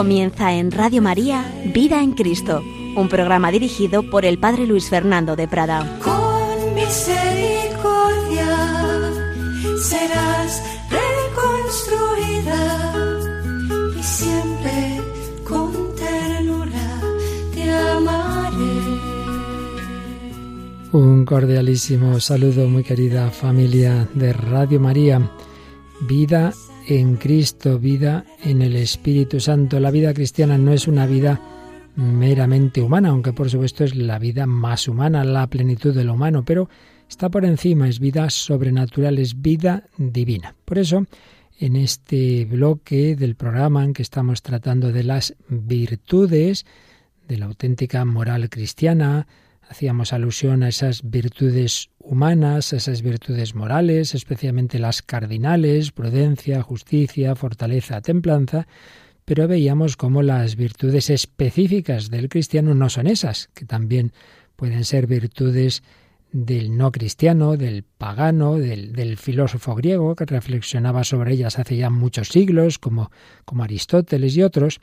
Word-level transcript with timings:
Comienza 0.00 0.54
en 0.54 0.72
Radio 0.72 1.02
María 1.02 1.44
Vida 1.74 2.02
en 2.02 2.12
Cristo, 2.12 2.62
un 2.96 3.10
programa 3.10 3.50
dirigido 3.50 4.02
por 4.02 4.24
el 4.24 4.38
Padre 4.38 4.66
Luis 4.66 4.88
Fernando 4.88 5.36
de 5.36 5.46
Prada. 5.46 5.98
Con 6.02 6.74
misericordia 6.74 8.48
serás 9.78 10.62
reconstruida 10.88 12.56
y 13.98 14.02
siempre 14.02 15.02
con 15.44 15.94
ternura 15.94 17.02
te 17.52 17.70
amaré. 17.70 18.80
Un 20.92 21.26
cordialísimo 21.26 22.18
saludo, 22.20 22.70
muy 22.70 22.84
querida 22.84 23.30
familia 23.30 24.08
de 24.14 24.32
Radio 24.32 24.80
María. 24.80 25.30
Vida 26.00 26.54
en 26.88 27.16
Cristo, 27.16 27.78
vida 27.78 28.24
en 28.42 28.62
el 28.62 28.76
Espíritu 28.76 29.40
Santo. 29.40 29.80
La 29.80 29.90
vida 29.90 30.14
cristiana 30.14 30.58
no 30.58 30.72
es 30.72 30.88
una 30.88 31.06
vida 31.06 31.40
meramente 31.96 32.82
humana, 32.82 33.10
aunque 33.10 33.32
por 33.32 33.50
supuesto 33.50 33.84
es 33.84 33.94
la 33.94 34.18
vida 34.18 34.46
más 34.46 34.88
humana, 34.88 35.24
la 35.24 35.46
plenitud 35.48 35.94
de 35.94 36.04
lo 36.04 36.14
humano, 36.14 36.44
pero 36.44 36.68
está 37.08 37.28
por 37.28 37.44
encima, 37.44 37.88
es 37.88 38.00
vida 38.00 38.30
sobrenatural, 38.30 39.18
es 39.18 39.40
vida 39.40 39.84
divina. 39.98 40.54
Por 40.64 40.78
eso, 40.78 41.06
en 41.58 41.76
este 41.76 42.46
bloque 42.46 43.16
del 43.16 43.34
programa 43.34 43.84
en 43.84 43.92
que 43.92 44.02
estamos 44.02 44.42
tratando 44.42 44.92
de 44.92 45.04
las 45.04 45.34
virtudes, 45.48 46.64
de 47.28 47.38
la 47.38 47.46
auténtica 47.46 48.04
moral 48.04 48.48
cristiana, 48.48 49.26
hacíamos 49.70 50.12
alusión 50.12 50.64
a 50.64 50.68
esas 50.68 51.08
virtudes 51.08 51.90
humanas, 52.00 52.72
a 52.72 52.76
esas 52.76 53.02
virtudes 53.02 53.54
morales, 53.54 54.16
especialmente 54.16 54.80
las 54.80 55.00
cardinales, 55.00 55.92
prudencia, 55.92 56.60
justicia, 56.60 57.36
fortaleza, 57.36 58.00
templanza, 58.00 58.66
pero 59.24 59.46
veíamos 59.46 59.96
cómo 59.96 60.22
las 60.22 60.56
virtudes 60.56 61.08
específicas 61.08 62.10
del 62.10 62.28
cristiano 62.28 62.74
no 62.74 62.90
son 62.90 63.06
esas, 63.06 63.48
que 63.54 63.64
también 63.64 64.12
pueden 64.56 64.84
ser 64.84 65.06
virtudes 65.06 65.84
del 66.32 66.76
no 66.76 66.90
cristiano, 66.90 67.56
del 67.56 67.84
pagano, 67.84 68.58
del, 68.58 69.16
filósofo 69.18 69.76
griego, 69.76 70.16
que 70.16 70.26
reflexionaba 70.26 71.04
sobre 71.04 71.34
ellas 71.34 71.60
hace 71.60 71.76
ya 71.76 71.90
muchos 71.90 72.28
siglos, 72.28 72.80
como 72.80 73.08
Aristóteles 73.62 74.36
y 74.36 74.42
otros, 74.42 74.80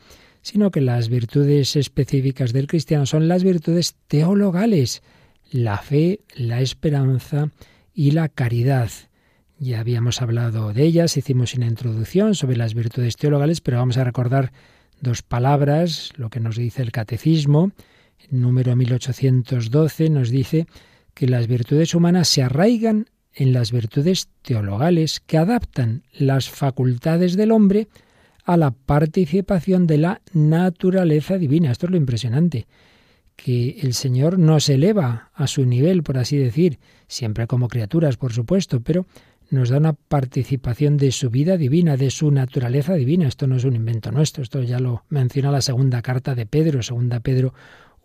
sino 0.48 0.72
que 0.72 0.80
las 0.80 1.10
virtudes 1.10 1.76
específicas 1.76 2.54
del 2.54 2.68
cristiano 2.68 3.06
son 3.06 3.28
las 3.28 3.44
virtudes 3.44 3.96
teologales, 4.08 5.04
la 5.52 5.78
fe, 5.78 6.22
la 6.38 6.62
esperanza 6.62 7.50
y 7.94 8.12
la 8.12 8.30
caridad. 8.30 8.90
Ya 9.60 9.82
habíamos 9.82 10.22
hablado 10.22 10.72
de 10.72 10.84
ellas, 10.84 11.18
hicimos 11.18 11.54
una 11.56 11.66
introducción 11.66 12.34
sobre 12.34 12.56
las 12.56 12.76
virtudes 12.76 13.18
teologales, 13.18 13.60
pero 13.60 13.80
vamos 13.80 13.98
a 13.98 14.06
recordar 14.06 14.54
dos 15.02 15.22
palabras, 15.22 16.12
lo 16.16 16.30
que 16.30 16.40
nos 16.40 16.56
dice 16.56 16.82
el 16.82 16.94
catecismo. 16.94 17.74
Número 18.30 18.74
1812 18.78 20.10
nos 20.10 20.30
dice 20.30 20.66
que 21.14 21.28
las 21.28 21.48
virtudes 21.48 21.94
humanas 21.94 22.30
se 22.30 22.42
arraigan 22.42 23.08
en 23.34 23.52
las 23.52 23.74
virtudes 23.74 24.30
teologales 24.44 25.20
que 25.20 25.38
adaptan 25.38 26.04
las 26.18 26.50
facultades 26.50 27.36
del 27.36 27.52
hombre 27.52 27.90
a 28.48 28.56
la 28.56 28.72
participación 28.72 29.88
de 29.88 29.98
la 29.98 30.22
naturaleza 30.32 31.38
divina. 31.38 31.70
Esto 31.70 31.86
es 31.86 31.92
lo 31.92 31.98
impresionante, 31.98 32.66
que 33.36 33.78
el 33.82 33.94
Señor 33.94 34.40
nos 34.40 34.70
eleva 34.70 35.32
a 35.34 35.48
su 35.48 35.66
nivel, 35.66 36.02
por 36.02 36.18
así 36.18 36.38
decir, 36.38 36.80
siempre 37.10 37.46
como 37.46 37.68
criaturas, 37.68 38.16
por 38.16 38.32
supuesto, 38.32 38.80
pero 38.80 39.06
nos 39.50 39.68
da 39.68 39.78
una 39.78 39.92
participación 39.92 40.96
de 40.96 41.12
su 41.12 41.30
vida 41.30 41.58
divina, 41.58 41.98
de 41.98 42.10
su 42.10 42.32
naturaleza 42.32 42.94
divina. 42.94 43.28
Esto 43.28 43.48
no 43.48 43.58
es 43.58 43.66
un 43.66 43.76
invento 43.76 44.14
nuestro, 44.14 44.44
esto 44.44 44.64
ya 44.64 44.80
lo 44.80 45.04
menciona 45.10 45.52
la 45.52 45.62
segunda 45.62 46.02
carta 46.02 46.34
de 46.34 46.46
Pedro, 46.46 46.82
segunda 46.84 47.20
Pedro 47.20 47.54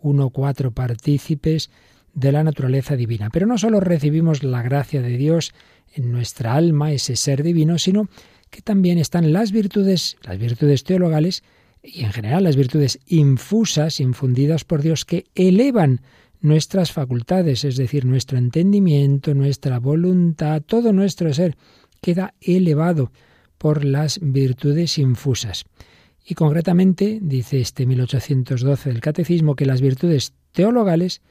1.4, 0.01 0.73
partícipes 0.73 1.71
de 2.13 2.33
la 2.33 2.43
naturaleza 2.43 2.97
divina. 2.97 3.29
Pero 3.31 3.47
no 3.47 3.57
solo 3.57 3.79
recibimos 3.79 4.43
la 4.43 4.61
gracia 4.61 5.01
de 5.01 5.15
Dios 5.15 5.53
en 5.93 6.11
nuestra 6.11 6.55
alma, 6.55 6.91
ese 6.91 7.15
ser 7.15 7.43
divino, 7.43 7.77
sino 7.77 8.09
que 8.53 8.61
también 8.61 8.99
están 8.99 9.33
las 9.33 9.51
virtudes, 9.51 10.15
las 10.21 10.37
virtudes 10.37 10.83
teologales 10.83 11.43
y 11.81 12.03
en 12.03 12.13
general 12.13 12.43
las 12.43 12.55
virtudes 12.55 12.99
infusas, 13.07 13.99
infundidas 13.99 14.63
por 14.63 14.83
Dios, 14.83 15.05
que 15.05 15.25
elevan 15.33 16.01
nuestras 16.39 16.91
facultades, 16.91 17.63
es 17.63 17.77
decir, 17.77 18.05
nuestro 18.05 18.37
entendimiento, 18.37 19.33
nuestra 19.33 19.79
voluntad, 19.79 20.61
todo 20.61 20.93
nuestro 20.93 21.33
ser 21.33 21.57
queda 21.99 22.35
elevado 22.41 23.11
por 23.57 23.83
las 23.83 24.19
virtudes 24.21 24.99
infusas. 24.99 25.65
Y 26.23 26.35
concretamente, 26.35 27.17
dice 27.23 27.59
este 27.59 27.87
1812 27.87 28.89
del 28.89 29.01
Catecismo, 29.01 29.55
que 29.55 29.65
las 29.65 29.81
virtudes 29.81 30.33
teologales 30.51 31.23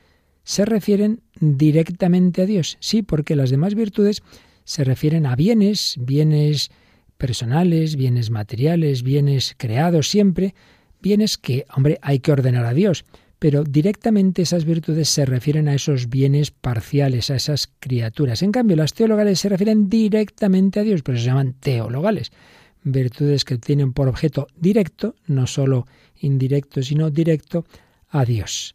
se 0.43 0.65
refieren 0.65 1.21
directamente 1.39 2.43
a 2.43 2.47
Dios. 2.47 2.79
Sí, 2.81 3.03
porque 3.03 3.37
las 3.37 3.51
demás 3.51 3.77
virtudes 3.77 4.23
se 4.65 4.83
refieren 4.83 5.25
a 5.25 5.37
bienes, 5.37 5.95
bienes 6.01 6.71
personales, 7.23 7.95
bienes 7.95 8.31
materiales, 8.31 9.05
bienes 9.05 9.55
creados 9.57 10.09
siempre, 10.09 10.57
bienes 11.01 11.39
que, 11.39 11.65
hombre, 11.73 12.01
hay 12.03 12.19
que 12.19 12.33
ordenar 12.33 12.65
a 12.65 12.75
Dios, 12.75 13.05
pero 13.39 13.63
directamente 13.63 14.43
esas 14.43 14.65
virtudes 14.65 15.09
se 15.09 15.25
refieren 15.25 15.69
a 15.69 15.75
esos 15.75 16.09
bienes 16.09 16.51
parciales, 16.51 17.31
a 17.31 17.37
esas 17.37 17.71
criaturas. 17.79 18.43
En 18.43 18.51
cambio, 18.51 18.75
las 18.75 18.93
teologales 18.93 19.39
se 19.39 19.49
refieren 19.49 19.89
directamente 19.89 20.81
a 20.81 20.83
Dios, 20.83 21.03
por 21.03 21.15
eso 21.15 21.23
se 21.23 21.31
llaman 21.31 21.55
teologales. 21.61 22.33
Virtudes 22.83 23.45
que 23.45 23.57
tienen 23.57 23.93
por 23.93 24.09
objeto 24.09 24.49
directo, 24.57 25.15
no 25.29 25.47
solo 25.47 25.87
indirecto, 26.17 26.83
sino 26.83 27.09
directo, 27.11 27.65
a 28.09 28.25
Dios. 28.25 28.75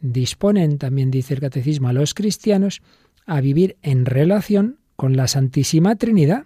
Disponen, 0.00 0.78
también 0.78 1.12
dice 1.12 1.34
el 1.34 1.40
catecismo, 1.40 1.86
a 1.86 1.92
los 1.92 2.12
cristianos 2.12 2.82
a 3.24 3.40
vivir 3.40 3.76
en 3.82 4.04
relación 4.04 4.80
con 4.96 5.16
la 5.16 5.28
Santísima 5.28 5.94
Trinidad, 5.94 6.44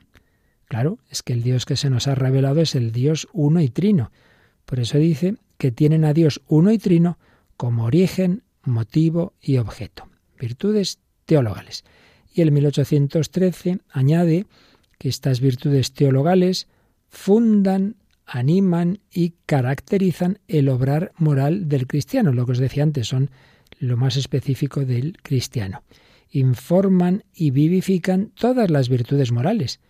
Claro, 0.69 0.99
es 1.11 1.23
que 1.23 1.33
el 1.33 1.43
Dios 1.43 1.65
que 1.65 1.77
se 1.77 1.89
nos 1.89 2.09
ha 2.09 2.15
revelado 2.15 2.61
es 2.61 2.75
el 2.75 2.93
Dios 2.93 3.27
uno 3.33 3.61
y 3.61 3.71
trino. 3.71 4.13
Por 4.67 4.81
eso 4.81 4.99
dice 4.99 5.37
que 5.57 5.73
tienen 5.73 6.05
a 6.05 6.13
Dios 6.13 6.43
uno 6.47 6.71
y 6.71 6.79
trino 6.79 7.19
como 7.57 7.85
origen, 7.85 8.43
motivo 8.63 9.33
y 9.41 9.57
objeto. 9.57 10.09
Virtudes 10.39 10.99
teologales. 11.25 11.85
Y 12.35 12.43
el 12.43 12.53
1813 12.53 13.79
añade 13.91 14.47
que 14.99 15.09
estas 15.09 15.41
virtudes 15.41 15.93
teologales 15.93 16.69
fundan, 17.09 17.97
animan 18.27 19.01
y 19.11 19.35
caracterizan 19.47 20.39
el 20.49 20.69
obrar 20.69 21.13
moral 21.17 21.69
del 21.69 21.87
cristiano. 21.87 22.33
Lo 22.33 22.45
que 22.45 22.53
os 22.53 22.59
decía 22.59 22.83
antes 22.83 23.09
son 23.09 23.31
lo 23.79 23.97
más 23.97 24.17
específico 24.17 24.85
del 24.85 25.17
cristiano. 25.23 25.83
Informan 26.31 27.25
y 27.35 27.53
vivifican 27.53 28.33
todas 28.35 28.71
las 28.71 28.91
virtudes 28.91 29.33
morales 29.33 29.81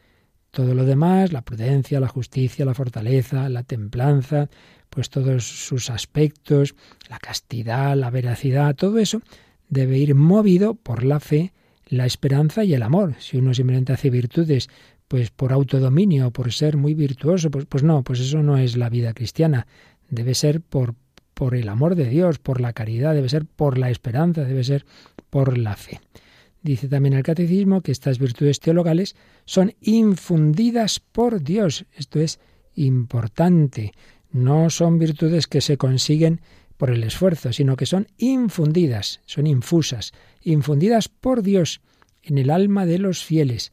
todo 0.51 0.75
lo 0.75 0.85
demás, 0.85 1.33
la 1.33 1.43
prudencia, 1.43 2.01
la 2.01 2.09
justicia, 2.09 2.65
la 2.65 2.75
fortaleza, 2.75 3.49
la 3.49 3.63
templanza, 3.63 4.49
pues 4.91 5.11
todos 5.11 5.45
sus 5.45 5.91
aspectos, 5.91 6.75
la 7.09 7.19
castidad, 7.19 7.97
la 7.97 8.11
veracidad, 8.11 8.75
todo 8.75 8.99
eso 8.99 9.21
debe 9.69 9.99
ir 9.99 10.15
movido 10.15 10.75
por 10.75 11.05
la 11.05 11.21
fe, 11.21 11.53
la 11.87 12.07
esperanza 12.07 12.65
y 12.65 12.75
el 12.75 12.83
amor. 12.83 13.15
Si 13.19 13.37
uno 13.37 13.55
simplemente 13.55 13.93
hace 13.93 14.11
virtudes, 14.11 14.69
pues 15.09 15.31
por 15.31 15.53
autodominio, 15.53 16.31
por 16.31 16.53
ser 16.53 16.77
muy 16.77 16.95
virtuoso, 16.95 17.51
pues, 17.51 17.67
pues 17.67 17.83
no, 17.83 18.03
pues 18.03 18.21
eso 18.21 18.43
no 18.43 18.57
es 18.57 18.77
la 18.77 18.89
vida 18.89 19.15
cristiana. 19.15 19.67
Debe 20.11 20.35
ser 20.35 20.61
por, 20.61 20.95
por 21.35 21.55
el 21.55 21.69
amor 21.69 21.95
de 21.95 22.09
Dios, 22.09 22.39
por 22.39 22.61
la 22.61 22.73
caridad, 22.73 23.15
debe 23.15 23.29
ser 23.29 23.45
por 23.45 23.79
la 23.79 23.91
esperanza, 23.91 24.45
debe 24.45 24.65
ser 24.65 24.85
por 25.31 25.59
la 25.59 25.77
fe. 25.77 26.01
Dice 26.63 26.89
también 26.89 27.15
el 27.15 27.23
catecismo 27.23 27.83
que 27.83 27.93
estas 27.93 28.19
virtudes 28.19 28.61
teologales 28.61 29.17
son 29.45 29.75
infundidas 29.81 31.01
por 31.01 31.43
Dios. 31.43 31.87
Esto 31.93 32.21
es 32.21 32.41
importante. 32.75 33.93
No 34.31 34.71
son 34.71 34.99
virtudes 34.99 35.47
que 35.47 35.61
se 35.61 35.77
consiguen 35.77 36.41
por 36.77 36.91
el 36.91 37.03
esfuerzo, 37.05 37.53
sino 37.53 37.77
que 37.77 37.87
son 37.87 38.07
infundidas, 38.19 39.21
son 39.27 39.47
infusas, 39.47 40.13
infundidas 40.43 41.09
por 41.09 41.43
Dios 41.43 41.81
en 42.23 42.39
el 42.39 42.51
alma 42.51 42.87
de 42.87 42.99
los 42.99 43.25
fieles, 43.25 43.73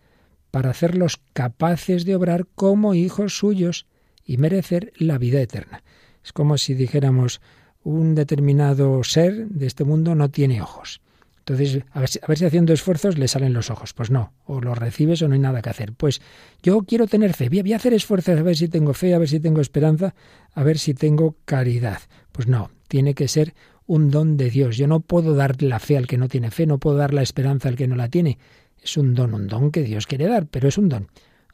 para 0.52 0.70
hacerlos 0.70 1.20
capaces 1.34 2.06
de 2.06 2.16
obrar 2.16 2.48
como 2.56 2.94
hijos 2.94 3.38
suyos 3.38 3.86
y 4.26 4.38
merecer 4.38 4.94
la 4.98 5.18
vida 5.18 5.42
eterna. 5.42 5.84
Es 6.24 6.34
como 6.34 6.58
si 6.58 6.74
dijéramos 6.74 7.42
un 7.84 8.16
determinado 8.16 9.04
ser 9.04 9.48
de 9.50 9.68
este 9.68 9.84
mundo 9.84 10.16
no 10.16 10.30
tiene 10.30 10.62
ojos. 10.62 11.02
Entonces, 11.48 11.84
a 11.92 12.00
ver, 12.00 12.10
si, 12.10 12.46
haciendo 12.46 12.74
esfuerzos 12.74 13.20
le 13.20 13.28
salen 13.28 13.54
los 13.54 13.70
ojos. 13.70 13.94
Pues 13.94 14.10
no, 14.10 14.34
o 14.46 14.62
los 14.62 14.76
recibes 14.76 15.22
o 15.22 15.28
no 15.28 15.36
hay 15.36 15.40
nada 15.40 15.62
que 15.62 15.70
hacer. 15.70 15.94
Pues 15.94 16.20
yo 16.64 16.82
quiero 16.82 17.06
tener 17.06 17.34
fe, 17.34 17.50
voy 17.50 17.74
a 17.74 17.76
hacer 17.76 17.94
esfuerzos 17.94 18.40
a 18.40 18.42
ver 18.42 18.58
si 18.58 18.68
tengo 18.68 18.96
fe, 18.96 19.14
a 19.14 19.20
ver 19.20 19.30
si 19.30 19.40
tengo 19.40 19.62
esperanza, 19.62 20.16
a 20.54 20.64
ver 20.64 20.80
si 20.80 20.96
tengo 20.96 21.36
caridad. 21.46 22.00
Pues 22.32 22.48
no, 22.48 22.72
tiene 22.88 23.14
que 23.14 23.28
ser 23.28 23.54
un 23.86 24.10
don 24.10 24.38
de 24.38 24.50
Dios. 24.50 24.76
Yo 24.76 24.88
no 24.88 25.02
puedo 25.02 25.36
dar 25.36 25.62
la 25.62 25.78
fe 25.78 25.98
al 25.98 26.08
que 26.08 26.18
no 26.18 26.30
tiene 26.30 26.50
fe, 26.50 26.66
no 26.66 26.80
puedo 26.80 26.98
dar 26.98 27.14
la 27.14 27.22
esperanza 27.22 27.70
al 27.70 27.76
que 27.76 27.88
no 27.88 27.96
la 27.96 28.10
tiene. 28.10 28.40
Es 28.82 28.98
un 28.98 29.14
don, 29.14 29.36
un 29.36 29.48
don 29.48 29.70
que 29.70 29.84
Dios 29.84 30.08
quiere 30.08 30.26
dar, 30.26 30.48
pero 30.48 30.68
es 30.68 30.80
un 30.80 30.90
don. 30.90 31.10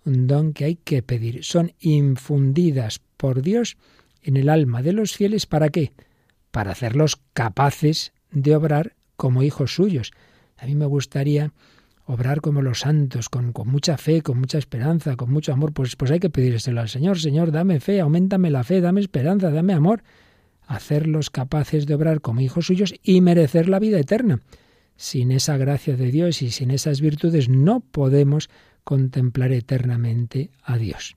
Un 0.05 0.25
don 0.25 0.53
que 0.53 0.63
hay 0.63 0.75
que 0.75 1.03
pedir. 1.03 1.43
Son 1.43 1.73
infundidas 1.81 3.01
por 3.17 3.41
Dios 3.41 3.75
en 4.23 4.38
el 4.38 4.47
alma 4.47 4.81
de 4.81 4.93
los 4.93 5.17
fieles, 5.17 5.47
¿para 5.47 5.67
qué? 5.67 5.91
Para 6.49 6.71
hacerlos 6.71 7.19
capaces 7.33 8.13
de 8.31 8.55
obrar 8.55 8.95
como 9.21 9.44
hijos 9.44 9.75
suyos. 9.75 10.13
A 10.57 10.65
mí 10.65 10.73
me 10.73 10.88
gustaría 10.88 11.53
obrar 12.07 12.41
como 12.41 12.63
los 12.63 12.79
santos, 12.79 13.29
con, 13.29 13.53
mucha 13.68 13.95
fe, 13.97 14.23
con 14.23 14.39
mucha 14.39 14.57
esperanza, 14.57 15.15
con 15.15 15.31
mucho 15.31 15.53
amor, 15.53 15.73
pues, 15.73 15.95
pues 15.95 16.09
hay 16.09 16.19
que 16.19 16.31
pedírselo 16.31 16.81
al 16.81 16.89
Señor. 16.89 17.19
Señor, 17.19 17.51
dame 17.51 17.79
fe, 17.79 18.01
aumentame 18.01 18.50
la 18.50 18.63
fe, 18.63 18.81
dame 18.81 19.00
esperanza, 19.00 19.51
dame 19.51 19.73
amor. 19.73 20.01
Hacerlos 20.65 21.29
capaces 21.29 21.85
de 21.85 21.94
obrar 21.94 22.21
como 22.21 22.41
hijos 22.41 22.65
suyos 22.65 22.95
y 23.03 23.21
merecer 23.21 23.69
la 23.69 23.77
vida 23.77 24.00
eterna. 24.00 24.39
Sin 24.95 25.31
esa 25.31 25.56
gracia 25.56 25.95
de 25.95 26.09
Dios 26.09 26.41
y 26.41 26.50
sin 26.50 26.71
esas 26.71 27.00
virtudes 27.00 27.47
no 27.47 27.81
podemos 27.81 28.50
contemplar 28.83 29.51
eternamente 29.51 30.50
a 30.63 30.79
Dios. 30.79 31.15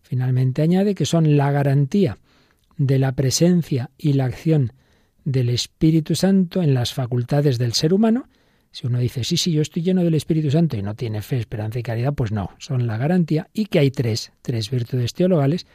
Finalmente 0.00 0.62
añade 0.62 0.94
que 0.94 1.06
son 1.06 1.36
la 1.36 1.50
garantía 1.50 2.18
de 2.76 3.00
la 3.00 3.10
presencia 3.16 3.90
y 3.98 4.12
la 4.12 4.26
acción 4.26 4.74
del 5.24 5.48
Espíritu 5.48 6.14
Santo 6.14 6.62
en 6.62 6.74
las 6.74 6.94
facultades 6.94 7.58
del 7.58 7.72
ser 7.72 7.94
humano, 7.94 8.28
si 8.70 8.86
uno 8.86 8.98
dice, 8.98 9.22
sí, 9.22 9.36
sí, 9.36 9.52
yo 9.52 9.60
estoy 9.60 9.82
lleno 9.82 10.02
del 10.02 10.14
Espíritu 10.14 10.50
Santo 10.50 10.76
y 10.76 10.82
no 10.82 10.94
tiene 10.94 11.20
fe, 11.20 11.36
esperanza 11.36 11.78
y 11.78 11.82
caridad, 11.82 12.14
pues 12.14 12.32
no, 12.32 12.50
son 12.58 12.86
la 12.86 12.96
garantía 12.96 13.48
y 13.52 13.66
que 13.66 13.78
hay 13.78 13.90
tres, 13.90 14.32
tres 14.40 14.70
virtudes 14.70 15.12
teologales, 15.12 15.66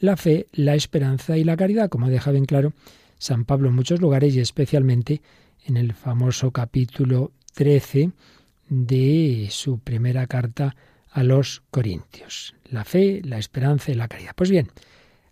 la 0.00 0.16
fe, 0.16 0.46
la 0.52 0.74
esperanza 0.74 1.36
y 1.36 1.44
la 1.44 1.56
caridad, 1.56 1.88
como 1.88 2.08
deja 2.08 2.32
bien 2.32 2.46
claro 2.46 2.72
San 3.18 3.44
Pablo 3.44 3.68
en 3.68 3.74
muchos 3.74 4.00
lugares 4.00 4.34
y 4.34 4.40
especialmente 4.40 5.22
en 5.66 5.76
el 5.76 5.92
famoso 5.92 6.50
capítulo 6.50 7.32
13 7.54 8.10
de 8.68 9.48
su 9.50 9.78
primera 9.78 10.26
carta 10.26 10.74
a 11.10 11.22
los 11.22 11.62
Corintios. 11.70 12.54
La 12.70 12.84
fe, 12.84 13.20
la 13.24 13.38
esperanza 13.38 13.92
y 13.92 13.94
la 13.94 14.08
caridad. 14.08 14.32
Pues 14.34 14.50
bien, 14.50 14.68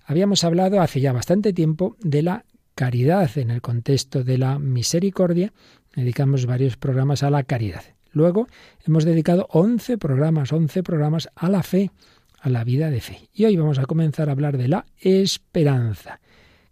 habíamos 0.05 0.45
hablado 0.45 0.81
hace 0.81 1.01
ya 1.01 1.13
bastante 1.13 1.53
tiempo 1.53 1.97
de 2.01 2.23
la 2.23 2.45
caridad 2.79 3.37
en 3.39 3.51
el 3.51 3.61
contexto 3.61 4.23
de 4.23 4.39
la 4.39 4.61
misericordia 4.61 5.53
dedicamos 5.97 6.47
varios 6.47 6.77
programas 6.77 7.25
a 7.25 7.31
la 7.31 7.43
caridad. 7.43 7.83
Luego 8.13 8.47
hemos 8.87 9.05
dedicado 9.05 9.49
11 9.51 9.99
programas, 9.99 10.53
11 10.53 10.85
programas 10.85 11.29
a 11.35 11.49
la 11.49 11.65
fe, 11.65 11.91
a 12.39 12.49
la 12.49 12.63
vida 12.63 12.89
de 12.89 13.01
fe. 13.01 13.31
Y 13.35 13.47
hoy 13.47 13.57
vamos 13.57 13.81
a 13.81 13.87
comenzar 13.87 14.29
a 14.29 14.33
hablar 14.33 14.57
de 14.59 14.69
la 14.69 14.87
esperanza. 14.97 16.21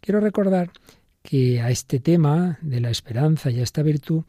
Quiero 0.00 0.20
recordar 0.20 0.70
que 1.24 1.60
a 1.60 1.70
este 1.70 1.98
tema 1.98 2.60
de 2.62 2.78
la 2.80 2.90
esperanza 2.90 3.50
y 3.50 3.58
a 3.58 3.64
esta 3.64 3.82
virtud 3.82 4.22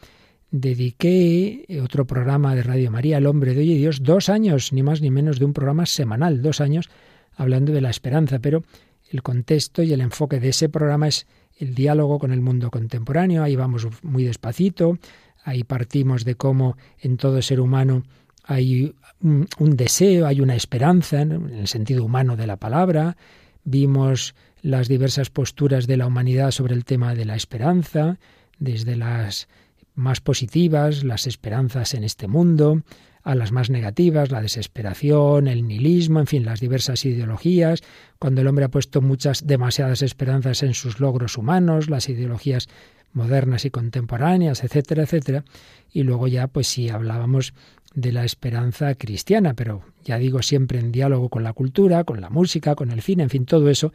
dediqué 0.50 1.64
otro 1.84 2.08
programa 2.08 2.56
de 2.56 2.64
Radio 2.64 2.90
María, 2.90 3.20
El 3.20 3.28
hombre 3.28 3.54
de 3.54 3.60
hoy 3.60 3.74
y 3.74 3.78
Dios, 3.78 4.02
dos 4.02 4.30
años, 4.30 4.74
ni 4.74 4.82
más 4.82 5.00
ni 5.02 5.12
menos 5.12 5.38
de 5.38 5.46
un 5.46 5.54
programa 5.54 5.86
semanal, 5.86 6.42
dos 6.42 6.60
años 6.60 6.90
hablando 7.36 7.72
de 7.72 7.82
la 7.82 7.92
esperanza, 7.92 8.40
pero 8.40 8.64
el 9.12 9.22
contexto 9.22 9.84
y 9.84 9.94
el 9.94 10.02
enfoque 10.02 10.40
de 10.40 10.50
ese 10.50 10.70
programa 10.70 11.08
es 11.08 11.28
el 11.60 11.76
diálogo 11.76 12.20
con 12.20 12.32
el 12.32 12.42
mundo 12.42 12.70
contemporáneo, 12.70 13.44
ahí 13.44 13.56
vamos 13.56 13.88
muy 14.04 14.24
despacito, 14.24 14.98
ahí 15.44 15.64
partimos 15.64 16.26
de 16.26 16.36
cómo 16.36 16.78
en 17.00 17.18
todo 17.18 17.42
ser 17.42 17.60
humano 17.60 18.04
hay 18.44 18.96
un, 19.22 19.76
deseo, 19.76 20.26
hay 20.26 20.42
una 20.42 20.56
esperanza, 20.56 21.22
en 21.22 21.50
el 21.50 21.68
sentido 21.68 22.06
humano 22.06 22.38
de 22.38 22.48
la 22.48 22.58
palabra, 22.58 23.18
vimos 23.64 24.36
las 24.62 24.88
diversas 24.88 25.30
posturas 25.30 25.88
de 25.88 25.98
la 25.98 26.08
humanidad 26.08 26.52
sobre 26.52 26.74
el 26.74 26.86
tema 26.86 27.14
de 27.14 27.26
la 27.26 27.36
esperanza, 27.36 28.18
desde 28.60 28.96
las 28.96 29.48
más 29.96 30.22
positivas, 30.22 31.04
las 31.04 31.28
esperanzas 31.28 31.94
en 31.94 32.04
este 32.04 32.28
mundo, 32.28 32.84
a 33.28 33.36
las 33.36 33.52
más 33.52 33.70
negativas, 33.70 34.32
la 34.32 34.42
desesperación, 34.42 35.50
el 35.50 35.68
nihilismo, 35.68 36.22
en 36.22 36.28
fin, 36.28 36.46
las 36.46 36.62
diversas 36.62 37.04
ideologías, 37.04 37.82
cuando 38.20 38.40
el 38.40 38.48
hombre 38.48 38.64
ha 38.64 38.72
puesto 38.72 39.02
muchas, 39.02 39.46
demasiadas 39.46 40.02
esperanzas 40.02 40.64
en 40.64 40.74
sus 40.74 41.02
logros 41.02 41.38
humanos, 41.38 41.90
las 41.90 42.08
ideologías 42.08 42.70
modernas 43.12 43.66
y 43.66 43.70
contemporáneas, 43.70 44.64
etcétera, 44.64 45.04
etcétera. 45.04 45.44
Y 45.92 46.04
luego 46.04 46.30
ya, 46.30 46.48
pues 46.48 46.68
si 46.68 46.88
hablábamos 46.88 47.54
de 47.94 48.14
la 48.14 48.24
esperanza 48.24 48.96
cristiana, 48.96 49.56
pero 49.56 49.82
ya 50.06 50.18
digo 50.18 50.42
siempre 50.42 50.80
en 50.80 50.94
diálogo 50.94 51.28
con 51.28 51.44
la 51.44 51.52
cultura, 51.52 52.06
con 52.06 52.22
la 52.22 52.30
música, 52.30 52.76
con 52.76 52.92
el 52.92 53.02
cine, 53.02 53.24
en 53.24 53.30
fin, 53.30 53.46
todo 53.46 53.70
eso 53.70 53.92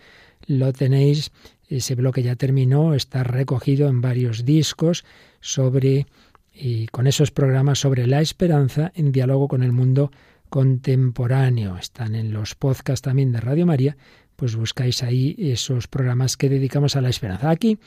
lo 0.46 0.74
tenéis, 0.74 1.32
ese 1.68 1.94
bloque 1.94 2.22
ya 2.22 2.36
terminó, 2.36 2.92
está 2.92 3.24
recogido 3.24 3.88
en 3.88 4.02
varios 4.02 4.44
discos 4.44 5.06
sobre 5.40 6.06
y 6.54 6.86
con 6.88 7.06
esos 7.06 7.30
programas 7.30 7.78
sobre 7.78 8.06
la 8.06 8.20
esperanza 8.20 8.92
en 8.94 9.12
diálogo 9.12 9.48
con 9.48 9.62
el 9.62 9.72
mundo 9.72 10.10
contemporáneo. 10.48 11.76
Están 11.76 12.14
en 12.14 12.32
los 12.32 12.54
podcasts 12.54 13.02
también 13.02 13.32
de 13.32 13.40
Radio 13.40 13.66
María, 13.66 13.96
pues 14.36 14.56
buscáis 14.56 15.02
ahí 15.02 15.34
esos 15.38 15.88
programas 15.88 16.36
que 16.36 16.48
dedicamos 16.48 16.96
a 16.96 17.00
la 17.00 17.08
esperanza. 17.08 17.50
Aquí, 17.50 17.78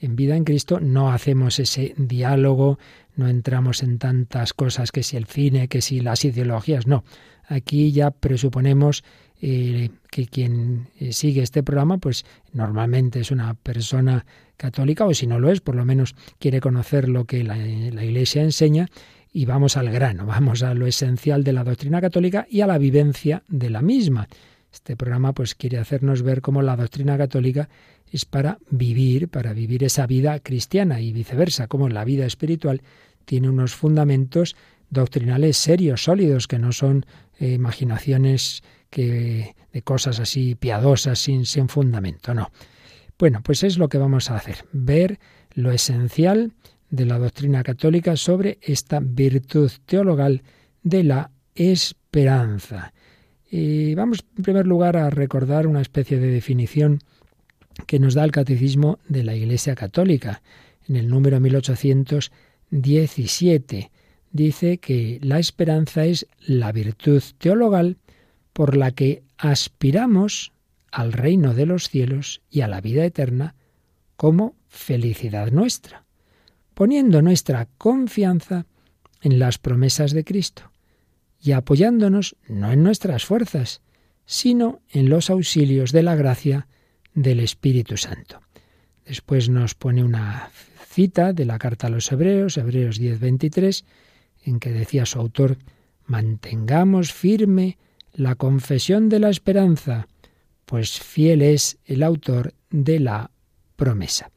en 0.00 0.16
Vida 0.16 0.36
en 0.36 0.44
Cristo, 0.44 0.80
no 0.80 1.12
hacemos 1.12 1.58
ese 1.58 1.94
diálogo, 1.96 2.78
no 3.16 3.28
entramos 3.28 3.82
en 3.82 3.98
tantas 3.98 4.52
cosas 4.52 4.92
que 4.92 5.02
si 5.02 5.16
el 5.16 5.26
cine, 5.26 5.68
que 5.68 5.82
si 5.82 6.00
las 6.00 6.24
ideologías, 6.24 6.86
no. 6.86 7.04
Aquí 7.46 7.92
ya 7.92 8.10
presuponemos 8.10 9.02
eh, 9.42 9.90
que 10.10 10.26
quien 10.26 10.88
eh, 10.98 11.12
sigue 11.12 11.42
este 11.42 11.62
programa, 11.62 11.98
pues 11.98 12.24
normalmente 12.52 13.20
es 13.20 13.30
una 13.30 13.54
persona 13.54 14.26
católica, 14.56 15.06
o 15.06 15.14
si 15.14 15.26
no 15.26 15.38
lo 15.38 15.50
es, 15.50 15.60
por 15.60 15.74
lo 15.74 15.84
menos 15.84 16.14
quiere 16.38 16.60
conocer 16.60 17.08
lo 17.08 17.24
que 17.24 17.42
la, 17.42 17.56
Iglesia 17.56 18.42
enseña, 18.42 18.88
y 19.32 19.46
vamos 19.46 19.76
al 19.76 19.90
grano, 19.90 20.26
vamos 20.26 20.62
a 20.62 20.74
lo 20.74 20.86
esencial 20.86 21.44
de 21.44 21.52
la 21.52 21.64
doctrina 21.64 22.00
católica 22.00 22.46
y 22.50 22.60
a 22.60 22.66
la 22.66 22.78
vivencia 22.78 23.42
de 23.48 23.70
la 23.70 23.80
misma. 23.80 24.28
Este 24.72 24.96
programa 24.96 25.32
pues 25.32 25.54
quiere 25.54 25.78
hacernos 25.78 26.22
ver 26.22 26.42
cómo 26.42 26.62
la 26.62 26.76
doctrina 26.76 27.16
católica 27.16 27.68
es 28.12 28.24
para 28.24 28.58
vivir, 28.70 29.28
para 29.28 29.52
vivir 29.52 29.84
esa 29.84 30.06
vida 30.06 30.38
cristiana 30.40 31.00
y 31.00 31.12
viceversa, 31.12 31.66
como 31.66 31.88
la 31.88 32.04
vida 32.04 32.26
espiritual 32.26 32.82
tiene 33.24 33.48
unos 33.48 33.74
fundamentos 33.74 34.56
doctrinales 34.90 35.56
serios, 35.56 36.04
sólidos, 36.04 36.46
que 36.46 36.58
no 36.58 36.72
son 36.72 37.06
eh, 37.38 37.52
imaginaciones 37.52 38.62
que 38.90 39.54
de 39.72 39.82
cosas 39.82 40.20
así 40.20 40.54
piadosas 40.54 41.18
sin, 41.18 41.46
sin 41.46 41.68
fundamento, 41.68 42.34
no. 42.34 42.50
Bueno, 43.18 43.40
pues 43.42 43.62
es 43.62 43.78
lo 43.78 43.88
que 43.88 43.98
vamos 43.98 44.30
a 44.30 44.36
hacer, 44.36 44.64
ver 44.72 45.18
lo 45.54 45.72
esencial 45.72 46.52
de 46.90 47.06
la 47.06 47.18
doctrina 47.18 47.62
católica 47.62 48.16
sobre 48.16 48.58
esta 48.62 49.00
virtud 49.00 49.70
teologal 49.86 50.42
de 50.82 51.04
la 51.04 51.30
esperanza. 51.54 52.92
Y 53.50 53.94
vamos 53.94 54.24
en 54.36 54.42
primer 54.42 54.66
lugar 54.66 54.96
a 54.96 55.10
recordar 55.10 55.66
una 55.66 55.80
especie 55.80 56.18
de 56.18 56.28
definición 56.28 57.00
que 57.86 57.98
nos 57.98 58.14
da 58.14 58.24
el 58.24 58.32
Catecismo 58.32 58.98
de 59.08 59.24
la 59.24 59.34
Iglesia 59.34 59.74
Católica 59.74 60.42
en 60.90 60.96
el 60.96 61.08
número 61.08 61.40
1817 61.40 63.90
dice 64.32 64.78
que 64.78 65.20
la 65.22 65.38
esperanza 65.38 66.04
es 66.04 66.26
la 66.46 66.72
virtud 66.72 67.22
teologal 67.38 67.96
por 68.60 68.76
la 68.76 68.90
que 68.90 69.22
aspiramos 69.38 70.52
al 70.92 71.14
reino 71.14 71.54
de 71.54 71.64
los 71.64 71.88
cielos 71.88 72.42
y 72.50 72.60
a 72.60 72.68
la 72.68 72.82
vida 72.82 73.06
eterna 73.06 73.54
como 74.16 74.54
felicidad 74.68 75.50
nuestra, 75.50 76.04
poniendo 76.74 77.22
nuestra 77.22 77.68
confianza 77.78 78.66
en 79.22 79.38
las 79.38 79.56
promesas 79.56 80.12
de 80.12 80.24
Cristo 80.24 80.72
y 81.40 81.52
apoyándonos 81.52 82.36
no 82.48 82.70
en 82.70 82.82
nuestras 82.82 83.24
fuerzas, 83.24 83.80
sino 84.26 84.82
en 84.90 85.08
los 85.08 85.30
auxilios 85.30 85.90
de 85.90 86.02
la 86.02 86.14
gracia 86.14 86.68
del 87.14 87.40
Espíritu 87.40 87.96
Santo. 87.96 88.42
Después 89.06 89.48
nos 89.48 89.74
pone 89.74 90.04
una 90.04 90.50
cita 90.86 91.32
de 91.32 91.46
la 91.46 91.58
carta 91.58 91.86
a 91.86 91.90
los 91.90 92.12
Hebreos, 92.12 92.58
Hebreos 92.58 93.00
10:23, 93.00 93.86
en 94.44 94.60
que 94.60 94.70
decía 94.70 95.06
su 95.06 95.18
autor, 95.18 95.56
mantengamos 96.04 97.14
firme 97.14 97.78
la 98.12 98.34
confesión 98.34 99.08
de 99.08 99.20
la 99.20 99.30
esperanza, 99.30 100.08
pues 100.64 101.00
fiel 101.00 101.42
es 101.42 101.78
el 101.84 102.02
autor 102.02 102.54
de 102.70 103.00
la 103.00 103.30
promesa. 103.76 104.30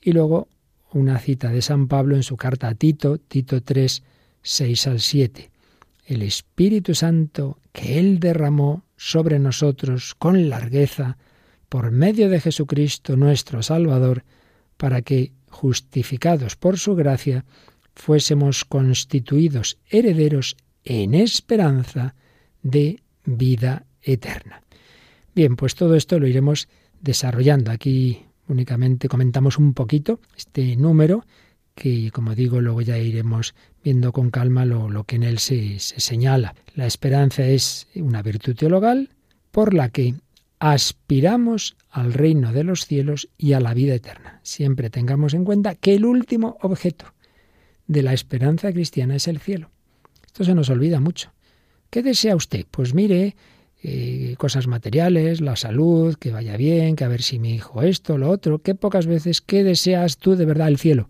Y 0.00 0.12
luego 0.12 0.48
una 0.92 1.18
cita 1.18 1.50
de 1.50 1.62
San 1.62 1.88
Pablo 1.88 2.16
en 2.16 2.22
su 2.22 2.36
carta 2.36 2.68
a 2.68 2.74
Tito, 2.74 3.18
Tito 3.18 3.62
3, 3.62 4.02
6 4.42 4.86
al 4.86 5.00
7. 5.00 5.50
El 6.06 6.22
Espíritu 6.22 6.94
Santo 6.94 7.58
que 7.72 7.98
Él 7.98 8.20
derramó 8.20 8.84
sobre 8.96 9.38
nosotros 9.38 10.14
con 10.14 10.48
largueza, 10.48 11.18
por 11.68 11.90
medio 11.90 12.28
de 12.28 12.40
Jesucristo 12.40 13.16
nuestro 13.16 13.62
Salvador, 13.62 14.24
para 14.76 15.02
que, 15.02 15.32
justificados 15.48 16.56
por 16.56 16.78
su 16.78 16.94
gracia, 16.94 17.44
fuésemos 17.94 18.64
constituidos 18.64 19.78
herederos 19.88 20.56
en 20.84 21.14
esperanza 21.14 22.14
de 22.62 23.02
vida 23.24 23.86
eterna. 24.02 24.62
Bien, 25.34 25.56
pues 25.56 25.74
todo 25.74 25.96
esto 25.96 26.18
lo 26.18 26.26
iremos 26.26 26.68
desarrollando. 27.00 27.70
Aquí 27.70 28.22
únicamente 28.48 29.08
comentamos 29.08 29.58
un 29.58 29.74
poquito 29.74 30.20
este 30.36 30.76
número 30.76 31.24
que, 31.74 32.10
como 32.12 32.34
digo, 32.34 32.60
luego 32.60 32.82
ya 32.82 32.98
iremos 32.98 33.54
viendo 33.82 34.12
con 34.12 34.30
calma 34.30 34.64
lo, 34.64 35.04
que 35.04 35.16
en 35.16 35.24
él 35.24 35.38
se, 35.38 35.78
se 35.80 36.00
señala. 36.00 36.54
La 36.74 36.86
esperanza 36.86 37.44
es 37.46 37.88
una 37.96 38.22
virtud 38.22 38.54
teologal 38.54 39.10
por 39.50 39.74
la 39.74 39.88
que, 39.88 40.14
aspiramos 40.64 41.76
al 41.90 42.14
reino 42.14 42.54
de 42.54 42.64
los 42.64 42.86
cielos 42.86 43.28
y 43.36 43.52
a 43.52 43.60
la 43.60 43.74
vida 43.74 43.94
eterna. 43.94 44.40
Siempre 44.42 44.88
tengamos 44.88 45.34
en 45.34 45.44
cuenta 45.44 45.74
que 45.74 45.94
el 45.94 46.06
último 46.06 46.56
objeto 46.62 47.12
de 47.86 48.02
la 48.02 48.14
esperanza 48.14 48.72
cristiana 48.72 49.16
es 49.16 49.28
el 49.28 49.40
cielo. 49.40 49.70
Esto 50.24 50.42
se 50.42 50.54
nos 50.54 50.70
olvida 50.70 51.00
mucho. 51.00 51.32
¿Qué 51.94 52.02
desea 52.02 52.34
usted? 52.34 52.66
Pues 52.72 52.92
mire, 52.92 53.36
eh, 53.80 54.34
cosas 54.36 54.66
materiales, 54.66 55.40
la 55.40 55.54
salud, 55.54 56.16
que 56.16 56.32
vaya 56.32 56.56
bien, 56.56 56.96
que 56.96 57.04
a 57.04 57.08
ver 57.08 57.22
si 57.22 57.38
mi 57.38 57.54
hijo 57.54 57.82
esto, 57.82 58.18
lo 58.18 58.30
otro. 58.30 58.58
Qué 58.58 58.74
pocas 58.74 59.06
veces, 59.06 59.40
¿qué 59.40 59.62
deseas 59.62 60.18
tú 60.18 60.34
de 60.34 60.44
verdad? 60.44 60.66
El 60.66 60.78
cielo. 60.78 61.08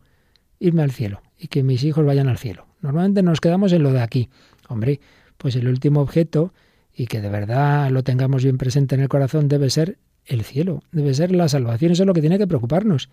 Irme 0.59 0.83
al 0.83 0.91
cielo 0.91 1.23
y 1.39 1.49
que 1.49 1.63
mis 1.63 1.85
hijos 1.85 2.05
vayan 2.05 2.29
al 2.29 2.37
cielo. 2.37 2.67
Normalmente 2.83 3.23
nos 3.23 3.41
quedamos 3.41 3.73
en 3.73 3.83
lo 3.83 3.95
de 3.95 4.03
aquí. 4.03 4.29
Hombre, 4.69 5.01
pues 5.39 5.57
el 5.57 5.69
último 5.69 6.03
objeto 6.03 6.53
y 6.95 7.07
que 7.07 7.23
de 7.23 7.31
verdad 7.31 7.91
lo 7.91 8.03
tengamos 8.03 8.45
bien 8.45 8.59
presente 8.59 8.95
en 8.95 9.01
el 9.01 9.09
corazón 9.09 9.49
debe 9.49 9.71
ser 9.71 9.97
el 10.27 10.45
cielo, 10.45 10.83
debe 10.93 11.15
ser 11.15 11.33
la 11.33 11.49
salvación. 11.49 11.93
Eso 11.93 12.03
es 12.03 12.07
lo 12.07 12.13
que 12.13 12.21
tiene 12.21 12.37
que 12.37 12.47
preocuparnos. 12.47 13.09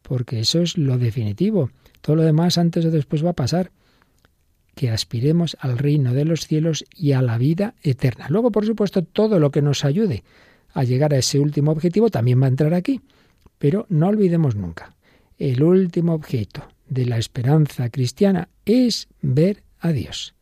Porque 0.00 0.40
eso 0.40 0.62
es 0.62 0.78
lo 0.78 0.96
definitivo. 0.96 1.68
Todo 2.00 2.16
lo 2.16 2.22
demás 2.22 2.56
antes 2.56 2.86
o 2.86 2.90
después 2.90 3.22
va 3.22 3.32
a 3.32 3.34
pasar 3.34 3.72
que 4.78 4.90
aspiremos 4.90 5.56
al 5.58 5.76
reino 5.76 6.14
de 6.14 6.24
los 6.24 6.46
cielos 6.46 6.84
y 6.94 7.10
a 7.10 7.20
la 7.20 7.36
vida 7.36 7.74
eterna. 7.82 8.28
Luego, 8.28 8.52
por 8.52 8.64
supuesto, 8.64 9.02
todo 9.02 9.40
lo 9.40 9.50
que 9.50 9.60
nos 9.60 9.84
ayude 9.84 10.22
a 10.72 10.84
llegar 10.84 11.12
a 11.12 11.18
ese 11.18 11.40
último 11.40 11.72
objetivo 11.72 12.10
también 12.10 12.40
va 12.40 12.44
a 12.44 12.50
entrar 12.50 12.72
aquí. 12.74 13.00
Pero 13.58 13.86
no 13.88 14.06
olvidemos 14.06 14.54
nunca, 14.54 14.94
el 15.36 15.64
último 15.64 16.14
objeto 16.14 16.62
de 16.88 17.06
la 17.06 17.18
esperanza 17.18 17.90
cristiana 17.90 18.50
es 18.64 19.08
ver 19.20 19.64
a 19.80 19.90
Dios. 19.90 20.36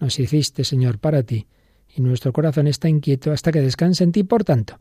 Nos 0.00 0.18
hiciste, 0.18 0.64
Señor, 0.64 0.98
para 0.98 1.22
ti, 1.22 1.46
y 1.94 2.00
nuestro 2.00 2.32
corazón 2.32 2.66
está 2.66 2.88
inquieto 2.88 3.30
hasta 3.30 3.52
que 3.52 3.60
descanse 3.60 4.02
en 4.02 4.10
ti. 4.10 4.24
Por 4.24 4.42
tanto, 4.42 4.80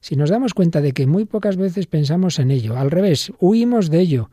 si 0.00 0.14
nos 0.14 0.28
damos 0.28 0.52
cuenta 0.52 0.82
de 0.82 0.92
que 0.92 1.06
muy 1.06 1.24
pocas 1.24 1.56
veces 1.56 1.86
pensamos 1.86 2.38
en 2.38 2.50
ello, 2.50 2.76
al 2.76 2.90
revés, 2.90 3.32
huimos 3.40 3.88
de 3.88 4.00
ello, 4.00 4.30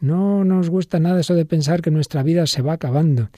no 0.00 0.44
nos 0.44 0.70
gusta 0.70 1.00
nada 1.00 1.20
eso 1.20 1.34
de 1.34 1.44
pensar 1.44 1.82
que 1.82 1.90
nuestra 1.90 2.22
vida 2.22 2.46
se 2.46 2.62
va 2.62 2.74
acabando 2.74 3.30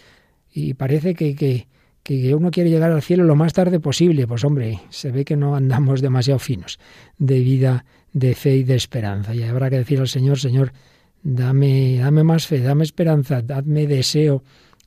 y 0.53 0.75
parece 0.75 1.15
que, 1.15 1.35
que, 1.35 1.67
que 2.03 2.35
uno 2.35 2.51
quiere 2.51 2.71
llegar 2.71 2.91
al 2.91 3.03
cielo 3.03 3.25
lo 3.25 3.37
más 3.37 3.53
tarde 3.53 3.81
posible. 3.81 4.27
Pues 4.27 4.45
hombre, 4.45 4.81
se 4.91 5.11
ve 5.11 5.25
que 5.25 5.37
no 5.37 5.55
andamos 5.55 6.01
demasiado 6.01 6.39
finos 6.39 6.79
de 7.19 7.41
vida, 7.41 7.85
de 8.13 8.35
fe 8.35 8.57
y 8.57 8.65
de 8.65 8.75
esperanza. 8.75 9.35
Y 9.35 9.43
habrá 9.43 9.71
que 9.71 9.79
decir 9.79 10.01
al 10.01 10.09
Señor, 10.09 10.39
Señor, 10.39 10.73
dame, 11.23 11.99
dame 11.99 12.25
más 12.25 12.47
fe, 12.47 12.61
dame 12.61 12.85
esperanza, 12.85 13.43
dadme 13.43 13.87
deseo 13.87 14.43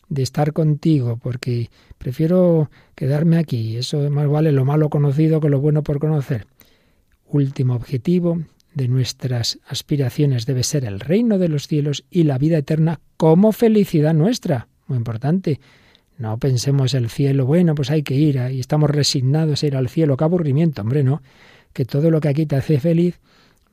de 0.10 0.22
estar 0.22 0.54
contigo, 0.54 1.18
porque 1.22 1.70
prefiero 1.98 2.70
quedarme 2.96 3.38
aquí. 3.38 3.78
Eso 3.78 4.10
más 4.10 4.28
vale 4.28 4.52
lo 4.52 4.66
malo 4.66 4.90
conocido 4.90 5.40
que 5.40 5.50
lo 5.50 5.60
bueno 5.60 5.82
por 5.84 6.00
conocer. 6.00 6.46
Último 7.26 7.74
objetivo, 7.74 8.42
de 8.74 8.88
nuestras 8.88 9.60
aspiraciones 9.68 10.46
debe 10.46 10.64
ser 10.64 10.86
el 10.86 11.00
reino 11.00 11.38
de 11.38 11.50
los 11.50 11.68
cielos 11.68 12.06
y 12.10 12.24
la 12.24 12.38
vida 12.38 12.58
eterna 12.58 13.00
como 13.18 13.52
felicidad 13.52 14.14
nuestra. 14.14 14.68
Muy 14.88 14.98
importante. 14.98 15.60
No 16.18 16.38
pensemos 16.38 16.94
el 16.94 17.10
cielo, 17.10 17.46
bueno, 17.46 17.76
pues 17.76 17.90
hay 17.90 18.04
que 18.04 18.16
ir 18.16 18.40
y 18.52 18.60
estamos 18.60 18.90
resignados 18.90 19.64
a 19.64 19.68
ir 19.68 19.76
al 19.76 19.90
cielo. 19.90 20.16
Qué 20.18 20.24
aburrimiento, 20.24 20.82
hombre, 20.82 21.04
no. 21.04 21.22
Que 21.74 21.86
todo 21.86 22.12
lo 22.12 22.22
que 22.22 22.30
aquí 22.30 22.46
te 22.46 22.56
hace 22.56 22.80
feliz 22.80 23.20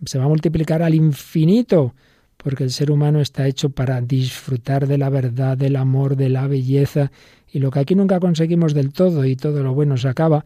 se 0.04 0.18
va 0.18 0.24
a 0.24 0.28
multiplicar 0.28 0.82
al 0.82 0.94
infinito, 0.94 1.94
porque 2.36 2.64
el 2.64 2.70
ser 2.70 2.90
humano 2.90 3.20
está 3.20 3.46
hecho 3.46 3.70
para 3.70 4.00
disfrutar 4.00 4.86
de 4.86 4.96
la 4.96 5.10
verdad, 5.10 5.58
del 5.58 5.76
amor, 5.76 6.16
de 6.16 6.30
la 6.30 6.46
belleza, 6.46 7.12
y 7.52 7.58
lo 7.58 7.70
que 7.70 7.80
aquí 7.80 7.94
nunca 7.94 8.20
conseguimos 8.20 8.72
del 8.72 8.92
todo 8.92 9.24
y 9.24 9.36
todo 9.36 9.62
lo 9.62 9.74
bueno 9.74 9.96
se 9.96 10.08
acaba, 10.08 10.44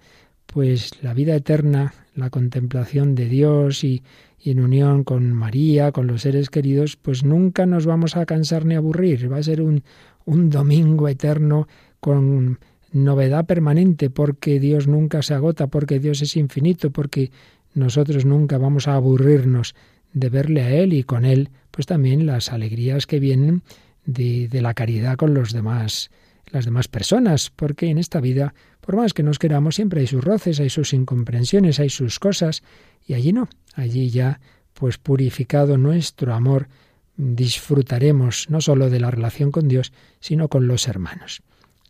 pues 0.55 1.03
la 1.03 1.15
vida 1.15 1.35
eterna, 1.35 1.93
la 2.15 2.31
contemplación 2.31 3.17
de 3.17 3.29
Dios 3.29 3.83
y, 3.83 4.05
en 4.45 4.61
unión 4.61 5.03
con 5.03 5.33
María, 5.33 5.91
con 5.91 6.07
los 6.07 6.23
seres 6.23 6.49
queridos, 6.49 6.97
pues 6.97 7.25
nunca 7.25 7.67
nos 7.67 7.87
vamos 7.87 8.17
a 8.17 8.25
cansar 8.25 8.65
ni 8.65 8.75
aburrir. 8.77 9.33
Va 9.33 9.39
a 9.39 9.43
ser 9.43 9.61
un, 9.63 9.83
un 10.27 10.51
domingo 10.51 11.09
eterno 11.09 11.67
con 11.99 12.61
novedad 12.93 13.47
permanente, 13.47 14.11
porque 14.11 14.61
Dios 14.61 14.87
nunca 14.87 15.23
se 15.23 15.35
agota, 15.35 15.67
porque 15.67 15.99
Dios 15.99 16.23
es 16.23 16.37
infinito, 16.37 16.91
porque 16.91 17.33
nosotros 17.75 18.25
nunca 18.25 18.57
vamos 18.59 18.87
a 18.87 18.95
aburrirnos 18.95 19.75
de 20.13 20.29
verle 20.29 20.63
a 20.63 20.71
Él 20.71 20.93
y 20.93 21.03
con 21.03 21.25
Él, 21.25 21.49
pues 21.73 21.87
también 21.87 22.27
las 22.27 22.53
alegrías 22.53 23.07
que 23.07 23.19
vienen 23.19 23.63
de, 24.05 24.47
de 24.49 24.63
la 24.63 24.75
caridad 24.75 25.17
con 25.17 25.35
los 25.35 25.53
demás, 25.53 26.11
las 26.53 26.67
demás 26.67 26.87
personas, 26.87 27.51
porque 27.51 27.89
en 27.89 27.99
esta 27.99 28.21
vida, 28.21 28.55
por 28.85 28.97
más 28.97 29.15
que 29.15 29.23
nos 29.23 29.39
queramos, 29.39 29.77
siempre 29.77 30.01
hay 30.01 30.07
sus 30.07 30.23
roces, 30.23 30.61
hay 30.61 30.69
sus 30.69 30.93
incomprensiones, 30.93 31.81
hay 31.81 31.89
sus 31.89 32.19
cosas, 32.19 32.63
y 33.07 33.15
allí 33.15 33.33
no, 33.33 33.49
allí 33.75 34.11
ya, 34.11 34.41
pues 34.75 34.99
purificado 34.99 35.79
nuestro 35.79 36.35
amor, 36.35 36.69
disfrutaremos 37.17 38.51
no 38.51 38.61
sólo 38.61 38.91
de 38.91 39.01
la 39.01 39.11
relación 39.11 39.51
con 39.51 39.69
Dios, 39.69 39.93
sino 40.21 40.49
con 40.49 40.67
los 40.67 40.87
hermanos. 40.87 41.43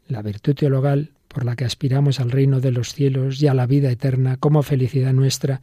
La 0.07 0.23
virtud 0.23 0.55
teologal 0.55 1.11
por 1.27 1.45
la 1.45 1.57
que 1.57 1.65
aspiramos 1.65 2.21
al 2.21 2.31
reino 2.31 2.61
de 2.61 2.71
los 2.71 2.95
cielos 2.95 3.43
y 3.43 3.49
a 3.49 3.55
la 3.55 3.67
vida 3.67 3.91
eterna 3.91 4.37
como 4.37 4.63
felicidad 4.63 5.13
nuestra, 5.13 5.63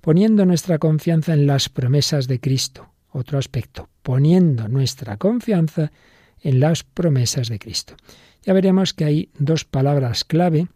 poniendo 0.00 0.44
nuestra 0.46 0.78
confianza 0.78 1.32
en 1.32 1.46
las 1.46 1.68
promesas 1.68 2.26
de 2.26 2.40
Cristo. 2.40 2.88
Otro 3.10 3.38
aspecto, 3.38 3.88
poniendo 4.02 4.66
nuestra 4.66 5.16
confianza 5.16 5.92
en 6.40 6.58
las 6.58 6.82
promesas 6.82 7.48
de 7.48 7.60
Cristo. 7.60 7.94
Ya 8.44 8.52
veremos 8.52 8.92
que 8.92 9.04
hay 9.04 9.28
dos 9.38 9.64
palabras 9.64 10.24
clave 10.24 10.66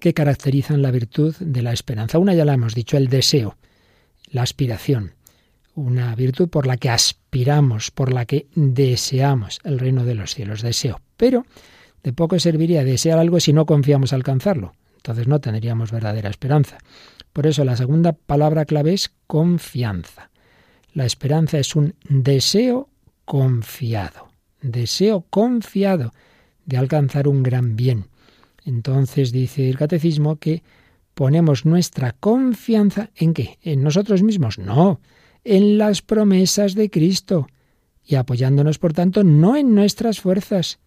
que 0.00 0.14
caracterizan 0.14 0.82
la 0.82 0.90
virtud 0.90 1.34
de 1.38 1.62
la 1.62 1.72
esperanza. 1.72 2.18
Una 2.18 2.34
ya 2.34 2.44
la 2.44 2.54
hemos 2.54 2.74
dicho, 2.74 2.96
el 2.96 3.08
deseo, 3.08 3.56
la 4.30 4.42
aspiración, 4.42 5.14
una 5.74 6.14
virtud 6.14 6.48
por 6.48 6.66
la 6.66 6.76
que 6.76 6.90
aspiramos, 6.90 7.90
por 7.90 8.12
la 8.12 8.26
que 8.26 8.46
deseamos 8.54 9.58
el 9.64 9.78
reino 9.78 10.04
de 10.04 10.14
los 10.14 10.34
cielos, 10.34 10.62
deseo. 10.62 11.00
Pero 11.16 11.46
de 12.02 12.12
poco 12.12 12.38
serviría 12.38 12.84
desear 12.84 13.18
algo 13.18 13.40
si 13.40 13.52
no 13.52 13.66
confiamos 13.66 14.12
alcanzarlo. 14.12 14.74
Entonces 14.96 15.26
no 15.28 15.40
tendríamos 15.40 15.90
verdadera 15.90 16.30
esperanza. 16.30 16.78
Por 17.32 17.46
eso 17.46 17.64
la 17.64 17.76
segunda 17.76 18.12
palabra 18.12 18.64
clave 18.64 18.92
es 18.92 19.12
confianza. 19.26 20.30
La 20.92 21.06
esperanza 21.06 21.58
es 21.58 21.74
un 21.74 21.94
deseo 22.08 22.90
confiado, 23.24 24.28
deseo 24.60 25.24
confiado 25.30 26.12
de 26.66 26.76
alcanzar 26.76 27.28
un 27.28 27.42
gran 27.42 27.76
bien. 27.76 28.06
Entonces 28.64 29.32
dice 29.32 29.68
el 29.68 29.76
catecismo 29.76 30.36
que 30.36 30.62
ponemos 31.14 31.66
nuestra 31.66 32.12
confianza 32.12 33.10
en 33.16 33.34
qué? 33.34 33.58
¿En 33.62 33.82
nosotros 33.82 34.22
mismos? 34.22 34.58
No, 34.58 35.00
en 35.44 35.78
las 35.78 36.02
promesas 36.02 36.74
de 36.74 36.90
Cristo 36.90 37.48
y 38.04 38.16
apoyándonos, 38.16 38.78
por 38.78 38.92
tanto, 38.92 39.24
no 39.24 39.56
en 39.56 39.74
nuestras 39.74 40.20
fuerzas, 40.20 40.78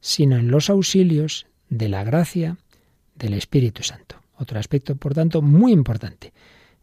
sino 0.00 0.36
en 0.36 0.50
los 0.50 0.70
auxilios 0.70 1.46
de 1.68 1.88
la 1.88 2.04
gracia 2.04 2.58
del 3.14 3.34
Espíritu 3.34 3.82
Santo. 3.82 4.16
Otro 4.36 4.58
aspecto, 4.58 4.96
por 4.96 5.14
tanto, 5.14 5.42
muy 5.42 5.72
importante. 5.72 6.32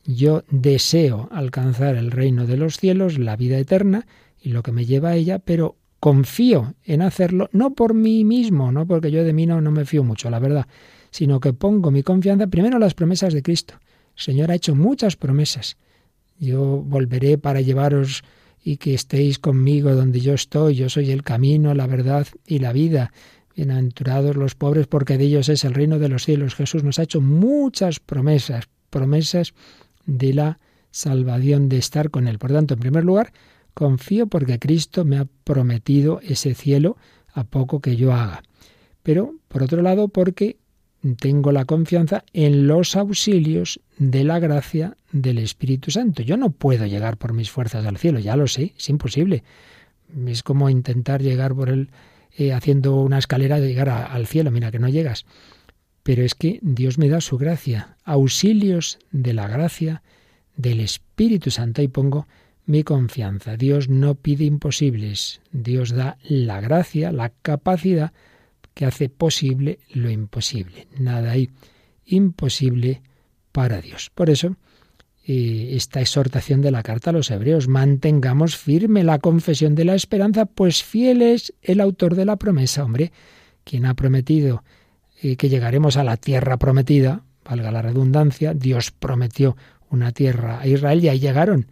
Yo 0.03 0.43
deseo 0.49 1.29
alcanzar 1.31 1.95
el 1.95 2.11
reino 2.11 2.45
de 2.45 2.57
los 2.57 2.77
cielos, 2.77 3.17
la 3.17 3.35
vida 3.35 3.57
eterna, 3.57 4.05
y 4.41 4.49
lo 4.49 4.61
que 4.61 4.71
me 4.71 4.85
lleva 4.85 5.09
a 5.09 5.15
ella, 5.15 5.39
pero 5.39 5.77
confío 6.05 6.75
en 6.83 7.01
hacerlo 7.01 7.50
no 7.51 7.74
por 7.74 7.95
mí 7.95 8.24
mismo, 8.25 8.71
no 8.71 8.85
porque 8.85 9.09
yo 9.09 9.24
de 9.24 9.33
mí 9.33 9.47
no, 9.47 9.59
no 9.59 9.71
me 9.71 9.85
fío 9.85 10.03
mucho, 10.03 10.29
la 10.29 10.38
verdad, 10.38 10.67
sino 11.09 11.39
que 11.39 11.51
pongo 11.51 11.89
mi 11.89 12.03
confianza 12.03 12.45
primero 12.45 12.75
en 12.75 12.81
las 12.81 12.93
promesas 12.93 13.33
de 13.33 13.41
Cristo. 13.41 13.74
El 14.15 14.21
Señor 14.24 14.51
ha 14.51 14.53
hecho 14.53 14.75
muchas 14.75 15.15
promesas. 15.15 15.77
Yo 16.38 16.83
volveré 16.85 17.39
para 17.39 17.59
llevaros 17.62 18.24
y 18.63 18.77
que 18.77 18.93
estéis 18.93 19.39
conmigo 19.39 19.95
donde 19.95 20.19
yo 20.19 20.35
estoy. 20.35 20.75
Yo 20.75 20.89
soy 20.89 21.09
el 21.09 21.24
camino, 21.24 21.74
la 21.74 21.88
verdad 21.88 22.27
y 22.45 22.59
la 22.59 22.71
vida. 22.71 23.12
Bienaventurados 23.55 24.35
los 24.35 24.53
pobres, 24.53 24.85
porque 24.85 25.17
de 25.17 25.24
ellos 25.24 25.50
es 25.50 25.63
el 25.63 25.74
reino 25.74 25.97
de 25.97 26.09
los 26.09 26.24
cielos. 26.24 26.53
Jesús 26.53 26.83
nos 26.83 27.00
ha 27.00 27.03
hecho 27.03 27.19
muchas 27.19 28.00
promesas, 28.00 28.65
promesas 28.91 29.55
de 30.05 30.35
la 30.35 30.59
salvación, 30.91 31.67
de 31.67 31.79
estar 31.79 32.12
con 32.12 32.27
Él. 32.27 32.38
Por 32.38 32.51
tanto, 32.51 32.75
en 32.75 32.79
primer 32.79 33.03
lugar, 33.03 33.33
Confío 33.75 34.27
porque 34.27 34.58
Cristo 34.58 35.05
me 35.05 35.17
ha 35.17 35.27
prometido 35.44 36.22
ese 36.24 36.55
cielo 36.55 36.98
a 37.34 37.44
poco 37.44 37.82
que 37.82 37.98
yo 37.98 38.13
haga. 38.13 38.41
Pero, 39.03 39.36
por 39.50 39.62
otro 39.62 39.82
lado, 39.84 40.08
porque 40.08 40.58
tengo 41.20 41.51
la 41.51 41.65
confianza 41.65 42.24
en 42.34 42.67
los 42.67 42.96
auxilios 42.96 43.82
de 43.98 44.24
la 44.24 44.39
gracia 44.39 44.98
del 45.12 45.38
Espíritu 45.38 45.91
Santo. 45.91 46.24
Yo 46.24 46.38
no 46.38 46.51
puedo 46.51 46.86
llegar 46.86 47.17
por 47.17 47.34
mis 47.34 47.51
fuerzas 47.51 47.86
al 47.86 47.98
cielo, 47.98 48.20
ya 48.20 48.36
lo 48.36 48.48
sé, 48.48 48.74
es 48.77 48.89
imposible. 48.89 49.44
Es 50.25 50.41
como 50.41 50.70
intentar 50.70 51.22
llegar 51.22 51.53
por 51.53 51.70
él 51.70 51.89
eh, 52.38 52.53
haciendo 52.53 52.96
una 53.01 53.17
escalera 53.17 53.60
de 53.60 53.67
llegar 53.67 53.89
al 53.89 54.25
cielo, 54.25 54.51
mira 54.51 54.72
que 54.72 54.79
no 54.79 54.88
llegas. 54.88 55.25
Pero 56.01 56.24
es 56.24 56.34
que 56.34 56.60
Dios 56.62 56.98
me 56.98 57.10
da 57.10 57.20
su 57.20 57.38
gracia, 57.38 57.98
auxilios 58.05 59.00
de 59.12 59.34
la 59.34 59.48
gracia 59.48 60.01
del 60.55 60.79
Espíritu 60.79 61.51
Santo. 61.51 61.82
Y 61.82 61.89
pongo 61.89 62.25
mi 62.65 62.84
confianza. 62.84 63.57
Dios 63.57 63.89
no 63.89 64.15
pide 64.15 64.45
imposibles, 64.45 65.41
Dios 65.51 65.91
da 65.91 66.17
la 66.24 66.62
gracia, 66.62 67.12
la 67.12 67.29
capacidad 67.41 68.13
que 68.74 68.86
hace 68.86 69.10
posible 69.10 69.79
lo 69.93 70.10
imposible. 70.10 70.88
Nada 70.98 71.31
hay 71.31 71.50
imposible 72.05 73.01
para 73.51 73.81
Dios. 73.81 74.12
Por 74.13 74.29
eso, 74.29 74.57
eh, 75.25 75.72
esta 75.72 76.01
exhortación 76.01 76.62
de 76.62 76.72
la 76.72 76.84
carta 76.84 77.10
a 77.10 77.13
los 77.13 77.31
hebreos, 77.31 77.67
mantengamos 77.67 78.57
firme 78.57 79.03
la 79.03 79.19
confesión 79.19 79.74
de 79.74 79.86
la 79.86 79.95
esperanza, 79.95 80.45
pues 80.45 80.84
fiel 80.84 81.22
es 81.22 81.53
el 81.62 81.81
autor 81.81 82.15
de 82.15 82.25
la 82.25 82.36
promesa. 82.36 82.84
Hombre, 82.84 83.12
quien 83.63 83.86
ha 83.86 83.95
prometido 83.95 84.63
eh, 85.22 85.38
que 85.38 85.50
llegaremos 85.50 85.98
a 85.98 86.03
la 86.03 86.17
tierra 86.17 86.57
prometida, 86.57 87.24
valga 87.43 87.72
la 87.72 87.81
redundancia, 87.81 88.53
Dios 88.53 88.91
prometió 88.91 89.55
una 89.89 90.12
tierra 90.12 90.60
a 90.60 90.67
Israel 90.67 91.03
y 91.03 91.10
ahí 91.10 91.19
llegaron. 91.19 91.67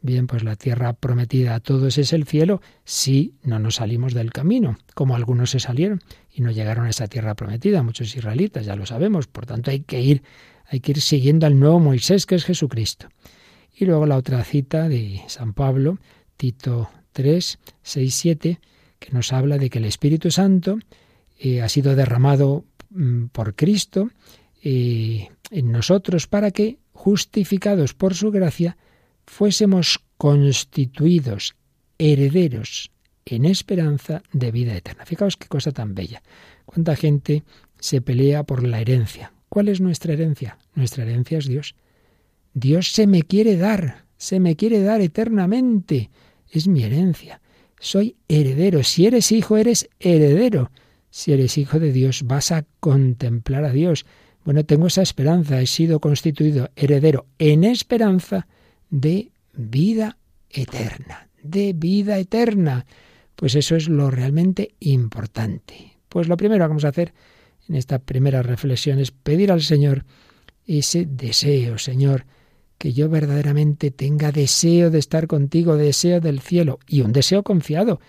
Bien, 0.00 0.26
pues 0.28 0.44
la 0.44 0.54
tierra 0.54 0.92
prometida 0.92 1.56
a 1.56 1.60
todos 1.60 1.98
es 1.98 2.12
el 2.12 2.24
cielo 2.24 2.60
si 2.84 3.34
no 3.42 3.58
nos 3.58 3.76
salimos 3.76 4.14
del 4.14 4.32
camino, 4.32 4.78
como 4.94 5.16
algunos 5.16 5.50
se 5.50 5.58
salieron 5.58 6.00
y 6.32 6.40
no 6.40 6.52
llegaron 6.52 6.86
a 6.86 6.90
esa 6.90 7.08
tierra 7.08 7.34
prometida, 7.34 7.82
muchos 7.82 8.14
israelitas, 8.14 8.64
ya 8.64 8.76
lo 8.76 8.86
sabemos, 8.86 9.26
por 9.26 9.46
tanto 9.46 9.72
hay 9.72 9.80
que 9.80 10.00
ir 10.00 10.22
hay 10.70 10.80
que 10.80 10.92
ir 10.92 11.00
siguiendo 11.00 11.46
al 11.46 11.58
nuevo 11.58 11.80
Moisés, 11.80 12.26
que 12.26 12.34
es 12.34 12.44
Jesucristo. 12.44 13.08
Y 13.74 13.86
luego 13.86 14.06
la 14.06 14.16
otra 14.16 14.44
cita 14.44 14.88
de 14.88 15.22
San 15.26 15.54
Pablo, 15.54 15.98
Tito 16.36 16.90
3, 17.12 17.58
6, 17.82 18.14
7, 18.14 18.60
que 18.98 19.12
nos 19.12 19.32
habla 19.32 19.58
de 19.58 19.70
que 19.70 19.78
el 19.78 19.86
Espíritu 19.86 20.30
Santo 20.30 20.78
eh, 21.38 21.62
ha 21.62 21.68
sido 21.68 21.96
derramado 21.96 22.64
mm, 22.90 23.26
por 23.26 23.54
Cristo 23.54 24.10
eh, 24.62 25.28
en 25.50 25.72
nosotros 25.72 26.26
para 26.26 26.50
que, 26.50 26.78
justificados 26.92 27.94
por 27.94 28.14
su 28.14 28.30
gracia, 28.30 28.76
fuésemos 29.28 30.00
constituidos 30.16 31.54
herederos 31.98 32.90
en 33.24 33.44
esperanza 33.44 34.22
de 34.32 34.50
vida 34.50 34.74
eterna. 34.74 35.04
Fijaos 35.04 35.36
qué 35.36 35.46
cosa 35.46 35.70
tan 35.70 35.94
bella. 35.94 36.22
Cuánta 36.64 36.96
gente 36.96 37.44
se 37.78 38.00
pelea 38.00 38.44
por 38.44 38.66
la 38.66 38.80
herencia. 38.80 39.32
¿Cuál 39.48 39.68
es 39.68 39.80
nuestra 39.80 40.14
herencia? 40.14 40.58
Nuestra 40.74 41.04
herencia 41.04 41.38
es 41.38 41.46
Dios. 41.46 41.74
Dios 42.54 42.92
se 42.92 43.06
me 43.06 43.22
quiere 43.22 43.56
dar, 43.56 44.06
se 44.16 44.40
me 44.40 44.56
quiere 44.56 44.82
dar 44.82 45.00
eternamente. 45.00 46.10
Es 46.50 46.66
mi 46.66 46.82
herencia. 46.82 47.40
Soy 47.78 48.16
heredero. 48.28 48.82
Si 48.82 49.06
eres 49.06 49.30
hijo, 49.30 49.56
eres 49.56 49.88
heredero. 50.00 50.70
Si 51.10 51.32
eres 51.32 51.58
hijo 51.58 51.78
de 51.78 51.92
Dios, 51.92 52.22
vas 52.24 52.50
a 52.50 52.64
contemplar 52.80 53.64
a 53.64 53.72
Dios. 53.72 54.06
Bueno, 54.44 54.64
tengo 54.64 54.86
esa 54.86 55.02
esperanza. 55.02 55.60
He 55.60 55.66
sido 55.66 56.00
constituido 56.00 56.70
heredero 56.76 57.26
en 57.38 57.64
esperanza 57.64 58.48
de 58.90 59.30
vida 59.54 60.18
eterna. 60.50 61.28
De 61.42 61.72
vida 61.72 62.18
eterna. 62.18 62.86
Pues 63.36 63.54
eso 63.54 63.76
es 63.76 63.88
lo 63.88 64.10
realmente 64.10 64.74
importante. 64.80 65.98
Pues 66.08 66.28
lo 66.28 66.36
primero 66.36 66.64
que 66.64 66.68
vamos 66.68 66.84
a 66.84 66.88
hacer 66.88 67.14
en 67.68 67.74
esta 67.74 67.98
primera 67.98 68.42
reflexión 68.42 68.98
es 68.98 69.10
pedir 69.10 69.52
al 69.52 69.62
Señor 69.62 70.04
ese 70.66 71.06
deseo, 71.06 71.78
Señor, 71.78 72.26
que 72.78 72.92
yo 72.92 73.08
verdaderamente 73.08 73.90
tenga 73.90 74.32
deseo 74.32 74.90
de 74.90 74.98
estar 74.98 75.26
contigo, 75.26 75.76
deseo 75.76 76.20
del 76.20 76.40
cielo 76.40 76.78
y 76.86 77.00
un 77.02 77.12
deseo 77.12 77.42
confiado, 77.42 78.00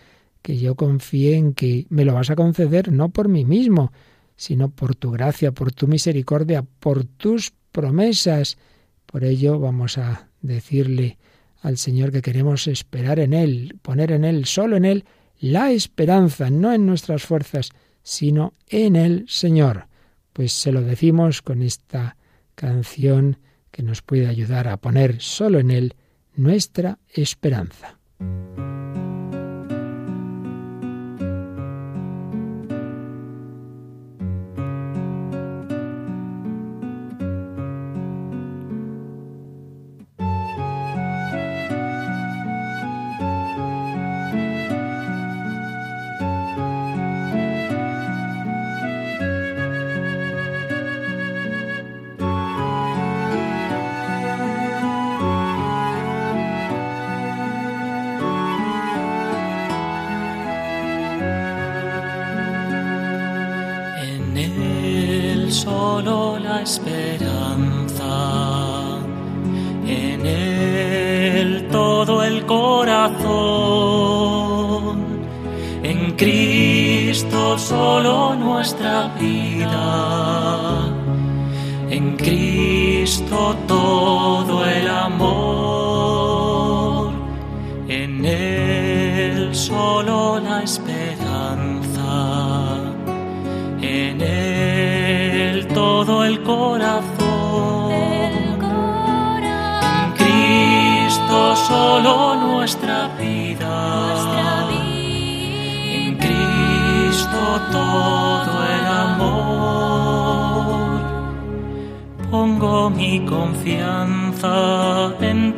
que 0.42 0.58
yo 0.58 0.76
confíe 0.76 1.36
en 1.36 1.54
que 1.54 1.88
me 1.90 2.06
lo 2.06 2.14
vas 2.14 2.30
a 2.30 2.36
conceder 2.36 2.92
no 2.92 3.10
por 3.10 3.28
mí 3.28 3.46
mismo, 3.46 3.92
sino 4.36 4.70
por 4.70 4.96
tu 4.96 5.12
gracia, 5.12 5.52
por 5.52 5.74
tu 5.74 5.88
misericordia, 5.88 6.64
por 6.64 7.04
tus 7.04 7.52
promesas. 7.72 8.58
Por 9.06 9.24
ello 9.24 9.60
vamos 9.60 9.98
a 9.98 10.29
decirle 10.42 11.18
al 11.62 11.78
Señor 11.78 12.12
que 12.12 12.22
queremos 12.22 12.68
esperar 12.68 13.20
en 13.20 13.34
Él, 13.34 13.78
poner 13.82 14.12
en 14.12 14.24
Él, 14.24 14.46
solo 14.46 14.78
en 14.78 14.86
Él, 14.86 15.06
la 15.40 15.72
esperanza, 15.72 16.50
no 16.50 16.74
en 16.74 16.86
nuestras 16.86 17.24
fuerzas, 17.24 17.72
sino 18.04 18.54
en 18.68 18.96
el 18.96 19.28
Señor. 19.28 19.88
Pues 20.34 20.54
se 20.54 20.72
lo 20.72 20.82
decimos 20.82 21.42
con 21.42 21.62
esta 21.62 22.16
canción 22.56 23.38
que 23.72 23.84
nos 23.84 24.02
puede 24.02 24.28
ayudar 24.28 24.68
a 24.68 24.78
poner 24.78 25.22
solo 25.22 25.60
en 25.60 25.72
Él 25.72 25.96
nuestra 26.36 27.00
esperanza. 27.14 27.98
space. 66.70 67.09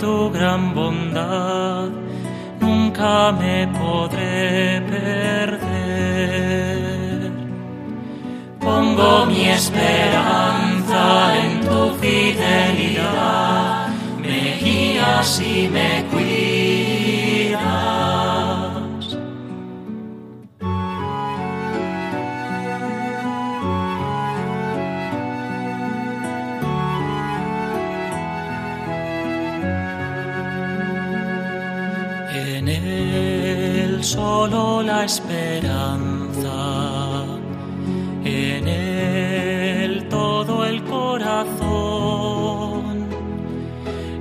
tu 0.02 0.32
gran 0.32 0.74
bondad, 0.74 1.90
nunca 2.60 3.32
me 3.32 3.68
podré 3.68 4.82
perder. 4.94 5.60
Pongo 8.60 9.28
mi 9.28 9.44
esperanza 9.60 11.04
en 11.44 11.62
tu 11.62 11.94
fidelidad, 12.02 13.90
me 14.20 14.58
guías 14.64 15.40
y 15.40 15.70
me 15.70 16.01
solo 34.02 34.82
la 34.82 35.06
esperanza, 35.06 36.54
en 38.24 38.68
él 38.68 40.08
todo 40.10 40.66
el 40.66 40.84
corazón, 40.84 42.02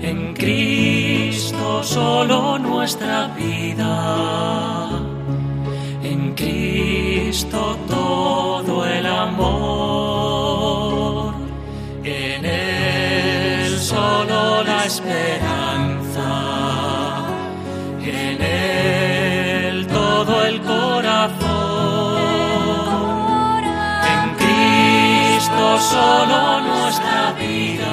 en 0.03 0.35
Cristo 0.35 1.83
solo 1.83 2.59
nuestra 2.59 3.29
vida, 3.29 4.91
en 6.03 6.35
Cristo 6.35 7.77
solo 25.91 26.61
nuestra 26.61 27.23
vida. 27.41 27.93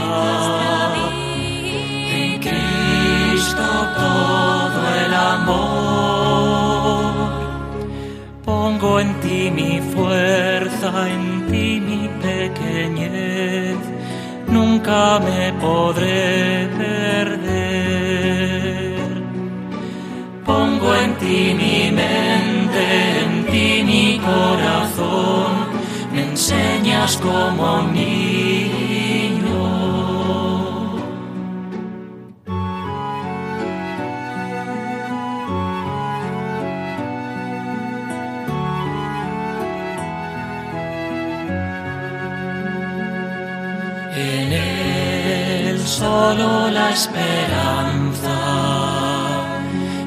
En 2.20 2.32
Cristo 2.46 3.66
todo 4.04 4.82
el 5.04 5.14
amor. 5.36 6.68
Pongo 8.46 8.90
en 9.00 9.10
ti 9.22 9.40
mi 9.60 9.74
fuerza, 9.94 10.90
en 11.16 11.48
ti 11.50 11.68
mi 11.90 12.04
pequeñez. 12.22 13.78
Nunca 14.48 15.20
me 15.28 15.54
podré 15.54 16.68
perder. 16.78 17.78
Pongo 20.46 20.96
en 21.04 21.12
ti 21.22 21.40
mi 21.62 21.80
mente, 22.02 22.84
en 23.24 23.32
ti 23.52 23.68
mi 23.92 24.08
corazón, 24.30 25.52
enseñas 26.50 27.18
como 27.18 27.82
niño. 27.92 29.48
En 44.16 44.54
él 44.54 45.80
solo 45.86 46.70
la 46.70 46.92
esperanza, 46.92 48.38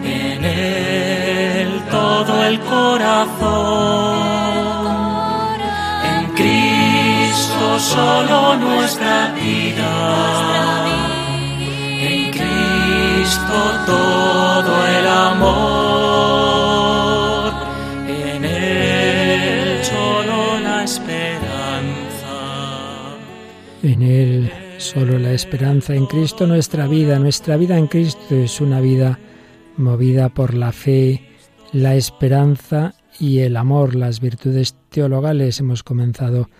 en 0.05 0.45
él 0.45 1.83
todo 1.91 2.45
el 2.47 2.61
corazón, 2.61 4.20
solo 7.81 8.57
nuestra 8.57 9.33
vida, 9.33 10.87
en 12.01 12.31
Cristo 12.31 13.59
todo 13.87 14.87
el 14.87 15.07
amor, 15.07 15.93
en 18.07 18.45
él 18.45 19.83
solo 19.83 20.61
la 20.61 20.85
esperanza. 20.85 21.41
En 23.83 24.03
Él 24.03 24.53
solo 24.77 25.19
la 25.19 25.33
esperanza 25.33 25.95
en 25.95 26.05
Cristo, 26.05 26.47
nuestra 26.47 26.87
vida, 26.87 27.19
nuestra 27.19 27.57
vida 27.57 27.79
en 27.79 27.87
Cristo 27.87 28.35
es 28.35 28.61
una 28.61 28.81
vida 28.83 29.19
movida 29.79 30.29
por 30.29 30.53
la 30.53 30.73
fe, 30.73 31.31
la 31.73 31.95
esperanza 31.95 32.95
y 33.19 33.39
el 33.39 33.57
amor, 33.57 33.95
las 33.95 34.21
virtudes 34.21 34.77
teologales. 34.91 35.61
Hemos 35.61 35.83
comenzado 35.83 36.51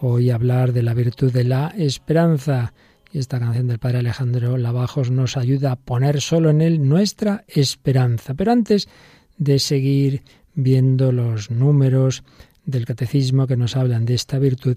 hoy 0.00 0.30
hablar 0.30 0.72
de 0.72 0.82
la 0.82 0.94
virtud 0.94 1.32
de 1.32 1.44
la 1.44 1.74
esperanza 1.76 2.72
y 3.12 3.18
esta 3.18 3.38
canción 3.38 3.66
del 3.66 3.78
Padre 3.78 3.98
Alejandro 3.98 4.56
Lavajos 4.56 5.10
nos 5.10 5.36
ayuda 5.36 5.72
a 5.72 5.76
poner 5.76 6.20
solo 6.20 6.50
en 6.50 6.60
Él 6.60 6.88
nuestra 6.88 7.44
esperanza. 7.48 8.34
Pero 8.34 8.52
antes 8.52 8.88
de 9.36 9.58
seguir 9.58 10.22
viendo 10.54 11.12
los 11.12 11.50
números 11.50 12.22
del 12.64 12.86
catecismo 12.86 13.46
que 13.46 13.56
nos 13.56 13.76
hablan 13.76 14.06
de 14.06 14.14
esta 14.14 14.38
virtud, 14.38 14.76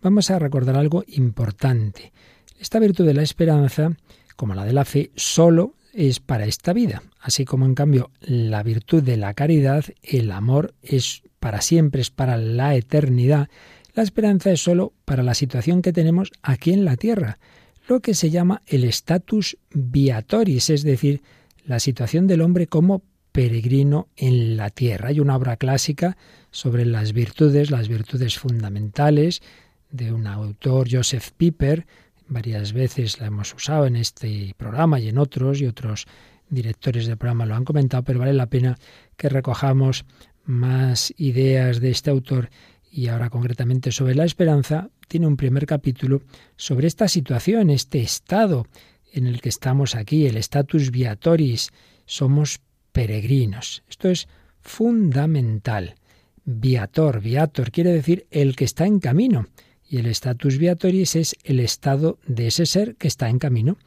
vamos 0.00 0.30
a 0.30 0.38
recordar 0.38 0.76
algo 0.76 1.04
importante. 1.08 2.12
Esta 2.58 2.78
virtud 2.78 3.04
de 3.04 3.14
la 3.14 3.22
esperanza, 3.22 3.96
como 4.36 4.54
la 4.54 4.64
de 4.64 4.72
la 4.72 4.84
fe, 4.84 5.10
solo 5.16 5.74
es 5.92 6.20
para 6.20 6.46
esta 6.46 6.72
vida, 6.72 7.02
así 7.20 7.44
como 7.44 7.66
en 7.66 7.74
cambio 7.74 8.10
la 8.20 8.62
virtud 8.62 9.02
de 9.02 9.16
la 9.16 9.34
caridad, 9.34 9.84
el 10.02 10.30
amor 10.30 10.74
es 10.82 11.22
para 11.40 11.60
siempre, 11.60 12.00
es 12.00 12.10
para 12.10 12.36
la 12.38 12.74
eternidad. 12.76 13.48
La 13.94 14.02
esperanza 14.02 14.50
es 14.50 14.62
solo 14.62 14.94
para 15.04 15.22
la 15.22 15.34
situación 15.34 15.82
que 15.82 15.92
tenemos 15.92 16.32
aquí 16.42 16.72
en 16.72 16.84
la 16.84 16.96
tierra, 16.96 17.38
lo 17.88 18.00
que 18.00 18.14
se 18.14 18.30
llama 18.30 18.62
el 18.66 18.84
status 18.84 19.58
viatoris, 19.74 20.70
es 20.70 20.82
decir, 20.82 21.20
la 21.66 21.78
situación 21.78 22.26
del 22.26 22.40
hombre 22.40 22.66
como 22.66 23.02
peregrino 23.32 24.08
en 24.16 24.56
la 24.56 24.70
tierra. 24.70 25.08
Hay 25.08 25.20
una 25.20 25.36
obra 25.36 25.56
clásica 25.56 26.16
sobre 26.50 26.86
las 26.86 27.12
virtudes, 27.12 27.70
las 27.70 27.88
virtudes 27.88 28.38
fundamentales, 28.38 29.42
de 29.90 30.10
un 30.10 30.26
autor, 30.26 30.88
Joseph 30.90 31.30
Piper, 31.36 31.86
varias 32.28 32.72
veces 32.72 33.20
la 33.20 33.26
hemos 33.26 33.52
usado 33.52 33.86
en 33.86 33.96
este 33.96 34.54
programa 34.56 34.98
y 35.00 35.08
en 35.08 35.18
otros, 35.18 35.60
y 35.60 35.66
otros 35.66 36.06
directores 36.48 37.06
del 37.06 37.18
programa 37.18 37.44
lo 37.44 37.54
han 37.54 37.64
comentado, 37.64 38.02
pero 38.02 38.20
vale 38.20 38.32
la 38.32 38.46
pena 38.46 38.78
que 39.16 39.28
recojamos 39.28 40.06
más 40.44 41.12
ideas 41.18 41.80
de 41.80 41.90
este 41.90 42.10
autor 42.10 42.48
y 42.92 43.08
ahora 43.08 43.30
concretamente 43.30 43.90
sobre 43.90 44.14
la 44.14 44.26
esperanza, 44.26 44.90
tiene 45.08 45.26
un 45.26 45.38
primer 45.38 45.64
capítulo 45.64 46.22
sobre 46.56 46.86
esta 46.86 47.08
situación, 47.08 47.70
este 47.70 48.00
estado 48.00 48.66
en 49.12 49.26
el 49.26 49.40
que 49.40 49.48
estamos 49.48 49.94
aquí, 49.94 50.26
el 50.26 50.36
status 50.36 50.90
viatoris, 50.90 51.70
somos 52.04 52.60
peregrinos. 52.92 53.82
Esto 53.88 54.10
es 54.10 54.28
fundamental. 54.60 55.94
Viator, 56.44 57.20
viator 57.20 57.70
quiere 57.70 57.92
decir 57.92 58.26
el 58.30 58.56
que 58.56 58.64
está 58.64 58.84
en 58.86 58.98
camino 58.98 59.46
y 59.88 59.98
el 59.98 60.06
status 60.06 60.58
viatoris 60.58 61.16
es 61.16 61.36
el 61.44 61.60
estado 61.60 62.18
de 62.26 62.48
ese 62.48 62.66
ser 62.66 62.96
que 62.96 63.08
está 63.08 63.30
en 63.30 63.38
camino. 63.38 63.78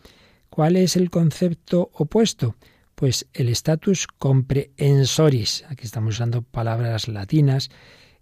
¿Cuál 0.50 0.78
es 0.78 0.96
el 0.96 1.12
concepto 1.12 1.92
opuesto? 1.94 2.56
Pues 2.96 3.28
el 3.34 3.50
status 3.50 4.08
comprehensoris. 4.08 5.66
Aquí 5.68 5.86
estamos 5.86 6.16
usando 6.16 6.42
palabras 6.42 7.08
latinas, 7.08 7.70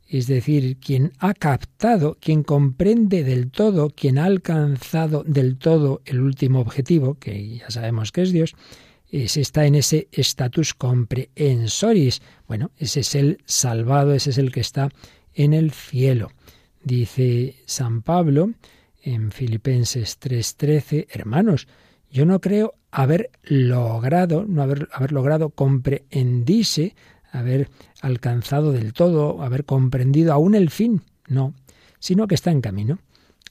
es 0.07 0.27
decir, 0.27 0.77
quien 0.77 1.13
ha 1.19 1.33
captado, 1.33 2.17
quien 2.19 2.43
comprende 2.43 3.23
del 3.23 3.49
todo, 3.49 3.89
quien 3.89 4.17
ha 4.17 4.25
alcanzado 4.25 5.23
del 5.23 5.57
todo 5.57 6.01
el 6.05 6.21
último 6.21 6.59
objetivo, 6.59 7.15
que 7.15 7.57
ya 7.57 7.69
sabemos 7.71 8.11
que 8.11 8.21
es 8.21 8.31
Dios, 8.31 8.55
se 9.27 9.41
está 9.41 9.65
en 9.65 9.75
ese 9.75 10.07
status 10.11 10.73
comprehensoris. 10.73 12.21
Bueno, 12.47 12.71
ese 12.77 13.01
es 13.01 13.13
el 13.15 13.37
salvado, 13.45 14.13
ese 14.13 14.31
es 14.31 14.39
el 14.39 14.51
que 14.51 14.61
está 14.61 14.89
en 15.33 15.53
el 15.53 15.71
cielo. 15.71 16.31
Dice 16.83 17.55
San 17.65 18.01
Pablo 18.01 18.51
en 19.03 19.31
Filipenses 19.31 20.19
3:13, 20.19 21.07
hermanos, 21.11 21.67
yo 22.11 22.25
no 22.25 22.41
creo 22.41 22.75
haber 22.91 23.31
logrado, 23.43 24.45
no 24.47 24.61
haber, 24.61 25.11
logrado 25.11 25.49
comprehendise, 25.49 26.95
haber 27.33 27.69
alcanzado 28.01 28.71
del 28.71 28.93
todo, 28.93 29.41
haber 29.41 29.65
comprendido 29.65 30.33
aún 30.33 30.55
el 30.55 30.69
fin, 30.69 31.01
no, 31.27 31.53
sino 31.99 32.27
que 32.27 32.35
está 32.35 32.51
en 32.51 32.61
camino. 32.61 32.99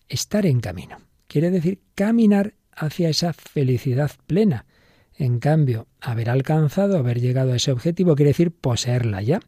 Estar 0.08 0.46
en 0.46 0.60
camino 0.60 0.98
quiere 1.26 1.50
decir 1.50 1.80
caminar 1.94 2.54
hacia 2.74 3.08
esa 3.08 3.32
felicidad 3.32 4.10
plena. 4.26 4.66
En 5.16 5.38
cambio, 5.38 5.88
haber 6.00 6.30
alcanzado, 6.30 6.98
haber 6.98 7.20
llegado 7.20 7.52
a 7.52 7.56
ese 7.56 7.72
objetivo 7.72 8.14
quiere 8.14 8.30
decir 8.30 8.52
poseerla 8.52 9.22
ya. 9.22 9.40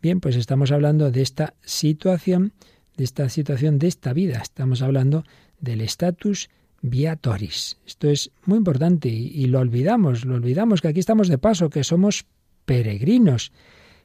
Bien, 0.00 0.20
pues 0.20 0.36
estamos 0.36 0.72
hablando 0.72 1.10
de 1.10 1.22
esta 1.22 1.54
situación, 1.62 2.52
de 2.96 3.04
esta 3.04 3.28
situación 3.28 3.78
de 3.78 3.88
esta 3.88 4.12
vida. 4.12 4.40
Estamos 4.42 4.82
hablando 4.82 5.24
del 5.60 5.80
status 5.82 6.50
viatoris. 6.82 7.78
Esto 7.86 8.10
es 8.10 8.32
muy 8.44 8.58
importante 8.58 9.08
y, 9.08 9.28
y, 9.28 9.46
lo 9.46 9.60
olvidamos, 9.60 10.24
lo 10.24 10.34
olvidamos 10.34 10.82
que 10.82 10.88
aquí 10.88 11.00
estamos 11.00 11.28
de 11.28 11.38
paso, 11.38 11.70
que 11.70 11.84
somos 11.84 12.26
peregrinos. 12.64 13.52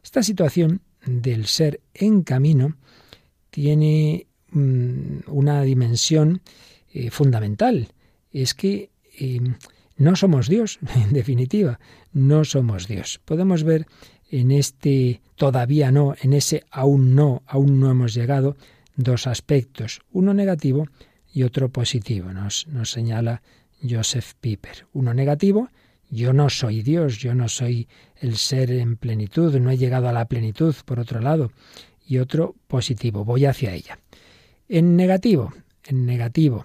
Esta 0.04 0.24
situación 0.24 0.82
del 1.06 1.46
ser 1.46 1.82
en 1.94 2.24
camino 2.24 2.78
tiene 3.50 4.28
mm, 4.52 5.20
una 5.28 5.62
dimensión 5.64 6.42
eh, 6.94 7.10
fundamental. 7.10 7.90
Es 8.32 8.54
que 8.54 8.90
eh, 9.20 9.42
no 9.98 10.16
somos 10.16 10.48
Dios, 10.48 10.80
en 10.96 11.14
definitiva, 11.14 11.80
no 12.14 12.46
somos 12.46 12.88
Dios. 12.88 13.20
Podemos 13.26 13.64
ver 13.64 13.88
en 14.30 14.52
este 14.52 15.22
todavía 15.36 15.92
no, 15.92 16.16
en 16.22 16.34
ese 16.34 16.66
aún 16.70 17.16
no, 17.16 17.44
aún 17.46 17.80
no 17.80 17.90
hemos 17.90 18.14
llegado, 18.14 18.58
dos 18.96 19.28
aspectos, 19.28 20.02
uno 20.12 20.34
negativo 20.34 20.88
y 21.34 21.44
otro 21.44 21.70
positivo, 21.70 22.34
nos, 22.34 22.68
nos 22.68 22.92
señala 22.92 23.42
Joseph 23.88 24.34
Piper. 24.42 24.88
Uno 24.94 25.14
negativo, 25.14 25.70
yo 26.10 26.34
no 26.34 26.50
soy 26.50 26.82
Dios, 26.82 27.18
yo 27.18 27.36
no 27.36 27.50
soy 27.50 27.88
el 28.20 28.38
ser 28.38 28.72
en 28.72 28.98
plenitud, 28.98 29.56
no 29.60 29.72
he 29.72 29.78
llegado 29.78 30.08
a 30.08 30.14
la 30.14 30.26
plenitud, 30.26 30.76
por 30.86 31.00
otro 31.00 31.20
lado. 31.20 31.52
Y 32.06 32.20
otro 32.20 32.56
positivo, 32.68 33.26
voy 33.26 33.46
hacia 33.46 33.74
ella. 33.74 34.00
En 34.70 34.96
negativo, 34.96 35.54
en 35.84 36.06
negativo, 36.06 36.64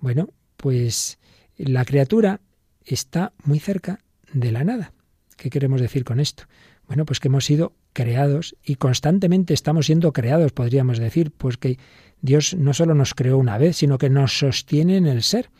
bueno, 0.00 0.28
pues 0.56 1.18
la 1.56 1.84
criatura 1.84 2.40
está 2.84 3.32
muy 3.44 3.58
cerca 3.58 4.00
de 4.32 4.52
la 4.52 4.64
nada. 4.64 4.92
¿Qué 5.36 5.50
queremos 5.50 5.80
decir 5.80 6.04
con 6.04 6.20
esto? 6.20 6.44
Bueno, 6.86 7.04
pues 7.04 7.18
que 7.18 7.28
hemos 7.28 7.44
sido 7.44 7.72
creados 7.92 8.56
y 8.62 8.76
constantemente 8.76 9.54
estamos 9.54 9.86
siendo 9.86 10.12
creados, 10.12 10.52
podríamos 10.52 10.98
decir, 10.98 11.32
pues 11.32 11.56
que 11.56 11.78
Dios 12.20 12.54
no 12.54 12.74
solo 12.74 12.94
nos 12.94 13.14
creó 13.14 13.38
una 13.38 13.58
vez, 13.58 13.76
sino 13.76 13.98
que 13.98 14.10
nos 14.10 14.38
sostiene 14.38 14.96
en 14.96 15.06
el 15.06 15.22
ser. 15.22 15.50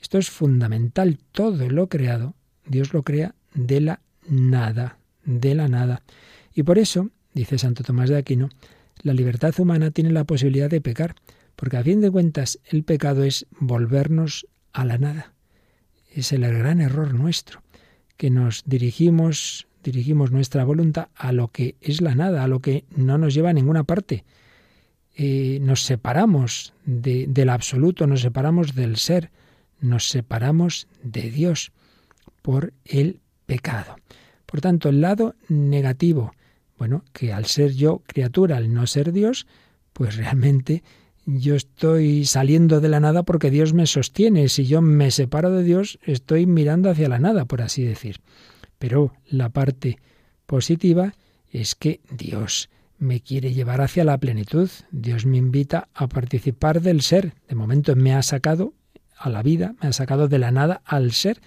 Esto 0.00 0.18
es 0.18 0.30
fundamental, 0.30 1.18
todo 1.32 1.68
lo 1.68 1.88
creado, 1.88 2.34
Dios 2.66 2.92
lo 2.92 3.02
crea 3.02 3.34
de 3.54 3.80
la 3.80 4.00
nada, 4.28 4.98
de 5.24 5.54
la 5.54 5.68
nada. 5.68 6.02
Y 6.54 6.62
por 6.62 6.78
eso, 6.78 7.10
dice 7.34 7.58
Santo 7.58 7.82
Tomás 7.82 8.10
de 8.10 8.16
Aquino, 8.16 8.48
la 9.02 9.14
libertad 9.14 9.54
humana 9.58 9.90
tiene 9.90 10.12
la 10.12 10.24
posibilidad 10.24 10.70
de 10.70 10.80
pecar, 10.80 11.14
porque 11.56 11.76
a 11.76 11.82
fin 11.82 12.00
de 12.00 12.10
cuentas 12.10 12.58
el 12.64 12.84
pecado 12.84 13.24
es 13.24 13.46
volvernos 13.58 14.46
a 14.72 14.84
la 14.84 14.98
nada. 14.98 15.34
Es 16.10 16.32
el 16.32 16.42
gran 16.42 16.80
error 16.80 17.14
nuestro, 17.14 17.62
que 18.16 18.30
nos 18.30 18.62
dirigimos, 18.66 19.66
dirigimos 19.82 20.30
nuestra 20.30 20.64
voluntad 20.64 21.08
a 21.14 21.32
lo 21.32 21.48
que 21.48 21.76
es 21.80 22.00
la 22.00 22.14
nada, 22.14 22.44
a 22.44 22.48
lo 22.48 22.60
que 22.60 22.84
no 22.96 23.18
nos 23.18 23.34
lleva 23.34 23.50
a 23.50 23.54
ninguna 23.54 23.84
parte. 23.84 24.24
eh, 25.14 25.58
nos 25.60 25.82
separamos 25.82 26.72
de, 26.86 27.26
del 27.28 27.50
absoluto, 27.50 28.06
nos 28.06 28.22
separamos 28.22 28.74
del 28.74 28.96
ser, 28.96 29.30
nos 29.80 30.08
separamos 30.08 30.86
de 31.02 31.30
Dios 31.30 31.72
por 32.42 32.72
el 32.84 33.20
pecado. 33.46 33.96
Por 34.46 34.60
tanto, 34.60 34.88
el 34.88 35.00
lado 35.00 35.34
negativo, 35.48 36.34
bueno, 36.76 37.04
que 37.12 37.32
al 37.32 37.46
ser 37.46 37.72
yo 37.72 38.02
criatura, 38.06 38.58
al 38.58 38.72
no 38.74 38.86
ser 38.86 39.12
Dios, 39.12 39.46
pues 39.92 40.16
realmente 40.16 40.82
yo 41.24 41.54
estoy 41.54 42.24
saliendo 42.24 42.80
de 42.80 42.88
la 42.88 43.00
nada 43.00 43.22
porque 43.22 43.50
Dios 43.50 43.72
me 43.72 43.86
sostiene. 43.86 44.48
Si 44.48 44.66
yo 44.66 44.82
me 44.82 45.10
separo 45.10 45.50
de 45.52 45.62
Dios, 45.62 45.98
estoy 46.02 46.46
mirando 46.46 46.90
hacia 46.90 47.08
la 47.08 47.18
nada, 47.18 47.44
por 47.44 47.62
así 47.62 47.84
decir. 47.84 48.20
Pero 48.78 49.12
la 49.26 49.48
parte 49.48 49.98
positiva 50.46 51.14
es 51.48 51.74
que 51.74 52.00
Dios 52.10 52.68
me 52.98 53.20
quiere 53.20 53.52
llevar 53.52 53.80
hacia 53.80 54.04
la 54.04 54.18
plenitud. 54.18 54.68
Dios 54.90 55.26
me 55.26 55.36
invita 55.36 55.88
a 55.94 56.08
participar 56.08 56.80
del 56.80 57.02
ser. 57.02 57.34
De 57.48 57.54
momento 57.54 57.94
me 57.94 58.14
ha 58.14 58.22
sacado 58.22 58.74
a 59.16 59.30
la 59.30 59.42
vida, 59.42 59.74
me 59.80 59.88
ha 59.88 59.92
sacado 59.92 60.28
de 60.28 60.38
la 60.38 60.50
nada 60.50 60.82
al 60.84 61.12
ser. 61.12 61.40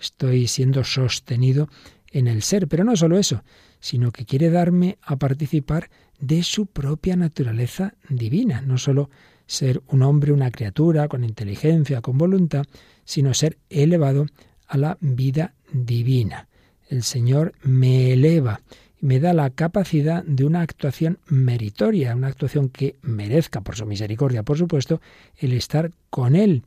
Estoy 0.00 0.46
siendo 0.46 0.84
sostenido 0.84 1.68
en 2.10 2.26
el 2.26 2.42
ser, 2.42 2.68
pero 2.68 2.84
no 2.84 2.96
solo 2.96 3.18
eso, 3.18 3.42
sino 3.80 4.10
que 4.12 4.24
quiere 4.24 4.50
darme 4.50 4.98
a 5.02 5.16
participar 5.16 5.90
de 6.18 6.42
su 6.42 6.66
propia 6.66 7.16
naturaleza 7.16 7.94
divina, 8.08 8.60
no 8.60 8.78
solo 8.78 9.10
ser 9.46 9.82
un 9.88 10.02
hombre, 10.02 10.32
una 10.32 10.50
criatura 10.50 11.08
con 11.08 11.24
inteligencia, 11.24 12.00
con 12.00 12.18
voluntad, 12.18 12.66
sino 13.04 13.34
ser 13.34 13.58
elevado 13.70 14.26
a 14.66 14.76
la 14.76 14.98
vida 15.00 15.54
divina. 15.72 16.48
El 16.88 17.02
Señor 17.02 17.54
me 17.62 18.12
eleva 18.12 18.60
y 19.00 19.06
me 19.06 19.20
da 19.20 19.32
la 19.32 19.50
capacidad 19.50 20.22
de 20.24 20.44
una 20.44 20.60
actuación 20.60 21.18
meritoria, 21.26 22.14
una 22.14 22.28
actuación 22.28 22.68
que 22.68 22.96
merezca, 23.02 23.60
por 23.60 23.76
su 23.76 23.86
misericordia, 23.86 24.42
por 24.42 24.58
supuesto, 24.58 25.00
el 25.36 25.52
estar 25.52 25.92
con 26.10 26.36
Él. 26.36 26.62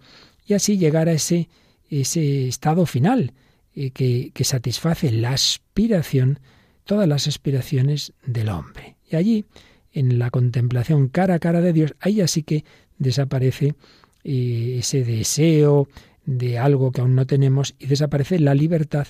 Y 0.46 0.54
así 0.54 0.78
llegar 0.78 1.08
a 1.08 1.14
ese, 1.14 1.50
ese 1.92 2.48
estado 2.48 2.86
final 2.86 3.34
eh, 3.76 3.92
que, 3.92 4.32
que 4.34 4.44
satisface 4.44 5.12
la 5.12 5.32
aspiración, 5.32 6.40
todas 6.86 7.08
las 7.08 7.28
aspiraciones 7.28 8.14
del 8.26 8.50
hombre. 8.50 8.96
Y 9.10 9.16
allí, 9.18 9.46
en 9.94 10.18
la 10.18 10.30
contemplación 10.30 11.10
cara 11.10 11.36
a 11.36 11.40
cara 11.40 11.62
de 11.62 11.74
Dios, 11.74 11.94
ahí 12.00 12.22
así 12.22 12.44
que 12.44 12.64
desaparece 12.98 13.76
eh, 14.24 14.78
ese 14.80 15.04
deseo 15.04 15.88
de 16.26 16.60
algo 16.60 16.92
que 16.92 17.02
aún 17.02 17.16
no 17.16 17.26
tenemos 17.28 17.76
y 17.80 17.88
desaparece 17.88 18.40
la 18.40 18.54
libertad 18.54 19.08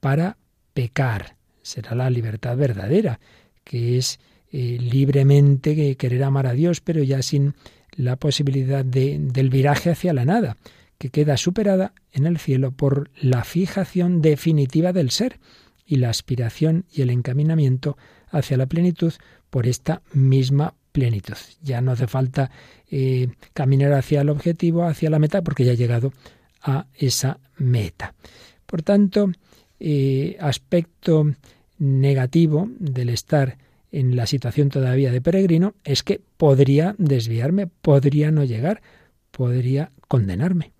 para 0.00 0.36
pecar. 0.72 1.36
Será 1.62 1.94
la 1.94 2.10
libertad 2.10 2.56
verdadera, 2.56 3.20
que 3.62 3.98
es 3.98 4.18
eh, 4.52 4.78
libremente 4.80 5.96
querer 5.96 6.24
amar 6.24 6.46
a 6.46 6.52
Dios, 6.52 6.80
pero 6.80 7.02
ya 7.02 7.22
sin 7.22 7.54
la 7.96 8.16
posibilidad 8.16 8.84
de, 8.84 9.18
del 9.18 9.50
viraje 9.50 9.90
hacia 9.90 10.12
la 10.12 10.24
nada, 10.24 10.56
que 11.04 11.10
queda 11.10 11.36
superada 11.36 11.92
en 12.12 12.24
el 12.24 12.38
cielo 12.38 12.72
por 12.72 13.10
la 13.20 13.44
fijación 13.44 14.22
definitiva 14.22 14.94
del 14.94 15.10
ser 15.10 15.38
y 15.84 15.96
la 15.96 16.08
aspiración 16.08 16.86
y 16.90 17.02
el 17.02 17.10
encaminamiento 17.10 17.98
hacia 18.30 18.56
la 18.56 18.64
plenitud 18.64 19.12
por 19.50 19.66
esta 19.66 20.00
misma 20.14 20.72
plenitud. 20.92 21.36
Ya 21.62 21.82
no 21.82 21.92
hace 21.92 22.06
falta 22.06 22.50
eh, 22.90 23.28
caminar 23.52 23.92
hacia 23.92 24.22
el 24.22 24.30
objetivo, 24.30 24.84
hacia 24.84 25.10
la 25.10 25.18
meta, 25.18 25.42
porque 25.42 25.66
ya 25.66 25.72
ha 25.72 25.74
llegado 25.74 26.14
a 26.62 26.86
esa 26.94 27.38
meta. 27.58 28.14
Por 28.64 28.80
tanto, 28.80 29.30
eh, 29.78 30.38
aspecto 30.40 31.26
negativo 31.76 32.66
del 32.78 33.10
estar 33.10 33.58
en 33.92 34.16
la 34.16 34.24
situación 34.24 34.70
todavía 34.70 35.12
de 35.12 35.20
peregrino 35.20 35.74
es 35.84 36.02
que 36.02 36.22
podría 36.38 36.94
desviarme, 36.96 37.66
podría 37.66 38.30
no 38.30 38.42
llegar, 38.42 38.80
podría 39.32 39.92
condenarme. 40.08 40.73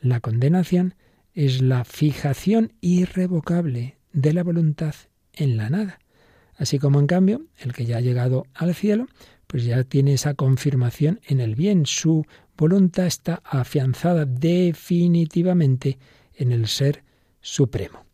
La 0.00 0.20
condenación 0.20 0.94
es 1.34 1.60
la 1.60 1.84
fijación 1.84 2.72
irrevocable 2.80 3.98
de 4.12 4.32
la 4.32 4.42
voluntad 4.42 4.94
en 5.34 5.56
la 5.56 5.70
nada. 5.70 5.98
Así 6.56 6.78
como 6.78 7.00
en 7.00 7.06
cambio, 7.06 7.46
el 7.58 7.72
que 7.72 7.84
ya 7.84 7.98
ha 7.98 8.00
llegado 8.00 8.46
al 8.54 8.74
cielo, 8.74 9.06
pues 9.46 9.64
ya 9.64 9.82
tiene 9.84 10.14
esa 10.14 10.34
confirmación 10.34 11.20
en 11.26 11.40
el 11.40 11.54
bien. 11.54 11.86
Su 11.86 12.26
voluntad 12.56 13.06
está 13.06 13.42
afianzada 13.44 14.24
definitivamente 14.24 15.98
en 16.34 16.52
el 16.52 16.66
Ser 16.66 17.02
Supremo. 17.40 18.04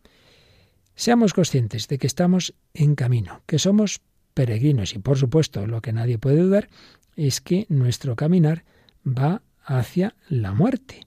Seamos 0.94 1.34
conscientes 1.34 1.88
de 1.88 1.98
que 1.98 2.06
estamos 2.06 2.54
en 2.72 2.94
camino, 2.94 3.42
que 3.46 3.58
somos 3.58 4.00
peregrinos 4.34 4.94
y 4.94 4.98
por 4.98 5.18
supuesto 5.18 5.66
lo 5.66 5.80
que 5.80 5.92
nadie 5.92 6.18
puede 6.18 6.40
dudar 6.40 6.68
es 7.16 7.40
que 7.40 7.66
nuestro 7.68 8.16
caminar 8.16 8.64
va 9.06 9.42
hacia 9.64 10.14
la 10.28 10.52
muerte. 10.52 11.05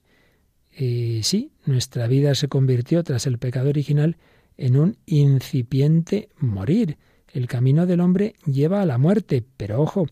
Eh, 0.82 1.20
sí, 1.24 1.52
nuestra 1.66 2.06
vida 2.06 2.34
se 2.34 2.48
convirtió 2.48 3.04
tras 3.04 3.26
el 3.26 3.36
pecado 3.36 3.68
original 3.68 4.16
en 4.56 4.78
un 4.78 4.96
incipiente 5.04 6.30
morir. 6.38 6.96
El 7.30 7.48
camino 7.48 7.84
del 7.84 8.00
hombre 8.00 8.34
lleva 8.46 8.80
a 8.80 8.86
la 8.86 8.96
muerte, 8.96 9.44
pero 9.58 9.82
ojo, 9.82 10.06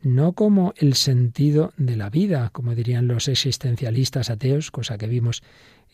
no 0.00 0.34
como 0.34 0.72
el 0.76 0.94
sentido 0.94 1.72
de 1.78 1.96
la 1.96 2.10
vida, 2.10 2.50
como 2.50 2.76
dirían 2.76 3.08
los 3.08 3.26
existencialistas 3.26 4.30
ateos, 4.30 4.70
cosa 4.70 4.98
que 4.98 5.08
vimos 5.08 5.42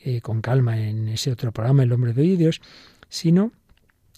eh, 0.04 0.20
con 0.20 0.42
calma 0.42 0.78
en 0.86 1.08
ese 1.08 1.32
otro 1.32 1.50
programa, 1.52 1.82
El 1.82 1.92
hombre 1.92 2.12
de 2.12 2.36
Dios, 2.36 2.60
sino 3.08 3.52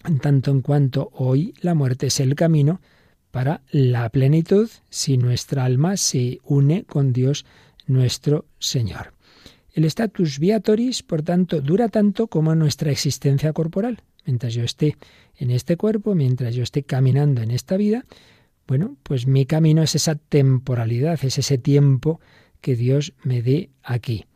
en 0.05 0.19
tanto 0.19 0.51
en 0.51 0.63
cuanto 0.63 1.11
hoy 1.13 1.55
la 1.61 1.77
muerte 1.77 2.09
es 2.09 2.19
el 2.19 2.35
camino 2.35 2.81
para 3.31 3.63
la 3.71 4.09
plenitud 4.09 4.69
si 4.89 5.17
nuestra 5.17 5.65
alma 5.65 5.97
se 5.97 6.41
une 6.43 6.83
con 6.83 7.13
Dios 7.13 7.47
nuestro 7.87 8.47
Señor. 8.59 9.13
El 9.73 9.85
status 9.85 10.39
viatoris, 10.39 11.03
por 11.03 11.23
tanto, 11.23 11.61
dura 11.61 11.89
tanto 11.89 12.27
como 12.27 12.55
nuestra 12.55 12.91
existencia 12.91 13.53
corporal. 13.53 14.03
Mientras 14.27 14.55
yo 14.55 14.65
esté 14.65 14.97
en 15.37 15.51
este 15.51 15.77
cuerpo, 15.77 16.15
mientras 16.15 16.55
yo 16.55 16.63
esté 16.63 16.83
caminando 16.83 17.41
en 17.43 17.51
esta 17.51 17.77
vida, 17.77 18.05
bueno, 18.67 18.97
pues 19.03 19.27
mi 19.27 19.47
camino 19.47 19.83
es 19.83 19.95
esa 19.95 20.15
temporalidad, 20.15 21.19
es 21.25 21.39
ese 21.39 21.59
tiempo 21.59 22.21
que 22.61 22.77
Dios 22.77 23.15
me 23.23 23.43
dé 23.43 23.71
aquí. 23.83 24.27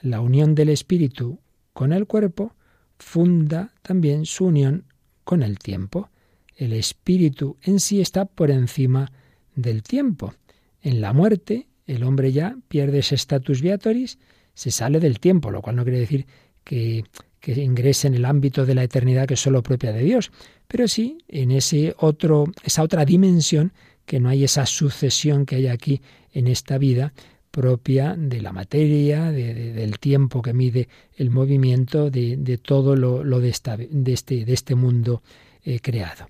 La 0.00 0.20
unión 0.20 0.54
del 0.54 0.68
espíritu 0.68 1.40
con 1.72 1.92
el 1.92 2.06
cuerpo 2.06 2.54
funda 2.98 3.74
también 3.82 4.26
su 4.26 4.46
unión 4.46 4.84
con 5.24 5.42
el 5.42 5.58
tiempo. 5.58 6.10
El 6.56 6.72
espíritu 6.72 7.56
en 7.62 7.80
sí 7.80 8.00
está 8.00 8.26
por 8.26 8.50
encima 8.50 9.10
del 9.56 9.82
tiempo. 9.82 10.34
En 10.80 11.00
la 11.00 11.12
muerte, 11.12 11.68
el 11.86 12.04
hombre 12.04 12.32
ya 12.32 12.56
pierde 12.68 12.98
ese 12.98 13.16
status 13.16 13.60
viatoris 13.60 14.18
se 14.54 14.70
sale 14.70 15.00
del 15.00 15.20
tiempo, 15.20 15.50
lo 15.50 15.62
cual 15.62 15.76
no 15.76 15.84
quiere 15.84 16.00
decir 16.00 16.26
que, 16.62 17.04
que 17.40 17.62
ingrese 17.62 18.06
en 18.06 18.14
el 18.14 18.24
ámbito 18.24 18.64
de 18.64 18.74
la 18.74 18.84
eternidad 18.84 19.26
que 19.26 19.34
es 19.34 19.40
solo 19.40 19.62
propia 19.62 19.92
de 19.92 20.02
Dios, 20.02 20.32
pero 20.66 20.88
sí 20.88 21.18
en 21.28 21.50
ese 21.50 21.94
otro, 21.98 22.46
esa 22.64 22.82
otra 22.82 23.04
dimensión 23.04 23.72
que 24.06 24.20
no 24.20 24.28
hay 24.28 24.44
esa 24.44 24.66
sucesión 24.66 25.46
que 25.46 25.56
hay 25.56 25.66
aquí 25.66 26.00
en 26.32 26.46
esta 26.46 26.78
vida 26.78 27.12
propia 27.50 28.16
de 28.18 28.42
la 28.42 28.52
materia, 28.52 29.30
del 29.30 29.98
tiempo 30.00 30.42
que 30.42 30.52
mide 30.52 30.88
el 31.16 31.30
movimiento, 31.30 32.10
de, 32.10 32.58
todo 32.60 32.96
lo, 32.96 33.40
de, 33.40 33.48
esta, 33.48 33.76
de, 33.76 34.12
este, 34.12 34.44
de 34.44 34.52
este 34.52 34.74
mundo 34.74 35.22
eh, 35.62 35.78
creado. 35.80 36.26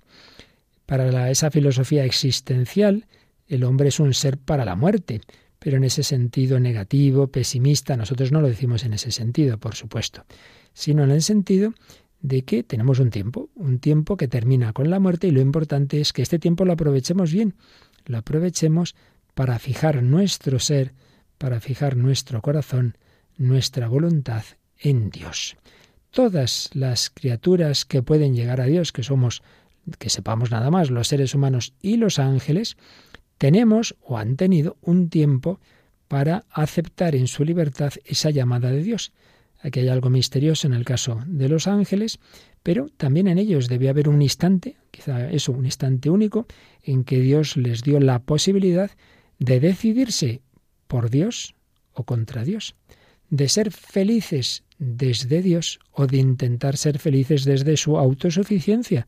Para 0.85 1.31
esa 1.31 1.49
filosofía 1.49 2.05
existencial, 2.05 3.07
el 3.47 3.63
hombre 3.63 3.87
es 3.87 3.99
un 3.99 4.13
ser 4.13 4.37
para 4.37 4.65
la 4.65 4.75
muerte, 4.75 5.21
pero 5.65 5.77
en 5.77 5.83
ese 5.83 6.03
sentido 6.03 6.59
negativo, 6.59 7.25
pesimista, 7.25 7.97
nosotros 7.97 8.31
no 8.31 8.39
lo 8.39 8.47
decimos 8.47 8.83
en 8.83 8.93
ese 8.93 9.09
sentido, 9.09 9.57
por 9.57 9.73
supuesto, 9.73 10.23
sino 10.73 11.03
en 11.03 11.09
el 11.09 11.23
sentido 11.23 11.73
de 12.21 12.43
que 12.43 12.61
tenemos 12.61 12.99
un 12.99 13.09
tiempo, 13.09 13.49
un 13.55 13.79
tiempo 13.79 14.15
que 14.15 14.27
termina 14.27 14.73
con 14.73 14.91
la 14.91 14.99
muerte 14.99 15.25
y 15.25 15.31
lo 15.31 15.41
importante 15.41 15.99
es 15.99 16.13
que 16.13 16.21
este 16.21 16.37
tiempo 16.37 16.65
lo 16.65 16.73
aprovechemos 16.73 17.33
bien, 17.33 17.55
lo 18.05 18.19
aprovechemos 18.19 18.95
para 19.33 19.57
fijar 19.57 20.03
nuestro 20.03 20.59
ser, 20.59 20.93
para 21.39 21.59
fijar 21.59 21.97
nuestro 21.97 22.43
corazón, 22.43 22.95
nuestra 23.35 23.87
voluntad 23.87 24.43
en 24.77 25.09
Dios. 25.09 25.57
Todas 26.11 26.69
las 26.73 27.09
criaturas 27.09 27.85
que 27.85 28.03
pueden 28.03 28.35
llegar 28.35 28.61
a 28.61 28.65
Dios, 28.65 28.91
que 28.91 29.01
somos, 29.01 29.41
que 29.97 30.11
sepamos 30.11 30.51
nada 30.51 30.69
más, 30.69 30.91
los 30.91 31.07
seres 31.07 31.33
humanos 31.33 31.73
y 31.81 31.97
los 31.97 32.19
ángeles, 32.19 32.77
tenemos 33.37 33.95
o 34.01 34.17
han 34.17 34.35
tenido 34.35 34.77
un 34.81 35.09
tiempo 35.09 35.59
para 36.07 36.45
aceptar 36.51 37.15
en 37.15 37.27
su 37.27 37.43
libertad 37.43 37.93
esa 38.05 38.29
llamada 38.29 38.71
de 38.71 38.83
Dios. 38.83 39.11
Aquí 39.59 39.79
hay 39.79 39.87
algo 39.87 40.09
misterioso 40.09 40.67
en 40.67 40.73
el 40.73 40.85
caso 40.85 41.19
de 41.25 41.49
los 41.49 41.67
ángeles, 41.67 42.19
pero 42.61 42.87
también 42.97 43.27
en 43.27 43.37
ellos 43.37 43.67
debe 43.67 43.89
haber 43.89 44.09
un 44.09 44.21
instante, 44.21 44.77
quizá 44.91 45.29
eso, 45.29 45.51
un 45.51 45.65
instante 45.65 46.09
único, 46.09 46.45
en 46.83 47.03
que 47.03 47.19
Dios 47.19 47.57
les 47.57 47.81
dio 47.81 47.99
la 47.99 48.19
posibilidad 48.19 48.91
de 49.39 49.59
decidirse 49.59 50.41
por 50.87 51.09
Dios 51.09 51.55
o 51.93 52.03
contra 52.03 52.43
Dios, 52.43 52.75
de 53.29 53.49
ser 53.49 53.71
felices 53.71 54.63
desde 54.77 55.41
Dios 55.41 55.79
o 55.91 56.05
de 56.05 56.17
intentar 56.17 56.77
ser 56.77 56.99
felices 56.99 57.43
desde 57.45 57.77
su 57.77 57.97
autosuficiencia. 57.97 59.07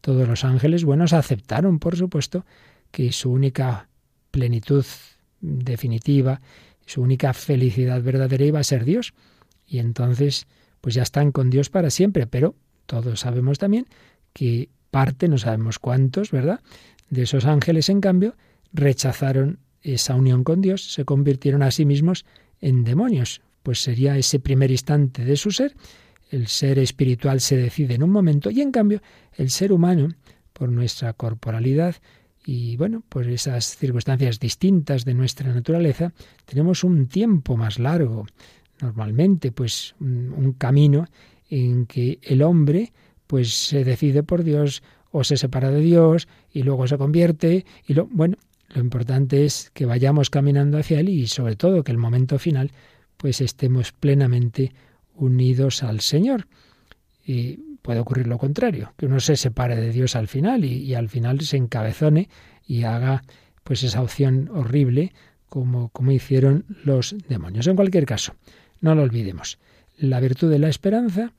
Todos 0.00 0.26
los 0.26 0.44
ángeles 0.44 0.84
buenos 0.84 1.12
aceptaron, 1.12 1.78
por 1.78 1.96
supuesto, 1.96 2.46
que 2.90 3.12
su 3.12 3.30
única 3.30 3.88
plenitud 4.30 4.84
definitiva, 5.40 6.40
su 6.86 7.02
única 7.02 7.32
felicidad 7.32 8.02
verdadera 8.02 8.44
iba 8.44 8.60
a 8.60 8.64
ser 8.64 8.84
Dios. 8.84 9.14
Y 9.66 9.78
entonces, 9.78 10.46
pues 10.80 10.94
ya 10.94 11.02
están 11.02 11.32
con 11.32 11.50
Dios 11.50 11.70
para 11.70 11.90
siempre, 11.90 12.26
pero 12.26 12.54
todos 12.86 13.20
sabemos 13.20 13.58
también 13.58 13.86
que 14.32 14.68
parte, 14.90 15.28
no 15.28 15.38
sabemos 15.38 15.78
cuántos, 15.78 16.30
¿verdad? 16.30 16.60
De 17.08 17.22
esos 17.22 17.44
ángeles, 17.44 17.88
en 17.88 18.00
cambio, 18.00 18.36
rechazaron 18.72 19.58
esa 19.82 20.14
unión 20.14 20.44
con 20.44 20.60
Dios, 20.60 20.92
se 20.92 21.04
convirtieron 21.04 21.62
a 21.62 21.70
sí 21.70 21.84
mismos 21.84 22.24
en 22.60 22.84
demonios. 22.84 23.40
Pues 23.62 23.82
sería 23.82 24.16
ese 24.16 24.40
primer 24.40 24.70
instante 24.70 25.24
de 25.24 25.36
su 25.36 25.50
ser. 25.50 25.74
El 26.30 26.48
ser 26.48 26.78
espiritual 26.78 27.40
se 27.40 27.56
decide 27.56 27.94
en 27.94 28.02
un 28.02 28.10
momento 28.10 28.50
y 28.50 28.60
en 28.60 28.70
cambio 28.70 29.02
el 29.34 29.50
ser 29.50 29.72
humano, 29.72 30.14
por 30.52 30.68
nuestra 30.68 31.12
corporalidad 31.14 31.96
y 32.44 32.76
bueno, 32.76 33.02
por 33.08 33.28
esas 33.28 33.76
circunstancias 33.76 34.40
distintas 34.40 35.04
de 35.04 35.14
nuestra 35.14 35.52
naturaleza, 35.52 36.12
tenemos 36.46 36.84
un 36.84 37.06
tiempo 37.06 37.56
más 37.56 37.78
largo. 37.78 38.26
Normalmente, 38.80 39.52
pues 39.52 39.94
un, 40.00 40.54
camino 40.56 41.06
en 41.50 41.86
que 41.86 42.18
el 42.22 42.42
hombre 42.42 42.92
pues 43.26 43.54
se 43.54 43.84
decide 43.84 44.22
por 44.22 44.42
Dios 44.42 44.82
o 45.12 45.22
se 45.22 45.36
separa 45.36 45.70
de 45.70 45.80
Dios 45.80 46.28
y 46.52 46.62
luego 46.62 46.86
se 46.86 46.96
convierte 46.96 47.66
y 47.86 47.94
lo 47.94 48.06
bueno, 48.06 48.36
lo 48.74 48.80
importante 48.80 49.44
es 49.44 49.70
que 49.74 49.86
vayamos 49.86 50.30
caminando 50.30 50.78
hacia 50.78 51.00
Él 51.00 51.08
y 51.08 51.26
sobre 51.26 51.56
todo 51.56 51.84
que 51.84 51.92
el 51.92 51.98
momento 51.98 52.38
final 52.38 52.72
pues 53.16 53.40
estemos 53.40 53.92
plenamente 53.92 54.72
unidos 55.14 55.82
al 55.82 56.00
Señor. 56.00 56.46
Y 57.24 57.69
puede 57.82 58.00
ocurrir 58.00 58.26
lo 58.26 58.38
contrario, 58.38 58.92
que 58.96 59.06
uno 59.06 59.20
se 59.20 59.36
separe 59.36 59.76
de 59.76 59.92
Dios 59.92 60.16
al 60.16 60.28
final 60.28 60.64
y, 60.64 60.76
y 60.78 60.94
al 60.94 61.08
final 61.08 61.40
se 61.40 61.56
encabezone 61.56 62.28
y 62.66 62.84
haga 62.84 63.22
pues 63.64 63.82
esa 63.82 64.02
opción 64.02 64.50
horrible 64.52 65.12
como, 65.48 65.90
como 65.90 66.12
hicieron 66.12 66.64
los 66.84 67.14
demonios. 67.28 67.66
En 67.66 67.76
cualquier 67.76 68.06
caso, 68.06 68.34
no 68.80 68.94
lo 68.94 69.02
olvidemos. 69.02 69.58
La 69.98 70.20
virtud 70.20 70.50
de 70.50 70.58
la 70.58 70.68
esperanza 70.68 71.32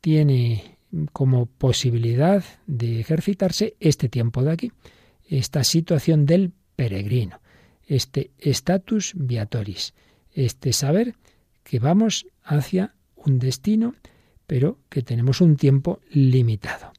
tiene 0.00 0.78
como 1.12 1.46
posibilidad 1.46 2.42
de 2.66 3.00
ejercitarse 3.00 3.74
este 3.80 4.08
tiempo 4.08 4.42
de 4.42 4.52
aquí, 4.52 4.72
esta 5.28 5.64
situación 5.64 6.24
del 6.24 6.52
peregrino, 6.76 7.40
este 7.86 8.30
status 8.38 9.12
viatoris, 9.14 9.92
este 10.32 10.72
saber 10.72 11.14
que 11.64 11.78
vamos 11.78 12.26
hacia 12.42 12.94
un 13.16 13.38
destino, 13.38 13.94
pero 14.48 14.78
que 14.88 15.02
tenemos 15.02 15.42
un 15.42 15.56
tiempo 15.56 16.00
limitado, 16.10 16.92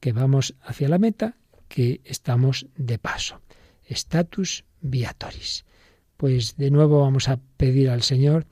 que 0.00 0.12
vamos 0.12 0.56
hacia 0.60 0.88
la 0.88 0.98
meta, 0.98 1.36
que 1.68 2.00
estamos 2.04 2.66
de 2.76 2.98
paso. 2.98 3.40
Status 3.84 4.64
viatoris. 4.80 5.64
Pues 6.16 6.56
de 6.56 6.72
nuevo 6.72 7.00
vamos 7.00 7.28
a 7.28 7.38
pedir 7.56 7.90
al 7.90 8.02
Señor 8.02 8.44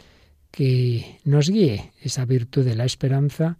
que 0.53 1.19
nos 1.25 1.51
guíe 1.51 1.93
esa 2.01 2.25
virtud 2.27 2.65
de 2.65 2.77
la 2.77 2.85
esperanza, 2.85 3.59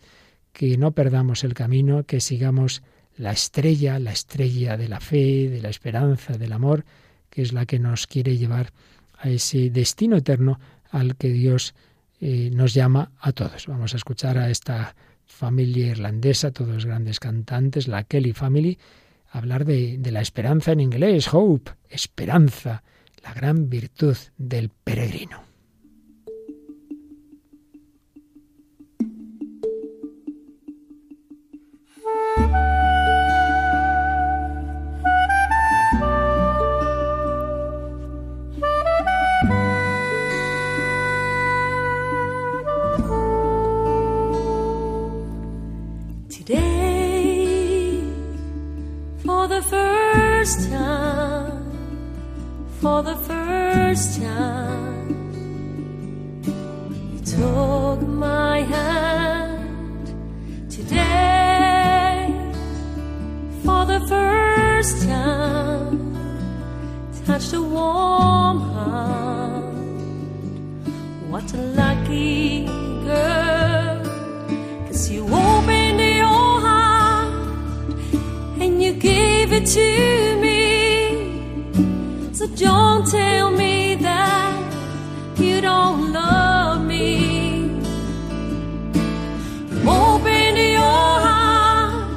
que 0.53 0.79
no 0.79 0.93
perdamos 0.93 1.43
el 1.43 1.55
camino, 1.55 2.05
que 2.05 2.21
sigamos 2.21 2.83
la 3.17 3.33
estrella, 3.33 3.99
la 3.99 4.13
estrella 4.13 4.77
de 4.77 4.89
la 4.89 5.01
fe, 5.01 5.49
de 5.49 5.61
la 5.61 5.71
esperanza, 5.71 6.39
del 6.39 6.53
amor, 6.53 6.85
que 7.31 7.43
es 7.43 7.53
la 7.53 7.67
que 7.67 7.81
nos 7.81 8.07
quiere 8.07 8.39
llevar 8.39 8.73
a 9.19 9.29
ese 9.29 9.71
destino 9.71 10.17
eterno 10.17 10.61
al 10.93 11.17
que 11.17 11.31
Dios 11.31 11.75
eh, 12.21 12.51
nos 12.53 12.75
llama 12.75 13.13
a 13.21 13.33
todos. 13.33 13.67
Vamos 13.67 13.95
a 13.95 13.97
escuchar 13.97 14.39
a 14.39 14.51
esta 14.51 14.95
familia 15.27 15.89
irlandesa, 15.89 16.51
todos 16.51 16.87
grandes 16.87 17.21
cantantes, 17.21 17.89
la 17.89 18.05
Kelly 18.05 18.33
Family, 18.33 18.79
hablar 19.31 19.65
de, 19.65 19.99
de 19.99 20.11
la 20.11 20.21
esperanza 20.21 20.73
en 20.73 20.81
inglés, 20.81 21.33
hope, 21.33 21.73
esperanza, 21.89 22.83
la 23.23 23.35
gran 23.35 23.69
virtud 23.69 24.17
del 24.37 24.71
peregrino. 24.71 25.48
For 52.99 53.05
the 53.05 53.17
first 53.33 54.21
time, 54.21 55.09
you 57.13 57.21
took 57.21 58.01
my 58.09 58.63
hand. 58.63 60.07
Today, 60.69 62.27
for 63.63 63.85
the 63.85 64.01
first 64.09 65.05
time, 65.07 65.97
touched 67.25 67.53
a 67.53 67.63
warm 67.63 68.59
heart. 68.73 69.75
What 71.31 71.55
a 71.55 71.63
lucky 71.83 72.67
girl. 73.05 74.03
Cause 74.87 75.09
you 75.09 75.23
opened 75.23 76.01
your 76.01 76.51
heart 76.67 77.33
and 78.61 78.83
you 78.83 78.93
gave 78.95 79.53
it 79.53 79.67
to 79.67 80.28
don't 82.59 83.07
tell 83.07 83.53
me 83.53 83.95
that 83.95 84.75
you 85.39 85.61
don't 85.61 86.13
love 86.13 86.85
me. 86.85 87.71
Opened 89.87 90.59
your 90.59 90.81
heart 91.27 92.09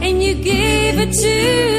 and 0.00 0.22
you 0.22 0.34
gave 0.36 1.00
it 1.00 1.12
to 1.12 1.77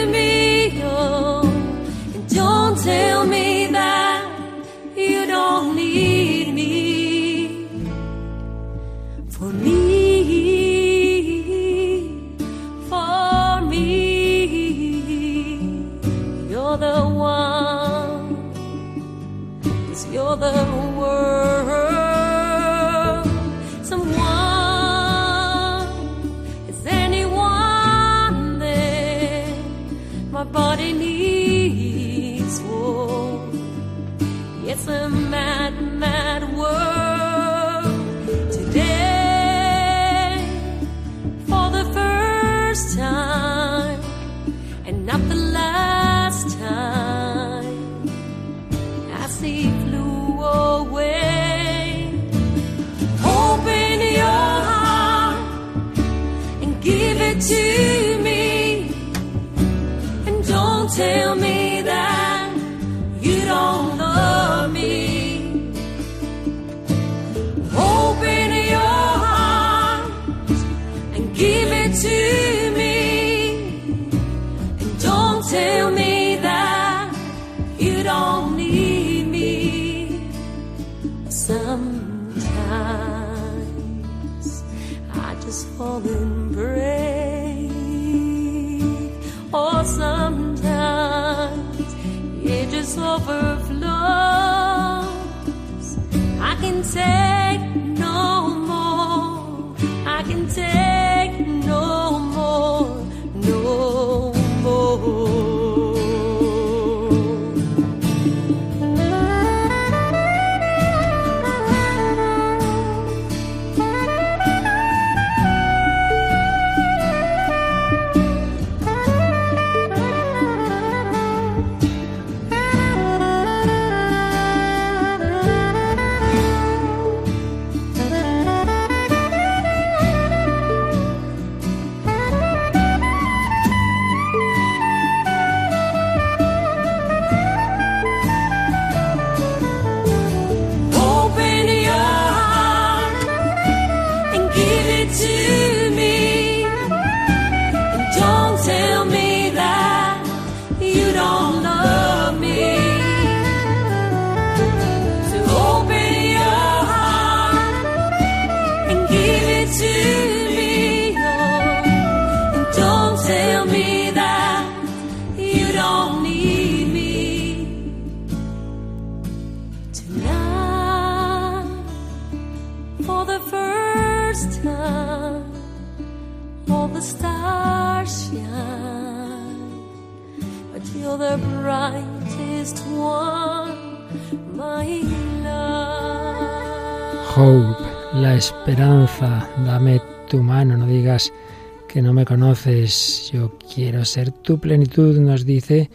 conoces, 192.30 193.32
yo 193.34 193.58
quiero 193.73 194.06
ser 194.06 194.32
tu 194.32 194.60
plenitud, 194.60 195.17
nos 195.17 195.48
dice 195.48 195.90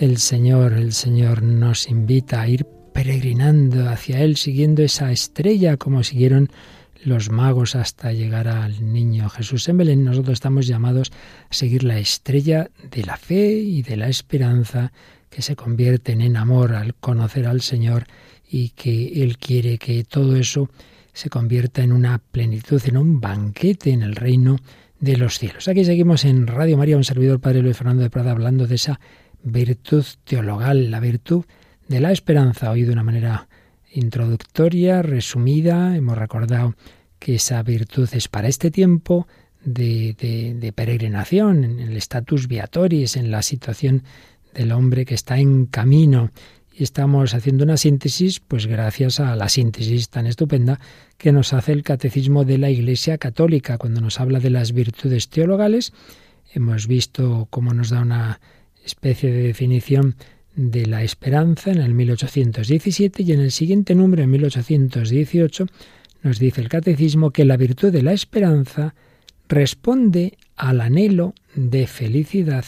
el 0.00 0.18
Señor. 0.18 0.72
El 0.72 0.92
Señor 0.92 1.44
nos 1.44 1.88
invita 1.88 2.40
a 2.40 2.48
ir 2.48 2.66
peregrinando 2.92 3.88
hacia 3.88 4.20
Él, 4.22 4.36
siguiendo 4.36 4.82
esa 4.82 5.12
estrella 5.12 5.76
como 5.76 6.02
siguieron 6.02 6.50
los 7.04 7.30
magos 7.30 7.76
hasta 7.76 8.12
llegar 8.12 8.48
al 8.48 8.92
niño 8.92 9.28
Jesús 9.28 9.68
en 9.68 9.76
Belén. 9.76 10.02
Nosotros 10.02 10.32
estamos 10.32 10.66
llamados 10.66 11.12
a 11.48 11.54
seguir 11.54 11.84
la 11.84 12.00
estrella 12.00 12.68
de 12.90 13.04
la 13.04 13.16
fe 13.16 13.52
y 13.52 13.82
de 13.82 13.96
la 13.96 14.08
esperanza 14.08 14.90
que 15.30 15.40
se 15.40 15.54
convierten 15.54 16.20
en 16.20 16.36
amor 16.36 16.74
al 16.74 16.96
conocer 16.96 17.46
al 17.46 17.60
Señor 17.60 18.08
y 18.50 18.70
que 18.70 19.22
Él 19.22 19.38
quiere 19.38 19.78
que 19.78 20.02
todo 20.02 20.34
eso 20.34 20.68
se 21.12 21.30
convierta 21.30 21.84
en 21.84 21.92
una 21.92 22.18
plenitud, 22.18 22.82
en 22.86 22.96
un 22.96 23.20
banquete 23.20 23.92
en 23.92 24.02
el 24.02 24.16
reino 24.16 24.58
de 25.00 25.16
los 25.16 25.38
cielos. 25.38 25.68
Aquí 25.68 25.84
seguimos 25.84 26.24
en 26.24 26.46
Radio 26.46 26.76
María, 26.76 26.96
un 26.96 27.04
servidor 27.04 27.40
Padre 27.40 27.62
Luis 27.62 27.76
Fernando 27.76 28.02
de 28.02 28.10
Prada, 28.10 28.30
hablando 28.30 28.66
de 28.66 28.76
esa 28.76 29.00
virtud 29.42 30.04
teologal, 30.24 30.90
la 30.90 31.00
virtud 31.00 31.44
de 31.88 32.00
la 32.00 32.12
esperanza, 32.12 32.70
hoy 32.70 32.82
de 32.82 32.92
una 32.92 33.04
manera 33.04 33.48
introductoria, 33.92 35.02
resumida, 35.02 35.96
hemos 35.96 36.18
recordado 36.18 36.74
que 37.18 37.36
esa 37.36 37.62
virtud 37.62 38.08
es 38.12 38.28
para 38.28 38.48
este 38.48 38.70
tiempo 38.70 39.26
de, 39.64 40.14
de, 40.60 40.72
peregrinación, 40.72 41.64
en 41.64 41.80
el 41.80 41.96
status 41.96 42.46
viatoris, 42.46 43.16
en 43.16 43.30
la 43.30 43.42
situación 43.42 44.04
del 44.54 44.72
hombre 44.72 45.04
que 45.04 45.14
está 45.14 45.38
en 45.38 45.66
camino. 45.66 46.30
Estamos 46.78 47.32
haciendo 47.32 47.64
una 47.64 47.78
síntesis, 47.78 48.38
pues 48.38 48.66
gracias 48.66 49.18
a 49.18 49.34
la 49.34 49.48
síntesis 49.48 50.10
tan 50.10 50.26
estupenda 50.26 50.78
que 51.16 51.32
nos 51.32 51.54
hace 51.54 51.72
el 51.72 51.82
Catecismo 51.82 52.44
de 52.44 52.58
la 52.58 52.68
Iglesia 52.68 53.16
Católica, 53.16 53.78
cuando 53.78 54.02
nos 54.02 54.20
habla 54.20 54.40
de 54.40 54.50
las 54.50 54.72
virtudes 54.72 55.30
teologales. 55.30 55.94
Hemos 56.52 56.86
visto 56.86 57.48
cómo 57.48 57.72
nos 57.72 57.88
da 57.88 58.02
una 58.02 58.40
especie 58.84 59.32
de 59.32 59.44
definición 59.44 60.16
de 60.54 60.84
la 60.84 61.02
esperanza 61.02 61.70
en 61.70 61.78
el 61.78 61.94
1817 61.94 63.22
y 63.22 63.32
en 63.32 63.40
el 63.40 63.52
siguiente 63.52 63.94
número, 63.94 64.22
en 64.22 64.30
1818, 64.32 65.66
nos 66.24 66.38
dice 66.38 66.60
el 66.60 66.68
catecismo 66.68 67.30
que 67.30 67.46
la 67.46 67.56
virtud 67.56 67.90
de 67.90 68.02
la 68.02 68.12
esperanza 68.12 68.94
responde 69.48 70.36
al 70.56 70.82
anhelo 70.82 71.32
de 71.54 71.86
felicidad 71.86 72.66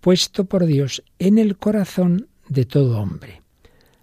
puesto 0.00 0.46
por 0.46 0.64
Dios 0.64 1.02
en 1.18 1.38
el 1.38 1.58
corazón 1.58 2.28
de 2.48 2.64
todo 2.64 3.00
hombre. 3.00 3.42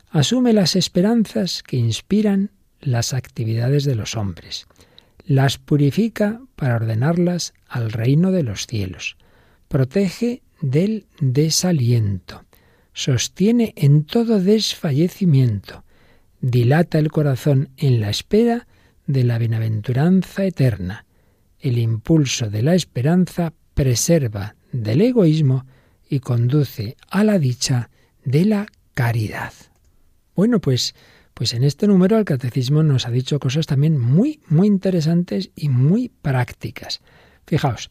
Asume 0.10 0.54
las 0.54 0.76
esperanzas 0.76 1.64
que 1.64 1.78
inspiran 1.78 2.52
las 2.82 3.14
actividades 3.14 3.86
de 3.86 3.96
los 3.96 4.18
hombres, 4.18 4.68
las 5.26 5.58
purifica 5.58 6.42
para 6.56 6.76
ordenarlas 6.76 7.54
al 7.68 7.92
reino 7.92 8.32
de 8.32 8.44
los 8.44 8.68
cielos, 8.68 9.18
protege 9.68 10.42
del 10.62 11.06
desaliento, 11.20 12.44
sostiene 12.94 13.74
en 13.78 14.04
todo 14.04 14.40
desfallecimiento, 14.40 15.84
dilata 16.42 17.00
el 17.00 17.12
corazón 17.12 17.70
en 17.78 18.02
la 18.02 18.10
espera 18.10 18.68
de 19.08 19.24
la 19.24 19.38
bienaventuranza 19.38 20.44
eterna. 20.44 21.06
El 21.60 21.78
impulso 21.78 22.50
de 22.50 22.64
la 22.64 22.76
esperanza 22.76 23.54
preserva 23.74 24.56
del 24.72 25.02
egoísmo 25.02 25.66
y 26.10 26.20
conduce 26.20 26.98
a 27.10 27.24
la 27.24 27.40
dicha 27.40 27.91
de 28.24 28.46
la 28.46 28.68
caridad. 28.94 29.54
Bueno, 30.36 30.60
pues, 30.60 30.96
pues 31.34 31.54
en 31.54 31.64
este 31.64 31.88
número 31.88 32.18
el 32.18 32.26
catecismo 32.26 32.84
nos 32.84 33.08
ha 33.08 33.12
dicho 33.12 33.40
cosas 33.40 33.68
también 33.68 34.00
muy, 34.00 34.42
muy 34.48 34.68
interesantes 34.68 35.52
y 35.56 35.70
muy 35.70 36.10
prácticas. 36.10 37.02
Fijaos, 37.46 37.90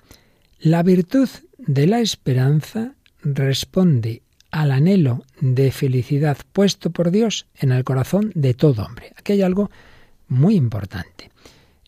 la 0.59 0.83
virtud 0.83 1.28
de 1.59 1.87
la 1.87 2.01
esperanza 2.01 2.95
responde 3.22 4.22
al 4.51 4.72
anhelo 4.72 5.24
de 5.41 5.70
felicidad 5.70 6.39
puesto 6.53 6.91
por 6.91 7.11
Dios 7.11 7.47
en 7.55 7.72
el 7.72 7.85
corazón 7.85 8.33
de 8.35 8.55
todo 8.55 8.85
hombre. 8.85 9.12
Aquí 9.16 9.33
hay 9.33 9.43
algo 9.43 9.70
muy 10.28 10.57
importante. 10.57 11.31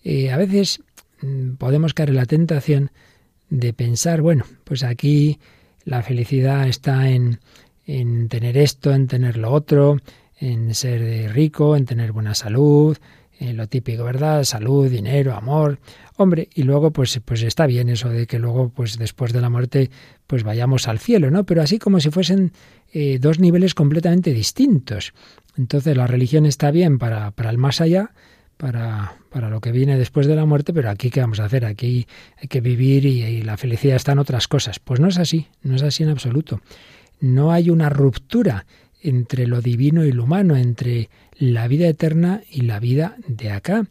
Eh, 0.04 0.30
a 0.30 0.36
veces 0.36 0.82
mm, 1.20 1.54
podemos 1.54 1.94
caer 1.94 2.10
en 2.10 2.16
la 2.16 2.26
tentación 2.26 2.90
de 3.50 3.72
pensar, 3.72 4.22
bueno, 4.22 4.44
pues 4.64 4.82
aquí 4.82 5.38
la 5.84 6.02
felicidad 6.02 6.68
está 6.68 7.10
en, 7.10 7.40
en 7.86 8.28
tener 8.28 8.56
esto, 8.56 8.92
en 8.92 9.06
tener 9.06 9.36
lo 9.36 9.50
otro, 9.50 9.98
en 10.38 10.74
ser 10.74 11.32
rico, 11.32 11.76
en 11.76 11.86
tener 11.86 12.12
buena 12.12 12.34
salud, 12.34 12.96
en 13.38 13.56
lo 13.56 13.66
típico, 13.66 14.04
¿verdad? 14.04 14.44
Salud, 14.44 14.88
dinero, 14.88 15.34
amor. 15.34 15.78
Hombre, 16.16 16.48
y 16.54 16.62
luego 16.62 16.92
pues 16.92 17.20
pues 17.24 17.42
está 17.42 17.66
bien 17.66 17.88
eso 17.88 18.08
de 18.08 18.26
que 18.26 18.38
luego 18.38 18.70
pues 18.70 18.98
después 18.98 19.32
de 19.32 19.40
la 19.40 19.50
muerte 19.50 19.90
pues 20.26 20.44
vayamos 20.44 20.88
al 20.88 20.98
cielo, 20.98 21.30
¿no? 21.30 21.44
Pero 21.44 21.62
así 21.62 21.78
como 21.78 22.00
si 22.00 22.10
fuesen 22.10 22.52
eh, 22.92 23.18
dos 23.20 23.40
niveles 23.40 23.74
completamente 23.74 24.32
distintos. 24.32 25.12
Entonces 25.56 25.96
la 25.96 26.06
religión 26.06 26.46
está 26.46 26.70
bien 26.70 26.98
para, 26.98 27.32
para 27.32 27.50
el 27.50 27.58
más 27.58 27.80
allá, 27.80 28.12
para, 28.56 29.16
para 29.30 29.50
lo 29.50 29.60
que 29.60 29.72
viene 29.72 29.98
después 29.98 30.26
de 30.26 30.36
la 30.36 30.44
muerte, 30.44 30.72
pero 30.72 30.90
aquí 30.90 31.10
qué 31.10 31.20
vamos 31.20 31.40
a 31.40 31.46
hacer, 31.46 31.64
aquí 31.64 32.06
hay 32.36 32.48
que 32.48 32.60
vivir 32.60 33.04
y, 33.06 33.22
y 33.24 33.42
la 33.42 33.56
felicidad 33.56 33.96
está 33.96 34.12
en 34.12 34.20
otras 34.20 34.46
cosas. 34.46 34.78
Pues 34.78 35.00
no 35.00 35.08
es 35.08 35.18
así, 35.18 35.48
no 35.62 35.74
es 35.76 35.82
así 35.82 36.04
en 36.04 36.10
absoluto. 36.10 36.60
No 37.22 37.52
hay 37.52 37.70
una 37.70 37.88
ruptura 37.88 38.66
entre 39.00 39.46
lo 39.46 39.62
divino 39.62 40.04
y 40.04 40.10
lo 40.10 40.24
humano, 40.24 40.56
entre 40.56 41.08
la 41.38 41.68
vida 41.68 41.86
eterna 41.86 42.42
y 42.50 42.62
la 42.62 42.80
vida 42.80 43.16
de 43.28 43.50
acá. 43.50 43.86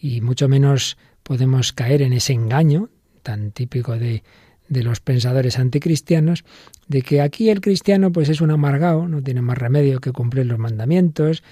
Y 0.00 0.20
mucho 0.20 0.48
menos 0.48 0.98
podemos 1.22 1.72
caer 1.72 2.02
en 2.02 2.12
ese 2.12 2.32
engaño 2.32 2.90
tan 3.22 3.52
típico 3.52 3.96
de, 3.96 4.24
de 4.68 4.82
los 4.82 4.98
pensadores 4.98 5.60
anticristianos, 5.60 6.44
de 6.88 7.02
que 7.02 7.20
aquí 7.20 7.50
el 7.50 7.60
cristiano 7.60 8.10
pues 8.10 8.28
es 8.28 8.40
un 8.40 8.50
amargado, 8.50 9.06
no 9.06 9.22
tiene 9.22 9.42
más 9.42 9.58
remedio 9.58 10.00
que 10.00 10.10
cumplir 10.10 10.46
los 10.46 10.58
mandamientos, 10.58 11.44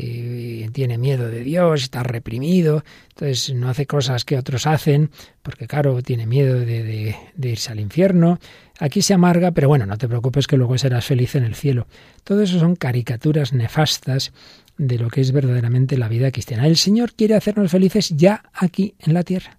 y 0.00 0.68
tiene 0.68 0.96
miedo 0.96 1.28
de 1.28 1.40
Dios, 1.40 1.82
está 1.82 2.02
reprimido, 2.02 2.84
entonces 3.10 3.54
no 3.54 3.68
hace 3.68 3.86
cosas 3.86 4.24
que 4.24 4.38
otros 4.38 4.66
hacen, 4.66 5.10
porque 5.42 5.66
claro, 5.66 6.00
tiene 6.02 6.26
miedo 6.26 6.54
de, 6.60 7.16
de, 7.34 7.48
irse 7.48 7.72
al 7.72 7.80
infierno. 7.80 8.38
Aquí 8.78 9.02
se 9.02 9.14
amarga, 9.14 9.50
pero 9.50 9.66
bueno, 9.66 9.86
no 9.86 9.98
te 9.98 10.06
preocupes 10.06 10.46
que 10.46 10.56
luego 10.56 10.78
serás 10.78 11.04
feliz 11.04 11.34
en 11.34 11.42
el 11.42 11.56
cielo. 11.56 11.88
Todo 12.22 12.42
eso 12.42 12.60
son 12.60 12.76
caricaturas 12.76 13.52
nefastas 13.52 14.32
de 14.76 14.98
lo 14.98 15.08
que 15.08 15.20
es 15.20 15.32
verdaderamente 15.32 15.98
la 15.98 16.08
vida 16.08 16.30
cristiana. 16.30 16.66
El 16.66 16.76
Señor 16.76 17.14
quiere 17.14 17.34
hacernos 17.34 17.70
felices 17.70 18.10
ya 18.10 18.44
aquí 18.52 18.94
en 19.00 19.14
la 19.14 19.24
tierra. 19.24 19.58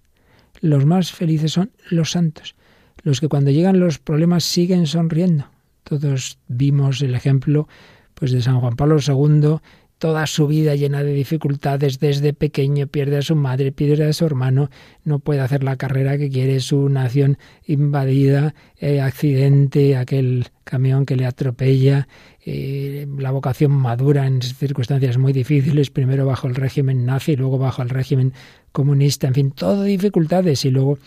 Los 0.60 0.86
más 0.86 1.12
felices 1.12 1.52
son 1.52 1.70
los 1.90 2.12
santos, 2.12 2.54
los 3.02 3.20
que 3.20 3.28
cuando 3.28 3.50
llegan 3.50 3.80
los 3.80 3.98
problemas 3.98 4.44
siguen 4.44 4.86
sonriendo. 4.86 5.46
Todos 5.84 6.38
vimos 6.48 7.02
el 7.02 7.14
ejemplo 7.14 7.68
pues 8.14 8.32
de 8.32 8.42
San 8.42 8.60
Juan 8.60 8.76
Pablo 8.76 8.98
II 9.04 9.60
toda 10.00 10.26
su 10.26 10.46
vida 10.46 10.74
llena 10.76 11.04
de 11.04 11.12
dificultades, 11.12 12.00
desde 12.00 12.32
pequeño 12.32 12.86
pierde 12.86 13.18
a 13.18 13.22
su 13.22 13.36
madre, 13.36 13.70
pierde 13.70 14.06
a 14.06 14.12
su 14.14 14.24
hermano, 14.24 14.70
no 15.04 15.18
puede 15.18 15.40
hacer 15.40 15.62
la 15.62 15.76
carrera 15.76 16.16
que 16.16 16.30
quiere, 16.30 16.60
su 16.60 16.88
nación 16.88 17.36
invadida, 17.66 18.54
eh, 18.78 19.02
accidente, 19.02 19.98
aquel 19.98 20.46
camión 20.64 21.04
que 21.04 21.16
le 21.16 21.26
atropella, 21.26 22.08
eh, 22.46 23.06
la 23.18 23.30
vocación 23.30 23.72
madura 23.72 24.26
en 24.26 24.40
circunstancias 24.40 25.18
muy 25.18 25.34
difíciles, 25.34 25.90
primero 25.90 26.24
bajo 26.24 26.48
el 26.48 26.54
régimen 26.54 27.04
nazi, 27.04 27.36
luego 27.36 27.58
bajo 27.58 27.82
el 27.82 27.90
régimen 27.90 28.32
comunista, 28.72 29.28
en 29.28 29.34
fin, 29.34 29.50
todo 29.50 29.82
dificultades 29.82 30.64
y 30.64 30.70
luego 30.70 30.98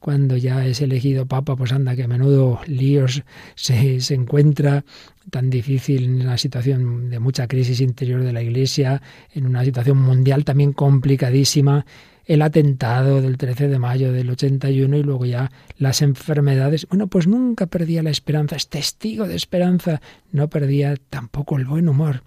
cuando 0.00 0.36
ya 0.36 0.66
es 0.66 0.80
elegido 0.80 1.26
papa, 1.26 1.54
pues 1.54 1.72
anda 1.72 1.94
que 1.94 2.04
a 2.04 2.08
menudo 2.08 2.60
líos 2.66 3.22
se, 3.54 4.00
se 4.00 4.14
encuentra 4.14 4.84
tan 5.30 5.50
difícil 5.50 6.04
en 6.04 6.22
una 6.22 6.38
situación 6.38 7.10
de 7.10 7.18
mucha 7.20 7.46
crisis 7.46 7.80
interior 7.80 8.24
de 8.24 8.32
la 8.32 8.42
Iglesia, 8.42 9.02
en 9.32 9.46
una 9.46 9.62
situación 9.62 9.98
mundial 9.98 10.44
también 10.44 10.72
complicadísima, 10.72 11.84
el 12.24 12.42
atentado 12.42 13.20
del 13.20 13.36
13 13.36 13.68
de 13.68 13.78
mayo 13.78 14.12
del 14.12 14.30
81 14.30 14.96
y 14.96 15.02
luego 15.02 15.26
ya 15.26 15.50
las 15.78 16.00
enfermedades. 16.00 16.86
Bueno, 16.88 17.06
pues 17.06 17.26
nunca 17.26 17.66
perdía 17.66 18.02
la 18.02 18.10
esperanza, 18.10 18.56
es 18.56 18.68
testigo 18.68 19.26
de 19.26 19.36
esperanza, 19.36 20.00
no 20.32 20.48
perdía 20.48 20.94
tampoco 21.10 21.58
el 21.58 21.66
buen 21.66 21.88
humor. 21.88 22.22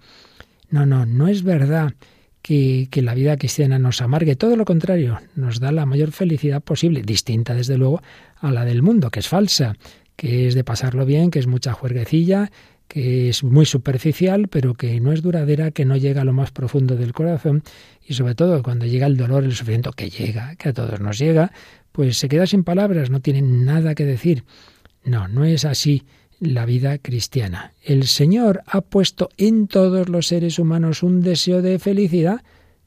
No, 0.70 0.86
no, 0.86 1.06
no 1.06 1.26
es 1.26 1.42
verdad 1.42 1.94
que, 2.44 3.00
la 3.00 3.14
vida 3.14 3.38
cristiana 3.38 3.78
nos 3.78 4.02
amargue, 4.02 4.36
todo 4.36 4.54
lo 4.54 4.66
contrario, 4.66 5.18
nos 5.34 5.60
da 5.60 5.72
la 5.72 5.86
mayor 5.86 6.12
felicidad 6.12 6.60
posible, 6.60 7.00
distinta 7.00 7.54
desde 7.54 7.78
luego 7.78 8.02
a 8.36 8.52
la 8.52 8.66
del 8.66 8.82
mundo, 8.82 9.10
que 9.10 9.20
es 9.20 9.28
falsa, 9.28 9.76
que 10.14 10.46
es 10.46 10.54
de 10.54 10.62
pasarlo 10.62 11.06
bien, 11.06 11.30
que 11.30 11.38
es 11.38 11.46
mucha 11.46 11.72
juerguecilla, 11.72 12.52
que 12.86 13.30
es 13.30 13.44
muy 13.44 13.64
superficial, 13.64 14.48
pero 14.48 14.74
que 14.74 15.00
no 15.00 15.12
es 15.12 15.22
duradera, 15.22 15.70
que 15.70 15.86
no 15.86 15.96
llega 15.96 16.20
a 16.20 16.24
lo 16.26 16.34
más 16.34 16.50
profundo 16.50 16.96
del 16.96 17.14
corazón 17.14 17.62
y 18.06 18.12
sobre 18.12 18.34
todo 18.34 18.62
cuando 18.62 18.84
llega 18.84 19.06
el 19.06 19.16
dolor, 19.16 19.44
el 19.44 19.54
sufrimiento 19.54 19.92
que 19.92 20.10
llega, 20.10 20.54
que 20.56 20.68
a 20.68 20.74
todos 20.74 21.00
nos 21.00 21.18
llega, 21.18 21.50
pues 21.92 22.18
se 22.18 22.28
queda 22.28 22.46
sin 22.46 22.62
palabras, 22.62 23.08
no 23.08 23.20
tiene 23.20 23.40
nada 23.40 23.94
que 23.94 24.04
decir. 24.04 24.44
No, 25.02 25.28
no 25.28 25.46
es 25.46 25.64
así 25.64 26.04
la 26.46 26.66
vida 26.66 26.98
cristiana. 26.98 27.72
El 27.82 28.06
Señor 28.06 28.62
ha 28.66 28.80
puesto 28.80 29.28
en 29.36 29.66
todos 29.66 30.08
los 30.08 30.28
seres 30.28 30.58
humanos 30.58 31.02
un 31.02 31.20
deseo 31.20 31.62
de 31.62 31.78
felicidad. 31.78 32.42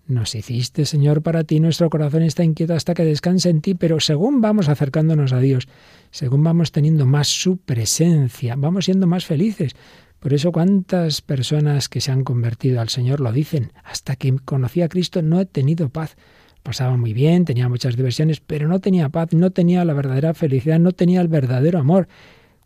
Nos 0.08 0.36
hiciste, 0.36 0.86
Señor, 0.86 1.22
para 1.22 1.44
ti, 1.44 1.60
nuestro 1.60 1.90
corazón 1.90 2.24
está 2.24 2.44
inquieto 2.44 2.74
hasta 2.74 2.94
que 2.94 3.04
descanse 3.04 3.50
en 3.50 3.62
ti, 3.62 3.76
pero 3.76 4.00
según 4.00 4.40
vamos 4.40 4.70
acercándonos 4.70 5.34
a 5.34 5.40
Dios, 5.40 5.68
según 6.12 6.44
vamos 6.44 6.72
teniendo 6.72 7.06
más 7.06 7.28
su 7.28 7.58
presencia, 7.58 8.56
vamos 8.56 8.86
siendo 8.86 9.08
más 9.08 9.26
felices. 9.26 9.74
Por 10.20 10.34
eso 10.34 10.52
cuántas 10.52 11.22
personas 11.22 11.90
que 11.90 12.02
se 12.02 12.12
han 12.12 12.24
convertido 12.24 12.82
al 12.82 12.90
Señor 12.90 13.20
lo 13.20 13.32
dicen, 13.32 13.74
hasta 13.84 14.16
que 14.16 14.36
conocí 14.44 14.82
a 14.82 14.90
Cristo 14.90 15.22
no 15.22 15.40
he 15.40 15.46
tenido 15.46 15.90
paz. 15.90 16.16
Pasaba 16.64 16.98
muy 16.98 17.14
bien, 17.14 17.46
tenía 17.46 17.70
muchas 17.70 17.96
diversiones, 17.96 18.40
pero 18.40 18.68
no 18.68 18.80
tenía 18.80 19.10
paz, 19.10 19.34
no 19.34 19.52
tenía 19.52 19.86
la 19.86 19.94
verdadera 19.94 20.34
felicidad, 20.34 20.80
no 20.80 20.92
tenía 20.92 21.22
el 21.22 21.28
verdadero 21.28 21.80
amor. 21.80 22.08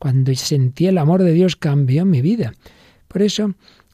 Cuando 0.01 0.33
sentí 0.33 0.87
el 0.87 0.97
amor 0.97 1.21
de 1.21 1.31
Dios 1.31 1.55
cambió 1.55 2.05
mi 2.05 2.23
vida. 2.23 2.55
Por 3.07 3.21
eso 3.21 3.53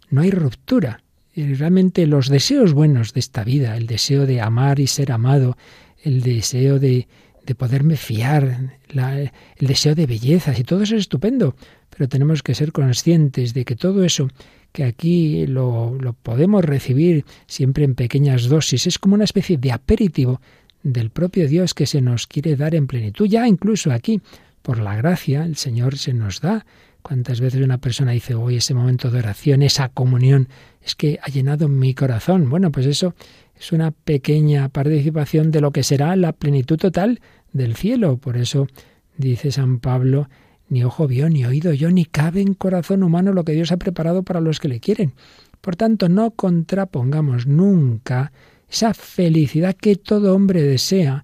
no 0.09 0.21
hay 0.21 0.31
ruptura. 0.31 1.03
Realmente 1.35 2.07
los 2.07 2.29
deseos 2.29 2.71
buenos 2.71 3.11
de 3.11 3.19
esta 3.19 3.43
vida, 3.43 3.75
el 3.75 3.87
deseo 3.87 4.25
de 4.25 4.39
amar 4.39 4.79
y 4.79 4.87
ser 4.87 5.11
amado, 5.11 5.57
el 6.01 6.21
deseo 6.21 6.79
de, 6.79 7.09
de 7.45 7.55
poderme 7.55 7.97
fiar, 7.97 8.79
el 8.87 9.67
deseo 9.67 9.95
de 9.95 10.05
bellezas 10.05 10.57
y 10.57 10.63
todo 10.63 10.83
eso 10.83 10.95
es 10.95 11.01
estupendo, 11.01 11.57
pero 11.89 12.07
tenemos 12.07 12.41
que 12.41 12.55
ser 12.55 12.71
conscientes 12.71 13.53
de 13.53 13.65
que 13.65 13.75
todo 13.75 14.05
eso 14.05 14.29
que 14.71 14.85
aquí 14.85 15.45
lo, 15.45 15.93
lo 15.99 16.13
podemos 16.13 16.63
recibir 16.63 17.25
siempre 17.47 17.83
en 17.83 17.95
pequeñas 17.95 18.45
dosis, 18.45 18.87
es 18.87 18.97
como 18.97 19.15
una 19.15 19.25
especie 19.25 19.57
de 19.57 19.73
aperitivo 19.73 20.39
del 20.83 21.09
propio 21.09 21.49
Dios 21.49 21.73
que 21.73 21.85
se 21.85 21.99
nos 21.99 22.27
quiere 22.27 22.55
dar 22.55 22.75
en 22.75 22.87
plenitud, 22.87 23.27
ya 23.27 23.45
incluso 23.45 23.91
aquí 23.91 24.21
por 24.67 24.79
la 24.79 24.97
gracia, 24.97 25.45
el 25.45 25.55
Señor 25.55 25.97
se 25.97 26.13
nos 26.13 26.41
da. 26.41 26.65
¿Cuántas 27.01 27.39
veces 27.39 27.63
una 27.63 27.77
persona 27.77 28.11
dice, 28.11 28.35
hoy 28.35 28.57
ese 28.57 28.73
momento 28.73 29.09
de 29.09 29.19
oración, 29.19 29.61
esa 29.61 29.87
comunión, 29.87 30.49
es 30.81 30.93
que 30.93 31.19
ha 31.23 31.31
llenado 31.31 31.69
mi 31.69 31.93
corazón? 31.93 32.49
Bueno, 32.49 32.69
pues 32.69 32.85
eso 32.85 33.13
es 33.57 33.71
una 33.71 33.91
pequeña 33.91 34.67
participación 34.67 35.51
de 35.51 35.61
lo 35.61 35.71
que 35.71 35.83
será 35.83 36.17
la 36.17 36.33
plenitud 36.33 36.75
total 36.75 37.21
del 37.53 37.77
cielo. 37.77 38.17
Por 38.17 38.35
eso 38.35 38.67
dice 39.15 39.53
San 39.53 39.79
Pablo, 39.79 40.27
ni 40.67 40.83
ojo 40.83 41.07
vio, 41.07 41.29
ni 41.29 41.45
oído 41.45 41.71
yo, 41.71 41.89
ni 41.89 42.03
cabe 42.03 42.41
en 42.41 42.53
corazón 42.53 43.03
humano 43.03 43.31
lo 43.31 43.45
que 43.45 43.53
Dios 43.53 43.71
ha 43.71 43.77
preparado 43.77 44.23
para 44.23 44.41
los 44.41 44.59
que 44.59 44.67
le 44.67 44.81
quieren. 44.81 45.13
Por 45.61 45.77
tanto, 45.77 46.09
no 46.09 46.31
contrapongamos 46.31 47.47
nunca 47.47 48.33
esa 48.69 48.93
felicidad 48.93 49.77
que 49.77 49.95
todo 49.95 50.35
hombre 50.35 50.61
desea 50.61 51.23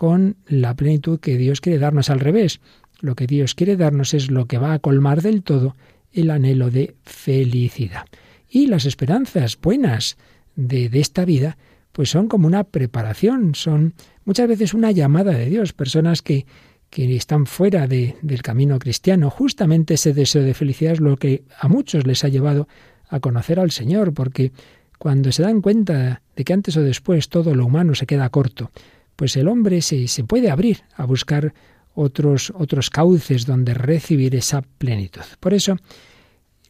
con 0.00 0.36
la 0.46 0.74
plenitud 0.74 1.20
que 1.20 1.36
Dios 1.36 1.60
quiere 1.60 1.78
darnos 1.78 2.08
al 2.08 2.20
revés. 2.20 2.58
Lo 3.00 3.14
que 3.14 3.26
Dios 3.26 3.54
quiere 3.54 3.76
darnos 3.76 4.14
es 4.14 4.30
lo 4.30 4.46
que 4.46 4.58
va 4.58 4.74
a 4.74 4.78
colmar 4.78 5.22
del 5.22 5.42
todo 5.42 5.76
el 6.12 6.30
anhelo 6.30 6.70
de 6.70 6.94
felicidad. 7.02 8.06
Y 8.48 8.66
las 8.66 8.84
esperanzas 8.84 9.58
buenas 9.60 10.16
de, 10.56 10.90
esta 10.94 11.24
vida, 11.24 11.56
pues 11.92 12.10
son 12.10 12.28
como 12.28 12.46
una 12.46 12.64
preparación, 12.64 13.54
son 13.54 13.94
muchas 14.24 14.48
veces 14.48 14.74
una 14.74 14.90
llamada 14.90 15.32
de 15.32 15.46
Dios. 15.46 15.72
Personas 15.72 16.22
que, 16.22 16.46
que 16.90 17.14
están 17.14 17.46
fuera 17.46 17.86
de, 17.86 18.16
del 18.22 18.42
camino 18.42 18.78
cristiano, 18.78 19.30
justamente 19.30 19.94
ese 19.94 20.12
deseo 20.12 20.42
de 20.42 20.54
felicidad 20.54 20.94
es 20.94 21.00
lo 21.00 21.16
que 21.16 21.44
a 21.58 21.68
muchos 21.68 22.06
les 22.06 22.24
ha 22.24 22.28
llevado 22.28 22.68
a 23.08 23.20
conocer 23.20 23.60
al 23.60 23.70
Señor, 23.70 24.12
porque 24.12 24.52
cuando 24.98 25.32
se 25.32 25.42
dan 25.42 25.62
cuenta 25.62 26.22
de 26.36 26.44
que 26.44 26.52
antes 26.52 26.76
o 26.76 26.82
después 26.82 27.28
todo 27.28 27.54
lo 27.54 27.66
humano 27.66 27.94
se 27.94 28.06
queda 28.06 28.28
corto, 28.28 28.70
pues 29.16 29.36
el 29.36 29.48
hombre 29.48 29.82
se, 29.82 30.08
se 30.08 30.24
puede 30.24 30.50
abrir 30.50 30.82
a 30.94 31.06
buscar 31.06 31.54
otros, 31.94 32.52
otros 32.56 32.90
cauces 32.90 33.46
donde 33.46 33.74
recibir 33.74 34.34
esa 34.34 34.62
plenitud. 34.62 35.22
Por 35.38 35.54
eso, 35.54 35.76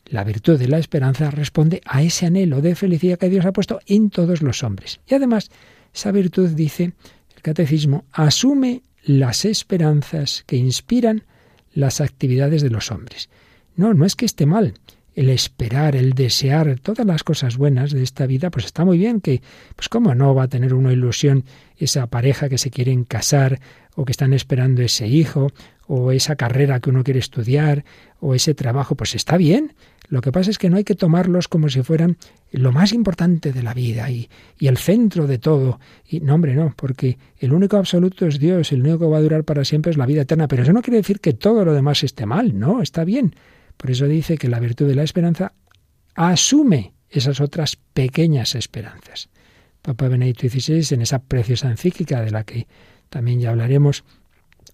la 0.06 0.24
virtud 0.24 0.58
de 0.58 0.68
la 0.68 0.78
esperanza 0.78 1.30
responde 1.30 1.80
a 1.84 2.02
ese 2.02 2.26
anhelo 2.26 2.60
de 2.60 2.74
felicidad 2.74 3.18
que 3.18 3.28
Dios 3.28 3.46
ha 3.46 3.52
puesto 3.52 3.80
en 3.86 4.10
todos 4.10 4.42
los 4.42 4.62
hombres. 4.64 5.00
Y 5.06 5.14
además, 5.14 5.50
esa 5.94 6.10
virtud, 6.10 6.50
dice 6.50 6.92
el 7.36 7.42
catecismo, 7.42 8.04
asume 8.12 8.82
las 9.04 9.44
esperanzas 9.44 10.42
que 10.46 10.56
inspiran 10.56 11.24
las 11.72 12.00
actividades 12.00 12.62
de 12.62 12.70
los 12.70 12.90
hombres. 12.90 13.28
No, 13.76 13.94
no 13.94 14.04
es 14.04 14.16
que 14.16 14.26
esté 14.26 14.46
mal. 14.46 14.74
El 15.14 15.28
esperar, 15.28 15.96
el 15.96 16.12
desear, 16.12 16.78
todas 16.80 17.06
las 17.06 17.24
cosas 17.24 17.56
buenas 17.56 17.92
de 17.92 18.02
esta 18.02 18.26
vida, 18.26 18.50
pues 18.50 18.64
está 18.66 18.84
muy 18.84 18.98
bien 18.98 19.20
que, 19.20 19.42
pues 19.76 19.88
cómo 19.88 20.14
no 20.14 20.34
va 20.34 20.44
a 20.44 20.48
tener 20.48 20.74
una 20.74 20.92
ilusión 20.92 21.44
esa 21.76 22.06
pareja 22.06 22.48
que 22.48 22.58
se 22.58 22.70
quieren 22.70 23.04
casar 23.04 23.60
o 23.94 24.04
que 24.04 24.12
están 24.12 24.32
esperando 24.32 24.82
ese 24.82 25.06
hijo, 25.06 25.48
o 25.86 26.12
esa 26.12 26.36
carrera 26.36 26.80
que 26.80 26.90
uno 26.90 27.02
quiere 27.02 27.20
estudiar, 27.20 27.84
o 28.20 28.34
ese 28.34 28.54
trabajo, 28.54 28.94
pues 28.94 29.14
está 29.14 29.36
bien. 29.36 29.74
Lo 30.08 30.20
que 30.20 30.32
pasa 30.32 30.50
es 30.50 30.58
que 30.58 30.70
no 30.70 30.76
hay 30.76 30.84
que 30.84 30.94
tomarlos 30.94 31.48
como 31.48 31.68
si 31.68 31.82
fueran 31.82 32.16
lo 32.52 32.72
más 32.72 32.92
importante 32.92 33.52
de 33.52 33.62
la 33.62 33.74
vida 33.74 34.10
y, 34.10 34.28
y, 34.58 34.66
el 34.66 34.76
centro 34.76 35.26
de 35.26 35.38
todo. 35.38 35.78
Y 36.08 36.20
no, 36.20 36.34
hombre, 36.34 36.54
no, 36.54 36.74
porque 36.76 37.18
el 37.38 37.52
único 37.52 37.76
absoluto 37.76 38.26
es 38.26 38.38
Dios, 38.38 38.72
el 38.72 38.80
único 38.80 38.98
que 39.00 39.06
va 39.06 39.18
a 39.18 39.22
durar 39.22 39.44
para 39.44 39.64
siempre 39.64 39.90
es 39.90 39.96
la 39.96 40.06
vida 40.06 40.22
eterna. 40.22 40.48
Pero 40.48 40.64
eso 40.64 40.72
no 40.72 40.82
quiere 40.82 40.98
decir 40.98 41.20
que 41.20 41.32
todo 41.32 41.64
lo 41.64 41.74
demás 41.74 42.02
esté 42.02 42.26
mal, 42.26 42.58
no, 42.58 42.82
está 42.82 43.04
bien. 43.04 43.34
Por 43.76 43.90
eso 43.90 44.06
dice 44.06 44.36
que 44.36 44.48
la 44.48 44.60
virtud 44.60 44.86
de 44.86 44.94
la 44.94 45.04
esperanza 45.04 45.52
asume 46.14 46.92
esas 47.08 47.40
otras 47.40 47.76
pequeñas 47.94 48.54
esperanzas. 48.54 49.28
Papa 49.82 50.08
Benedicto 50.08 50.48
XVI, 50.48 50.94
en 50.94 51.02
esa 51.02 51.20
preciosa 51.20 51.70
encíclica 51.70 52.20
de 52.20 52.30
la 52.30 52.44
que 52.44 52.66
también 53.10 53.40
ya 53.40 53.50
hablaremos 53.50 54.04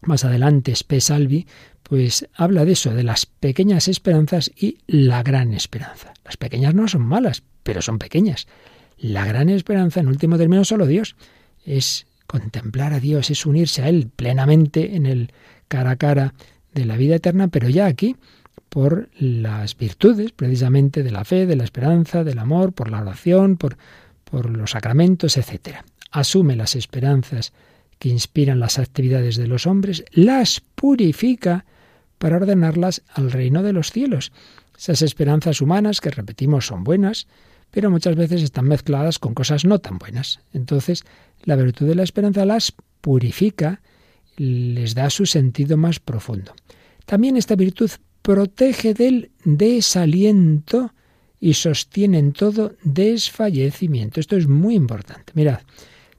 más 0.02 0.24
adelante, 0.24 0.72
Spe 0.72 1.00
Salvi, 1.00 1.46
pues 1.82 2.28
habla 2.34 2.64
de 2.64 2.72
eso, 2.72 2.94
de 2.94 3.02
las 3.02 3.26
pequeñas 3.26 3.88
esperanzas 3.88 4.50
y 4.56 4.78
la 4.86 5.22
gran 5.22 5.52
esperanza. 5.52 6.14
Las 6.24 6.36
pequeñas 6.36 6.74
no 6.74 6.88
son 6.88 7.02
malas, 7.02 7.42
pero 7.62 7.82
son 7.82 7.98
pequeñas. 7.98 8.46
La 8.98 9.24
gran 9.26 9.48
esperanza, 9.48 10.00
en 10.00 10.08
último 10.08 10.38
término, 10.38 10.64
solo 10.64 10.86
Dios. 10.86 11.16
Es 11.64 12.06
contemplar 12.26 12.92
a 12.92 13.00
Dios, 13.00 13.30
es 13.30 13.46
unirse 13.46 13.82
a 13.82 13.88
Él 13.88 14.10
plenamente 14.14 14.96
en 14.96 15.06
el 15.06 15.32
cara 15.68 15.92
a 15.92 15.96
cara 15.96 16.34
de 16.74 16.84
la 16.84 16.96
vida 16.96 17.16
eterna, 17.16 17.48
pero 17.48 17.68
ya 17.68 17.86
aquí 17.86 18.16
por 18.68 19.08
las 19.18 19.76
virtudes 19.76 20.32
precisamente 20.32 21.02
de 21.02 21.10
la 21.10 21.24
fe, 21.24 21.46
de 21.46 21.56
la 21.56 21.64
esperanza, 21.64 22.24
del 22.24 22.38
amor, 22.38 22.72
por 22.72 22.90
la 22.90 23.00
oración, 23.00 23.56
por, 23.56 23.76
por 24.24 24.50
los 24.50 24.72
sacramentos, 24.72 25.36
etc. 25.36 25.78
Asume 26.10 26.56
las 26.56 26.74
esperanzas 26.76 27.52
que 27.98 28.08
inspiran 28.08 28.60
las 28.60 28.78
actividades 28.78 29.36
de 29.36 29.46
los 29.46 29.66
hombres, 29.66 30.04
las 30.12 30.60
purifica 30.60 31.64
para 32.18 32.36
ordenarlas 32.36 33.02
al 33.12 33.30
reino 33.30 33.62
de 33.62 33.72
los 33.72 33.90
cielos. 33.90 34.32
Esas 34.76 35.02
esperanzas 35.02 35.60
humanas 35.60 36.00
que 36.00 36.10
repetimos 36.10 36.66
son 36.66 36.84
buenas, 36.84 37.26
pero 37.70 37.90
muchas 37.90 38.16
veces 38.16 38.42
están 38.42 38.66
mezcladas 38.66 39.18
con 39.18 39.34
cosas 39.34 39.64
no 39.64 39.78
tan 39.78 39.98
buenas. 39.98 40.40
Entonces, 40.52 41.04
la 41.44 41.56
virtud 41.56 41.86
de 41.86 41.94
la 41.94 42.02
esperanza 42.02 42.44
las 42.44 42.72
purifica, 43.00 43.80
les 44.36 44.94
da 44.94 45.08
su 45.10 45.26
sentido 45.26 45.76
más 45.76 46.00
profundo. 46.00 46.54
También 47.06 47.36
esta 47.36 47.56
virtud 47.56 47.90
protege 48.22 48.92
del 48.92 49.30
desaliento 49.44 50.92
y 51.40 51.54
sostiene 51.54 52.18
en 52.18 52.32
todo 52.32 52.74
desfallecimiento. 52.82 54.20
Esto 54.20 54.36
es 54.36 54.48
muy 54.48 54.74
importante. 54.74 55.32
Mirad, 55.34 55.60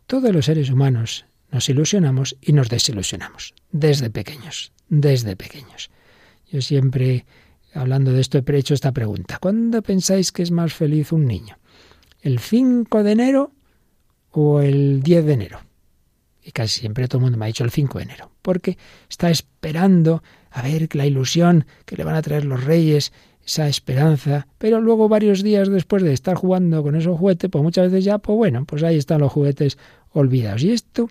todos 0.05 0.33
los 0.33 0.45
seres 0.45 0.69
humanos 0.69 1.25
nos 1.57 1.69
ilusionamos 1.69 2.37
y 2.39 2.53
nos 2.53 2.69
desilusionamos, 2.69 3.55
desde 3.71 4.11
pequeños, 4.11 4.71
desde 4.89 5.35
pequeños. 5.35 5.89
Yo 6.51 6.61
siempre, 6.61 7.25
hablando 7.73 8.13
de 8.13 8.21
esto, 8.21 8.37
he 8.37 8.57
hecho 8.57 8.75
esta 8.75 8.91
pregunta. 8.91 9.39
¿Cuándo 9.41 9.81
pensáis 9.81 10.31
que 10.31 10.43
es 10.43 10.51
más 10.51 10.71
feliz 10.71 11.11
un 11.11 11.25
niño? 11.25 11.57
¿El 12.21 12.37
5 12.37 13.01
de 13.01 13.11
enero 13.11 13.51
o 14.29 14.61
el 14.61 15.01
10 15.01 15.25
de 15.25 15.33
enero? 15.33 15.61
Y 16.43 16.51
casi 16.51 16.81
siempre 16.81 17.07
todo 17.07 17.17
el 17.17 17.23
mundo 17.23 17.39
me 17.39 17.45
ha 17.45 17.47
dicho 17.47 17.63
el 17.63 17.71
5 17.71 17.97
de 17.97 18.03
enero, 18.03 18.29
porque 18.43 18.77
está 19.09 19.31
esperando 19.31 20.21
a 20.51 20.61
ver 20.61 20.95
la 20.95 21.07
ilusión 21.07 21.65
que 21.87 21.95
le 21.97 22.03
van 22.03 22.13
a 22.13 22.21
traer 22.21 22.45
los 22.45 22.63
reyes, 22.65 23.11
esa 23.43 23.67
esperanza, 23.67 24.47
pero 24.59 24.79
luego 24.79 25.09
varios 25.09 25.41
días 25.41 25.69
después 25.69 26.03
de 26.03 26.13
estar 26.13 26.35
jugando 26.35 26.83
con 26.83 26.95
esos 26.95 27.17
juguetes, 27.17 27.49
pues 27.49 27.63
muchas 27.63 27.91
veces 27.91 28.05
ya, 28.05 28.19
pues 28.19 28.35
bueno, 28.35 28.63
pues 28.65 28.83
ahí 28.83 28.97
están 28.97 29.21
los 29.21 29.31
juguetes 29.31 29.79
olvidados. 30.11 30.61
Y 30.63 30.71
esto 30.71 31.09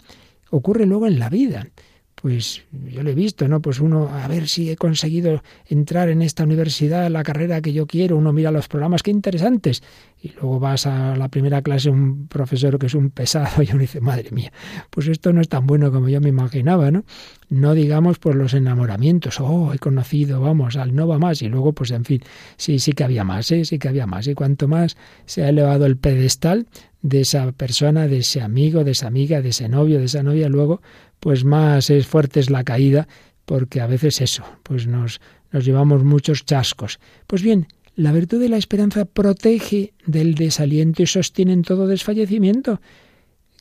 ocurre 0.51 0.87
luego 0.87 1.07
en 1.07 1.19
la 1.19 1.29
vida. 1.29 1.67
pues 2.15 2.65
yo 2.91 3.03
lo 3.03 3.11
he 3.11 3.15
visto, 3.15 3.47
¿no? 3.47 3.61
Pues 3.61 3.79
uno, 3.79 4.09
a 4.09 4.27
ver 4.27 4.49
si 4.49 4.71
he 4.71 4.77
conseguido 4.77 5.43
entrar 5.69 6.09
en 6.09 6.23
esta 6.23 6.45
universidad, 6.45 7.11
la 7.11 7.23
carrera 7.23 7.61
que 7.61 7.75
yo 7.75 7.87
quiero, 7.87 8.17
uno 8.17 8.33
mira 8.33 8.51
los 8.51 8.69
programas, 8.69 9.03
qué 9.03 9.11
interesantes. 9.11 9.83
Y 10.21 10.31
luego 10.31 10.59
vas 10.59 10.87
a 10.87 11.15
la 11.15 11.29
primera 11.29 11.61
clase, 11.61 11.91
un 11.91 12.27
profesor 12.27 12.79
que 12.79 12.87
es 12.87 12.95
un 12.95 13.11
pesado, 13.11 13.63
y 13.63 13.71
uno 13.71 13.81
dice, 13.81 14.01
madre 14.01 14.31
mía, 14.31 14.51
pues 14.91 15.09
esto 15.09 15.33
no 15.33 15.43
es 15.43 15.49
tan 15.49 15.67
bueno 15.67 15.93
como 15.93 16.09
yo 16.09 16.21
me 16.21 16.31
imaginaba, 16.31 16.91
¿no? 16.91 17.05
No 17.51 17.75
digamos 17.75 18.19
por 18.19 18.35
los 18.35 18.55
enamoramientos, 18.55 19.39
oh, 19.39 19.73
he 19.75 19.79
conocido, 19.79 20.41
vamos, 20.41 20.77
al 20.77 20.95
no 20.95 21.07
va 21.07 21.19
más, 21.19 21.43
y 21.43 21.49
luego, 21.49 21.75
pues 21.75 21.91
en 21.91 22.05
fin, 22.05 22.23
sí, 22.57 22.79
sí 22.79 22.93
que 22.93 23.05
había 23.05 23.25
más, 23.25 23.53
¿eh? 23.53 23.65
sí 23.67 23.79
que 23.79 23.89
había 23.89 24.07
más. 24.07 24.27
Y 24.27 24.35
cuanto 24.35 24.69
más 24.69 24.97
se 25.27 25.45
ha 25.45 25.51
elevado 25.51 25.85
el 25.85 25.99
pedestal 25.99 26.67
de 27.07 27.21
esa 27.21 27.53
persona, 27.53 28.09
de 28.09 28.19
ese 28.19 28.41
amigo, 28.41 28.83
de 28.83 28.91
esa 28.91 29.07
amiga, 29.07 29.41
de 29.41 29.51
ese 29.51 29.69
novio, 29.69 29.99
de 30.01 30.07
esa 30.07 30.25
novia, 30.25 30.49
luego 30.49 30.83
pues 31.21 31.45
más 31.45 31.89
es 31.89 32.07
fuerte 32.07 32.41
es 32.41 32.51
la 32.51 32.65
caída, 32.65 33.07
porque 33.45 33.81
a 33.81 33.87
veces 33.87 34.21
eso, 34.21 34.45
pues 34.65 34.89
nos, 34.89 35.21
nos 35.53 35.65
llevamos 35.65 36.03
muchos 36.03 36.45
chascos. 36.45 36.99
Pues 37.29 37.43
bien, 37.43 37.69
la 37.95 38.13
virtud 38.13 38.41
de 38.41 38.49
la 38.49 38.57
esperanza 38.57 39.05
protege 39.05 39.95
del 40.05 40.35
desaliento 40.35 41.03
y 41.03 41.07
sostiene 41.07 41.53
en 41.53 41.63
todo 41.63 41.87
desfallecimiento. 41.87 42.81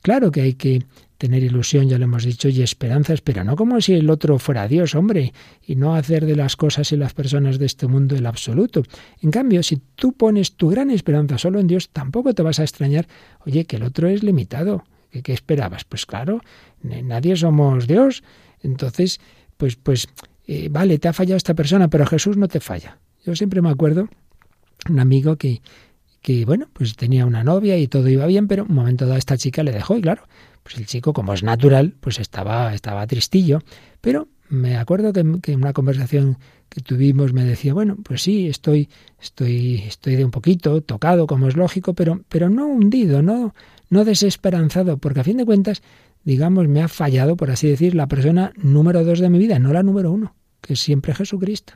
Claro 0.01 0.31
que 0.31 0.41
hay 0.41 0.53
que 0.53 0.83
tener 1.25 1.41
ilusión, 1.41 1.89
ya 1.89 1.97
lo 1.97 2.03
hemos 2.03 2.23
dicho, 2.23 2.49
y 2.49 2.61
esperanzas, 2.61 3.21
pero 3.21 3.43
no 3.43 3.55
como 3.55 3.81
si 3.81 3.93
el 3.93 4.11
otro 4.11 4.37
fuera 4.37 4.67
Dios, 4.67 4.93
hombre, 4.93 5.33
y 5.65 5.75
no 5.75 5.95
hacer 5.95 6.27
de 6.27 6.35
las 6.35 6.55
cosas 6.55 6.91
y 6.91 6.97
las 6.97 7.15
personas 7.15 7.57
de 7.57 7.65
este 7.65 7.87
mundo 7.87 8.15
el 8.15 8.27
absoluto. 8.27 8.83
En 9.21 9.31
cambio, 9.31 9.63
si 9.63 9.81
tú 9.95 10.13
pones 10.13 10.55
tu 10.55 10.69
gran 10.69 10.91
esperanza 10.91 11.39
solo 11.39 11.59
en 11.59 11.65
Dios, 11.65 11.89
tampoco 11.89 12.35
te 12.35 12.43
vas 12.43 12.59
a 12.59 12.63
extrañar, 12.63 13.07
oye, 13.43 13.65
que 13.65 13.77
el 13.77 13.83
otro 13.83 14.07
es 14.07 14.21
limitado, 14.21 14.83
¿Qué, 15.23 15.33
esperabas? 15.33 15.83
Pues 15.85 16.05
claro, 16.05 16.41
nadie 16.83 17.37
somos 17.37 17.87
Dios. 17.87 18.21
Entonces, 18.61 19.21
pues, 19.57 19.77
pues, 19.77 20.09
eh, 20.45 20.67
vale, 20.69 20.99
te 20.99 21.07
ha 21.07 21.13
fallado 21.13 21.37
esta 21.37 21.53
persona, 21.53 21.87
pero 21.87 22.05
Jesús 22.05 22.37
no 22.37 22.49
te 22.49 22.59
falla. 22.59 22.99
Yo 23.25 23.33
siempre 23.33 23.61
me 23.61 23.69
acuerdo 23.69 24.09
un 24.89 24.99
amigo 24.99 25.37
que, 25.37 25.61
que, 26.21 26.45
bueno, 26.45 26.67
pues 26.73 26.95
tenía 26.95 27.25
una 27.25 27.43
novia 27.43 27.77
y 27.77 27.87
todo 27.87 28.09
iba 28.09 28.25
bien, 28.27 28.47
pero 28.47 28.65
un 28.65 28.75
momento 28.75 29.05
dado 29.05 29.17
esta 29.17 29.37
chica 29.37 29.63
le 29.63 29.71
dejó 29.71 29.97
y 29.97 30.01
claro, 30.01 30.27
pues 30.65 30.77
el 30.77 30.87
chico, 30.87 31.13
como 31.13 31.31
es 31.31 31.43
natural, 31.43 31.93
pues 31.99 32.19
estaba, 32.19 32.73
estaba 32.73 33.05
tristillo. 33.05 33.61
Pero 34.01 34.29
me 34.49 34.77
acuerdo 34.77 35.13
que, 35.13 35.23
que, 35.39 35.51
en 35.51 35.59
una 35.59 35.73
conversación 35.73 36.39
que 36.69 36.81
tuvimos 36.81 37.33
me 37.33 37.43
decía, 37.43 37.75
bueno, 37.75 37.97
pues 38.03 38.23
sí, 38.23 38.47
estoy, 38.47 38.89
estoy, 39.21 39.83
estoy 39.85 40.15
de 40.15 40.25
un 40.25 40.31
poquito 40.31 40.81
tocado, 40.81 41.27
como 41.27 41.47
es 41.47 41.55
lógico, 41.55 41.93
pero, 41.93 42.23
pero 42.29 42.49
no 42.49 42.65
hundido, 42.65 43.21
no, 43.21 43.53
no 43.91 44.05
desesperanzado, 44.05 44.97
porque 44.97 45.19
a 45.19 45.23
fin 45.23 45.37
de 45.37 45.45
cuentas, 45.45 45.83
digamos, 46.23 46.67
me 46.67 46.81
ha 46.81 46.87
fallado, 46.87 47.37
por 47.37 47.51
así 47.51 47.67
decir, 47.67 47.93
la 47.93 48.07
persona 48.07 48.51
número 48.55 49.03
dos 49.03 49.19
de 49.19 49.29
mi 49.29 49.37
vida, 49.37 49.59
no 49.59 49.71
la 49.71 49.83
número 49.83 50.11
uno, 50.11 50.35
que 50.61 50.73
es 50.73 50.79
siempre 50.79 51.13
Jesucristo. 51.13 51.73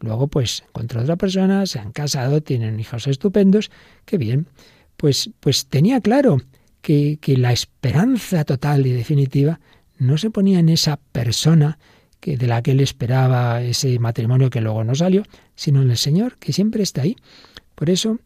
Luego, 0.00 0.28
pues, 0.28 0.64
encontró 0.68 1.02
otra 1.02 1.16
persona, 1.16 1.66
se 1.66 1.80
han 1.80 1.92
casado, 1.92 2.42
tienen 2.42 2.80
hijos 2.80 3.06
estupendos, 3.08 3.70
qué 4.06 4.16
bien. 4.16 4.46
Pues, 4.96 5.28
pues 5.40 5.66
tenía 5.66 6.00
claro 6.00 6.38
que, 6.82 7.18
la 7.38 7.52
esperanza 7.52 8.44
total 8.44 8.86
y 8.86 8.92
definitiva 8.92 9.60
no 9.98 10.18
se 10.18 10.30
ponía 10.30 10.58
en 10.58 10.68
esa 10.68 10.96
persona 10.96 11.78
que 12.20 12.36
de 12.36 12.46
la 12.46 12.62
que 12.62 12.72
él 12.72 12.80
esperaba 12.80 13.62
ese 13.62 13.98
matrimonio 13.98 14.50
que 14.50 14.60
luego 14.60 14.84
no 14.84 14.94
salió, 14.94 15.22
sino 15.54 15.82
en 15.82 15.90
el 15.90 15.96
Señor, 15.96 16.36
que 16.38 16.52
siempre 16.52 16.82
está 16.82 17.02
ahí. 17.02 17.16
Por 17.74 17.90
eso, 17.90 18.18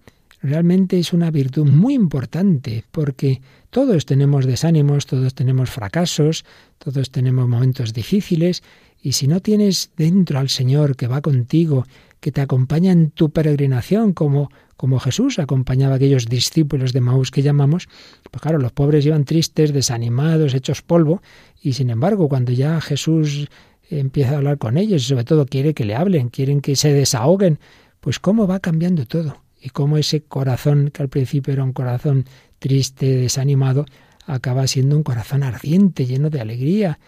realmente 0.42 0.98
es 0.98 1.12
una 1.12 1.30
virtud 1.30 1.66
muy 1.66 1.94
importante, 1.94 2.84
porque 2.90 3.40
todos 3.70 4.04
tenemos 4.04 4.46
desánimos, 4.46 5.07
todos 5.07 5.34
tenemos 5.34 5.70
fracasos, 5.70 6.44
todos 6.78 7.11
tenemos 7.11 7.48
momentos 7.48 7.92
difíciles, 7.92 8.62
y 9.00 9.12
si 9.12 9.28
no 9.28 9.40
tienes 9.40 9.90
dentro 9.96 10.38
al 10.38 10.48
Señor 10.48 10.96
que 10.96 11.07
va 11.07 11.20
contigo, 11.20 11.86
que 12.26 12.32
te 12.32 12.40
acompaña 12.40 12.90
en 12.90 13.12
tu 13.12 13.30
peregrinación, 13.30 14.12
como, 14.12 14.50
como 14.76 14.98
Jesús 14.98 15.38
acompañaba 15.38 15.92
a 15.92 15.96
aquellos 15.98 16.26
discípulos 16.26 16.92
de 16.92 17.00
Maús 17.00 17.30
que 17.30 17.40
llamamos, 17.40 17.88
pues 18.32 18.42
claro, 18.42 18.58
los 18.58 18.72
pobres 18.72 19.06
iban 19.06 19.24
tristes, 19.24 19.72
desanimados, 19.72 20.52
hechos 20.52 20.82
polvo, 20.82 21.22
y 21.62 21.74
sin 21.74 21.88
embargo, 21.88 22.28
cuando 22.28 22.50
ya 22.50 22.80
Jesús 22.80 23.46
empieza 23.90 24.32
a 24.32 24.38
hablar 24.38 24.58
con 24.58 24.76
ellos 24.76 25.04
y 25.04 25.06
sobre 25.06 25.22
todo 25.22 25.46
quiere 25.46 25.72
que 25.72 25.84
le 25.84 25.94
hablen, 25.94 26.28
quieren 26.28 26.62
que 26.62 26.74
se 26.74 26.92
desahoguen, 26.92 27.60
pues 28.00 28.18
cómo 28.18 28.48
va 28.48 28.58
cambiando 28.58 29.06
todo 29.06 29.36
y 29.62 29.68
cómo 29.68 29.96
ese 29.96 30.22
corazón, 30.22 30.90
que 30.92 31.04
al 31.04 31.08
principio 31.08 31.52
era 31.52 31.62
un 31.62 31.72
corazón 31.72 32.24
triste, 32.58 33.06
desanimado, 33.06 33.86
acaba 34.26 34.66
siendo 34.66 34.96
un 34.96 35.04
corazón 35.04 35.44
ardiente, 35.44 36.06
lleno 36.06 36.28
de 36.28 36.40
alegría. 36.40 36.98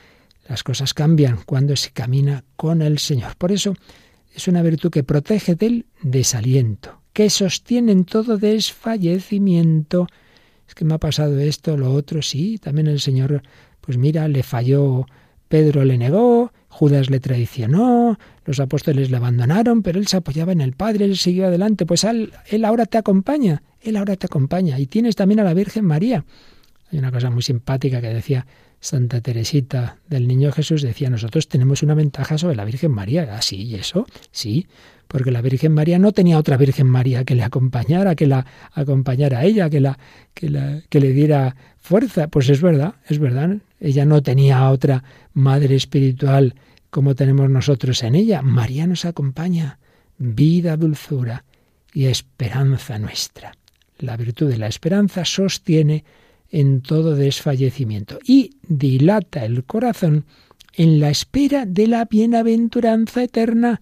Las 0.49 0.63
cosas 0.63 0.95
cambian 0.95 1.41
cuando 1.45 1.75
se 1.75 1.91
camina 1.91 2.45
con 2.55 2.83
el 2.83 3.01
Señor. 3.01 3.35
Por 3.37 3.51
eso 3.51 3.75
es 4.39 4.47
una 4.47 4.63
virtud 4.63 4.91
que 4.91 5.03
protege 5.03 5.57
del 5.57 5.87
desaliento, 6.01 7.03
que 7.13 7.29
sostiene 7.29 7.91
en 7.91 8.05
todo 8.05 8.39
desfallecimiento. 8.39 10.07
Es 10.69 10.77
que 10.77 10.85
me 10.85 10.95
ha 10.95 10.99
pasado 10.99 11.41
esto, 11.41 11.77
lo 11.77 11.93
otro, 11.93 12.23
sí, 12.23 12.59
también 12.59 12.87
el 12.87 13.01
Señor, 13.01 13.43
pues 13.81 13.99
mira, 13.99 14.29
le 14.29 14.45
falló, 14.45 15.07
Pedro 15.49 15.85
le 15.85 15.99
negó, 15.99 16.53
Judas 16.69 17.11
le 17.11 17.19
traicionó, 17.19 18.17
los 18.45 18.61
apóstoles 18.61 19.11
le 19.11 19.17
abandonaron, 19.17 19.83
pero 19.83 19.99
él 19.99 20.07
se 20.07 20.19
apoyaba 20.19 20.53
en 20.53 20.61
el 20.61 20.75
Padre, 20.75 21.07
él 21.07 21.17
siguió 21.17 21.49
adelante. 21.49 21.85
Pues 21.85 22.05
él, 22.05 22.33
él 22.47 22.65
ahora 22.65 22.87
te 22.87 22.97
acompaña, 22.97 23.65
él 23.81 23.97
ahora 23.97 24.15
te 24.15 24.27
acompaña. 24.27 24.79
Y 24.79 24.87
tienes 24.87 25.17
también 25.17 25.41
a 25.41 25.45
la 25.45 25.55
Virgen 25.55 25.85
María. 25.85 26.25
Hay 26.93 27.01
una 27.01 27.11
cosa 27.11 27.29
muy 27.29 27.43
simpática 27.43 28.01
que 28.01 28.15
decía 28.15 28.47
Santa 28.81 29.21
Teresita 29.21 29.99
del 30.09 30.29
Niño 30.29 30.53
Jesús, 30.53 30.83
decía, 30.83 31.11
nosotros 31.11 31.49
tenemos 31.49 31.83
una 31.83 31.95
ventaja 31.95 32.39
sobre 32.39 32.57
la 32.57 32.65
Virgen 32.65 32.93
María. 32.93 33.29
Ah, 33.33 33.43
sí, 33.43 33.63
¿y 33.63 33.75
eso? 33.75 34.07
Sí, 34.31 34.67
porque 35.09 35.31
la 35.31 35.41
Virgen 35.41 35.73
María 35.73 35.99
no 35.99 36.13
tenía 36.13 36.39
otra 36.39 36.57
Virgen 36.57 36.87
María 36.87 37.25
que 37.25 37.35
le 37.35 37.43
acompañara, 37.43 38.15
que 38.15 38.27
la 38.27 38.47
acompañara 38.73 39.41
a 39.41 39.45
ella, 39.45 39.69
que, 39.71 39.81
la, 39.81 39.99
que, 40.35 40.51
la, 40.51 40.83
que 40.89 41.01
le 41.01 41.13
diera 41.13 41.57
fuerza. 41.79 42.29
Pues 42.29 42.49
es 42.51 42.61
verdad, 42.61 42.95
es 43.09 43.19
verdad. 43.19 43.57
Ella 43.81 44.05
no 44.05 44.23
tenía 44.23 44.69
otra 44.71 45.03
madre 45.33 45.75
espiritual 45.75 46.55
como 46.91 47.15
tenemos 47.15 47.51
nosotros 47.51 48.03
en 48.03 48.15
ella. 48.15 48.43
María 48.43 48.87
nos 48.87 49.05
acompaña, 49.05 49.79
vida, 50.19 50.77
dulzura 50.77 51.45
y 51.93 52.07
esperanza 52.07 52.99
nuestra. 52.99 53.53
La 53.99 54.17
virtud 54.17 54.49
de 54.49 54.59
la 54.59 54.69
esperanza 54.69 55.25
sostiene 55.25 56.05
en 56.51 56.81
todo 56.81 57.15
desfallecimiento 57.15 58.19
y 58.25 58.57
dilata 58.63 59.45
el 59.45 59.65
corazón 59.65 60.25
en 60.75 61.01
la 61.01 61.11
espera 61.11 61.67
de 61.67 61.87
la 61.87 62.05
bienaventuranza 62.05 63.23
eterna. 63.23 63.81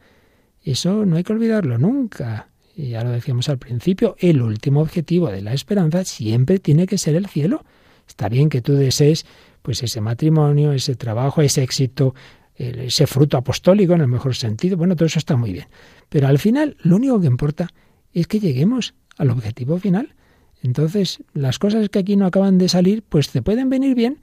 Eso 0.63 1.05
no 1.05 1.17
hay 1.17 1.25
que 1.25 1.33
olvidarlo 1.33 1.79
nunca. 1.79 2.49
Y 2.75 2.89
ya 2.89 3.05
lo 3.05 3.11
decíamos 3.11 3.49
al 3.49 3.59
principio, 3.59 4.17
el 4.19 4.43
último 4.43 4.81
objetivo 4.81 5.31
de 5.31 5.43
la 5.43 5.55
esperanza 5.55 6.05
siempre 6.05 6.59
tiene 6.59 6.87
que 6.87 6.99
ser 6.99 7.15
el 7.15 7.27
cielo. 7.27 7.65
Está 8.07 8.29
bien 8.29 8.49
que 8.49 8.63
tú 8.63 8.75
desees 8.75 9.27
pues 9.63 9.83
ese 9.83 10.01
matrimonio, 10.01 10.73
ese 10.73 10.95
trabajo, 10.95 11.43
ese 11.43 11.63
éxito, 11.63 12.15
ese 12.55 13.07
fruto 13.07 13.37
apostólico 13.37 13.95
en 13.95 14.03
el 14.03 14.09
mejor 14.09 14.35
sentido. 14.35 14.77
Bueno, 14.77 14.97
todo 14.97 15.07
eso 15.07 15.19
está 15.19 15.37
muy 15.37 15.53
bien. 15.53 15.67
Pero 16.09 16.29
al 16.29 16.39
final 16.39 16.77
lo 16.81 16.97
único 16.97 17.21
que 17.21 17.27
importa 17.27 17.69
es 18.13 18.27
que 18.27 18.41
lleguemos 18.41 18.95
al 19.19 19.31
objetivo 19.31 19.79
final. 19.79 20.15
Entonces, 20.67 21.23
las 21.33 21.59
cosas 21.59 21.89
que 21.89 22.01
aquí 22.01 22.17
no 22.17 22.27
acaban 22.27 22.59
de 22.59 22.69
salir, 22.69 23.03
pues 23.09 23.31
te 23.31 23.41
pueden 23.41 23.71
venir 23.71 23.95
bien 23.95 24.19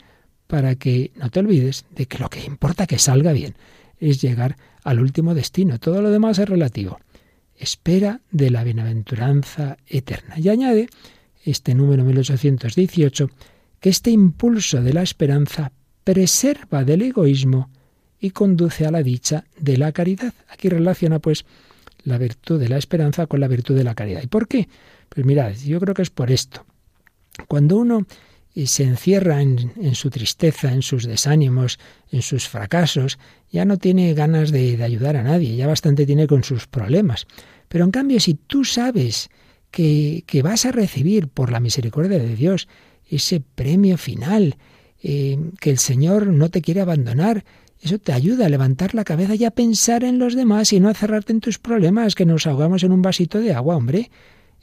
para 0.48 0.76
que 0.76 1.12
no 1.16 1.30
te 1.32 1.39
olvides 1.39 1.86
de 1.96 2.06
que 2.06 2.20
lo 2.20 2.30
que 2.30 2.44
importa 2.46 2.86
que 2.86 3.00
salga 3.00 3.32
bien 3.32 3.56
es 4.00 4.22
llegar 4.22 4.58
al 4.84 5.00
último 5.00 5.34
destino. 5.34 5.80
Todo 5.80 6.02
lo 6.02 6.12
demás 6.12 6.38
es 6.39 6.50
relativo. 6.50 7.00
Espera 7.58 8.20
de 8.32 8.50
la 8.50 8.64
bienaventuranza 8.64 9.78
eterna. 9.88 10.38
Y 10.38 10.50
añade 10.50 10.89
este 11.44 11.74
número 11.76 12.04
1818 12.04 13.30
que 13.80 13.89
este 13.89 14.12
impulso 14.12 14.82
de 14.82 14.94
la 14.94 15.02
esperanza 15.02 15.72
preserva 16.04 16.84
del 16.84 17.04
egoísmo 17.04 17.70
y 18.20 18.32
conduce 18.32 18.86
a 18.86 18.91
la 18.91 19.02
dicha 19.02 19.46
de 19.58 19.78
la 19.78 19.91
caridad. 19.91 20.34
Aquí 20.50 20.68
relaciona 20.70 21.20
pues 21.20 21.46
la 22.04 22.18
virtud 22.18 22.60
de 22.60 22.70
la 22.70 22.78
esperanza 22.78 23.28
con 23.28 23.39
la 23.39 23.48
virtud 23.48 23.76
de 23.76 23.84
la 23.84 23.96
caridad. 23.96 24.22
¿Y 24.24 24.28
por 24.28 24.48
qué? 24.48 24.68
Pues 25.14 25.26
mirad, 25.26 25.53
yo 25.53 25.80
creo 25.80 25.93
que 25.93 26.01
es 26.01 26.09
por 26.09 26.32
esto. 26.32 26.66
Cuando 27.47 27.78
uno 27.78 28.05
eh, 28.55 28.68
se 28.68 28.84
encierra 28.84 29.41
en, 29.41 29.95
su 29.95 30.09
tristeza, 30.09 30.72
en 30.72 30.82
sus 30.82 31.05
desánimos, 31.05 31.80
en 32.11 32.22
sus 32.22 32.47
fracasos, 32.47 33.20
ya 33.51 33.66
no 33.66 33.78
tiene 33.78 34.14
ganas 34.14 34.51
de, 34.51 34.78
de, 34.78 34.84
ayudar 34.84 35.18
a 35.18 35.24
nadie, 35.24 35.55
ya 35.55 35.68
bastante 35.68 36.05
tiene 36.05 36.28
con 36.28 36.43
sus 36.43 36.68
problemas. 36.68 37.28
Pero 37.68 37.86
en 37.86 37.91
cambio, 37.91 38.20
si 38.20 38.34
tú 38.34 38.66
sabes 38.66 39.30
que, 39.72 40.24
que 40.26 40.41
vas 40.41 40.66
a 40.66 40.72
recibir 40.72 41.28
por 41.28 41.51
la 41.51 41.59
misericordia 41.59 42.20
de 42.20 42.36
Dios 42.36 42.68
ese 43.09 43.39
premio 43.39 43.97
final, 43.97 44.57
eh, 45.05 45.38
que 45.59 45.70
el 45.70 45.80
Señor 45.80 46.28
no 46.28 46.49
te 46.49 46.61
quiere 46.61 46.80
abandonar. 46.80 47.43
Eso 47.82 47.99
te 47.99 48.14
ayuda 48.14 48.45
a 48.45 48.49
levantar 48.49 48.95
la 48.95 49.03
cabeza 49.03 49.36
y 49.36 49.43
a 49.43 49.51
pensar 49.51 50.05
en 50.05 50.18
los 50.18 50.34
demás 50.34 50.72
y 50.72 50.80
no 50.80 50.88
a 50.88 50.93
cerrarte 50.93 51.34
en 51.34 51.41
tus 51.41 51.59
problemas, 51.59 52.16
que 52.16 52.26
nos 52.26 52.47
ahogamos 52.47 52.84
en 52.84 52.93
un 52.93 53.01
vasito 53.01 53.39
de 53.39 53.53
agua, 53.53 53.76
hombre. 53.76 54.09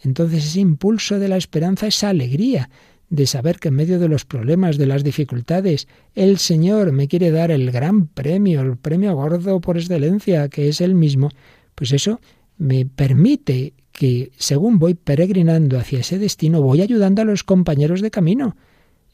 Entonces 0.03 0.46
ese 0.46 0.61
impulso 0.61 1.18
de 1.18 1.28
la 1.28 1.36
esperanza, 1.36 1.86
esa 1.86 2.09
alegría 2.09 2.70
de 3.11 3.26
saber 3.26 3.59
que 3.59 3.68
en 3.68 3.74
medio 3.74 3.98
de 3.98 4.09
los 4.09 4.24
problemas, 4.24 4.78
de 4.78 4.86
las 4.86 5.03
dificultades, 5.03 5.88
el 6.14 6.38
Señor 6.38 6.92
me 6.92 7.09
quiere 7.09 7.30
dar 7.32 7.51
el 7.51 7.70
gran 7.70 8.07
premio, 8.07 8.61
el 8.61 8.76
premio 8.76 9.14
gordo 9.14 9.61
por 9.61 9.76
excelencia, 9.76 10.48
que 10.48 10.68
es 10.68 10.80
Él 10.80 10.94
mismo, 10.94 11.30
pues 11.74 11.92
eso 11.92 12.20
me 12.57 12.86
permite 12.86 13.74
que 13.90 14.30
según 14.38 14.78
voy 14.78 14.94
peregrinando 14.94 15.78
hacia 15.78 16.01
ese 16.01 16.18
destino, 16.18 16.62
voy 16.62 16.82
ayudando 16.82 17.22
a 17.22 17.24
los 17.24 17.42
compañeros 17.42 18.01
de 18.01 18.11
camino. 18.11 18.57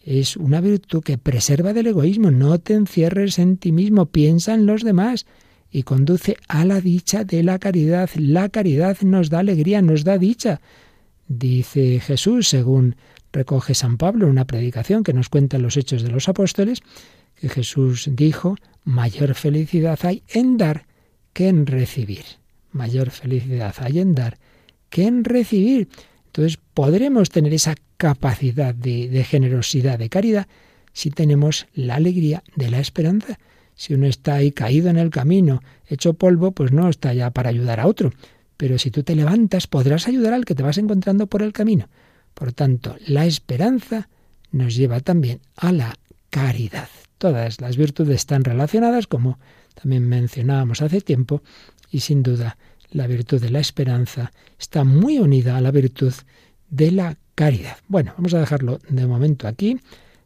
Es 0.04 0.36
una 0.36 0.60
virtud 0.60 1.02
que 1.02 1.18
preserva 1.18 1.72
del 1.72 1.88
egoísmo, 1.88 2.30
no 2.30 2.58
te 2.58 2.74
encierres 2.74 3.38
en 3.38 3.56
ti 3.56 3.72
mismo, 3.72 4.06
piensa 4.06 4.54
en 4.54 4.66
los 4.66 4.84
demás 4.84 5.26
y 5.76 5.82
conduce 5.82 6.38
a 6.48 6.64
la 6.64 6.80
dicha 6.80 7.24
de 7.24 7.42
la 7.42 7.58
caridad. 7.58 8.08
La 8.16 8.48
caridad 8.48 8.96
nos 9.02 9.28
da 9.28 9.40
alegría, 9.40 9.82
nos 9.82 10.04
da 10.04 10.16
dicha. 10.16 10.62
Dice 11.28 12.00
Jesús, 12.00 12.48
según 12.48 12.96
recoge 13.30 13.74
San 13.74 13.98
Pablo 13.98 14.24
en 14.24 14.30
una 14.30 14.46
predicación 14.46 15.04
que 15.04 15.12
nos 15.12 15.28
cuenta 15.28 15.58
los 15.58 15.76
hechos 15.76 16.02
de 16.02 16.08
los 16.08 16.30
apóstoles, 16.30 16.80
que 17.38 17.50
Jesús 17.50 18.08
dijo, 18.10 18.56
mayor 18.84 19.34
felicidad 19.34 19.98
hay 20.04 20.22
en 20.28 20.56
dar 20.56 20.86
que 21.34 21.48
en 21.48 21.66
recibir. 21.66 22.24
Mayor 22.72 23.10
felicidad 23.10 23.74
hay 23.78 23.98
en 23.98 24.14
dar 24.14 24.38
que 24.88 25.06
en 25.06 25.24
recibir. 25.24 25.90
Entonces 26.24 26.58
podremos 26.72 27.28
tener 27.28 27.52
esa 27.52 27.74
capacidad 27.98 28.74
de, 28.74 29.10
de 29.10 29.24
generosidad, 29.24 29.98
de 29.98 30.08
caridad, 30.08 30.46
si 30.94 31.10
tenemos 31.10 31.66
la 31.74 31.96
alegría 31.96 32.42
de 32.54 32.70
la 32.70 32.80
esperanza. 32.80 33.38
Si 33.76 33.94
uno 33.94 34.06
está 34.06 34.34
ahí 34.34 34.50
caído 34.50 34.88
en 34.88 34.96
el 34.96 35.10
camino, 35.10 35.60
hecho 35.86 36.14
polvo, 36.14 36.50
pues 36.50 36.72
no 36.72 36.88
está 36.88 37.14
ya 37.14 37.30
para 37.30 37.50
ayudar 37.50 37.78
a 37.78 37.86
otro. 37.86 38.10
Pero 38.56 38.78
si 38.78 38.90
tú 38.90 39.02
te 39.02 39.14
levantas, 39.14 39.66
podrás 39.66 40.08
ayudar 40.08 40.32
al 40.32 40.46
que 40.46 40.54
te 40.54 40.62
vas 40.62 40.78
encontrando 40.78 41.26
por 41.26 41.42
el 41.42 41.52
camino. 41.52 41.88
Por 42.34 42.52
tanto, 42.52 42.96
la 43.06 43.26
esperanza 43.26 44.08
nos 44.50 44.74
lleva 44.74 45.00
también 45.00 45.40
a 45.56 45.72
la 45.72 45.94
caridad. 46.30 46.88
Todas 47.18 47.60
las 47.60 47.76
virtudes 47.76 48.16
están 48.16 48.44
relacionadas, 48.44 49.06
como 49.06 49.38
también 49.74 50.08
mencionábamos 50.08 50.82
hace 50.82 51.02
tiempo, 51.02 51.42
y 51.90 52.00
sin 52.00 52.22
duda 52.22 52.56
la 52.90 53.06
virtud 53.06 53.40
de 53.40 53.50
la 53.50 53.60
esperanza 53.60 54.32
está 54.58 54.84
muy 54.84 55.18
unida 55.18 55.56
a 55.56 55.60
la 55.60 55.70
virtud 55.70 56.12
de 56.70 56.92
la 56.92 57.16
caridad. 57.34 57.76
Bueno, 57.88 58.14
vamos 58.16 58.32
a 58.34 58.40
dejarlo 58.40 58.80
de 58.88 59.06
momento 59.06 59.48
aquí. 59.48 59.78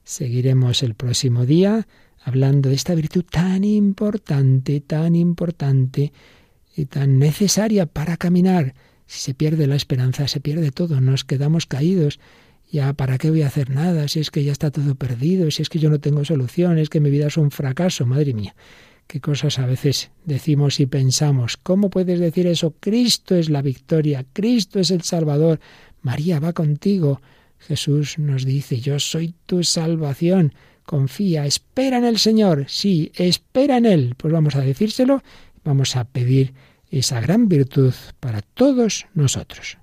Seguiremos 0.04 0.82
el 0.82 0.94
próximo 0.94 1.46
día 1.46 1.86
hablando 2.22 2.68
de 2.68 2.74
esta 2.74 2.94
virtud 2.94 3.24
tan 3.30 3.64
importante, 3.64 4.80
tan 4.80 5.14
importante 5.16 6.12
y 6.76 6.86
tan 6.86 7.18
necesaria 7.18 7.86
para 7.86 8.16
caminar. 8.16 8.74
Si 9.06 9.20
se 9.20 9.34
pierde 9.34 9.66
la 9.66 9.76
esperanza, 9.76 10.28
se 10.28 10.40
pierde 10.40 10.70
todo, 10.70 11.00
nos 11.00 11.24
quedamos 11.24 11.66
caídos. 11.66 12.20
Ya, 12.70 12.92
¿para 12.92 13.18
qué 13.18 13.30
voy 13.30 13.42
a 13.42 13.48
hacer 13.48 13.70
nada? 13.70 14.06
Si 14.06 14.20
es 14.20 14.30
que 14.30 14.44
ya 14.44 14.52
está 14.52 14.70
todo 14.70 14.94
perdido, 14.94 15.50
si 15.50 15.62
es 15.62 15.68
que 15.68 15.80
yo 15.80 15.90
no 15.90 15.98
tengo 15.98 16.24
solución, 16.24 16.78
es 16.78 16.88
que 16.88 17.00
mi 17.00 17.10
vida 17.10 17.26
es 17.26 17.36
un 17.36 17.50
fracaso, 17.50 18.06
madre 18.06 18.32
mía. 18.32 18.54
Qué 19.08 19.20
cosas 19.20 19.58
a 19.58 19.66
veces 19.66 20.12
decimos 20.24 20.78
y 20.78 20.86
pensamos. 20.86 21.56
¿Cómo 21.56 21.90
puedes 21.90 22.20
decir 22.20 22.46
eso? 22.46 22.76
Cristo 22.78 23.34
es 23.34 23.50
la 23.50 23.60
victoria, 23.60 24.24
Cristo 24.32 24.78
es 24.78 24.92
el 24.92 25.02
Salvador, 25.02 25.58
María 26.02 26.38
va 26.38 26.52
contigo. 26.52 27.20
Jesús 27.58 28.20
nos 28.20 28.44
dice, 28.44 28.78
yo 28.78 29.00
soy 29.00 29.34
tu 29.46 29.64
salvación. 29.64 30.54
Confía, 30.90 31.46
espera 31.46 31.98
en 31.98 32.04
el 32.04 32.18
Señor. 32.18 32.64
Sí, 32.66 33.12
espera 33.14 33.76
en 33.76 33.86
Él. 33.86 34.16
Pues 34.16 34.32
vamos 34.32 34.56
a 34.56 34.60
decírselo, 34.60 35.22
vamos 35.62 35.94
a 35.94 36.02
pedir 36.02 36.52
esa 36.90 37.20
gran 37.20 37.48
virtud 37.48 37.94
para 38.18 38.42
todos 38.42 39.06
nosotros. 39.14 39.78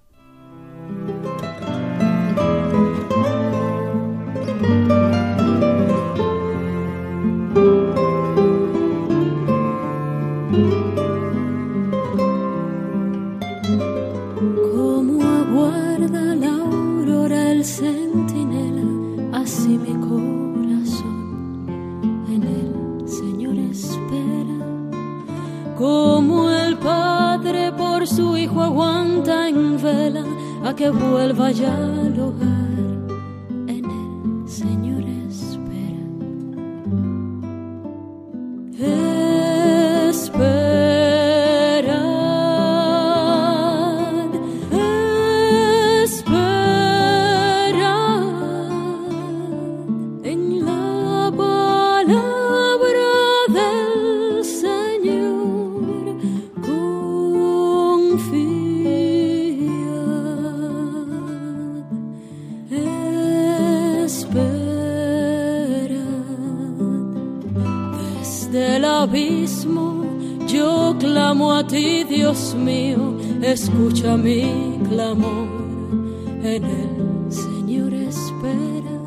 En 76.43 76.63
el 76.63 77.31
Señor 77.31 77.93
espera. 77.93 78.97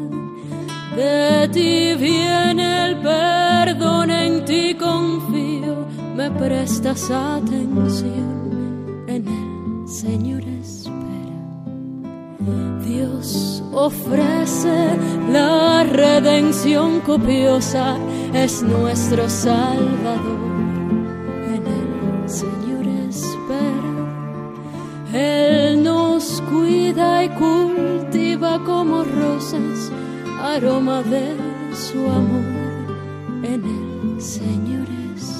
De 0.96 1.48
ti 1.48 1.94
viene 1.98 2.86
el 2.88 2.96
perdón, 2.98 4.10
en 4.10 4.44
ti 4.44 4.74
confío, 4.74 5.86
me 6.16 6.30
prestas 6.30 7.10
atención. 7.10 9.04
En 9.06 9.26
el 9.26 9.88
Señor 9.88 10.42
espera. 10.42 11.00
Dios 12.84 13.62
ofrece 13.72 14.96
la 15.32 15.84
redención 15.84 17.00
copiosa, 17.00 17.96
es 18.34 18.62
nuestro 18.62 19.28
Salvador. 19.28 20.39
Aroma 30.42 31.02
de 31.02 31.36
su 31.74 32.06
amor. 32.06 32.60
En 33.42 33.64
el 33.64 34.20
Señor 34.20 34.86
espera. 35.16 35.39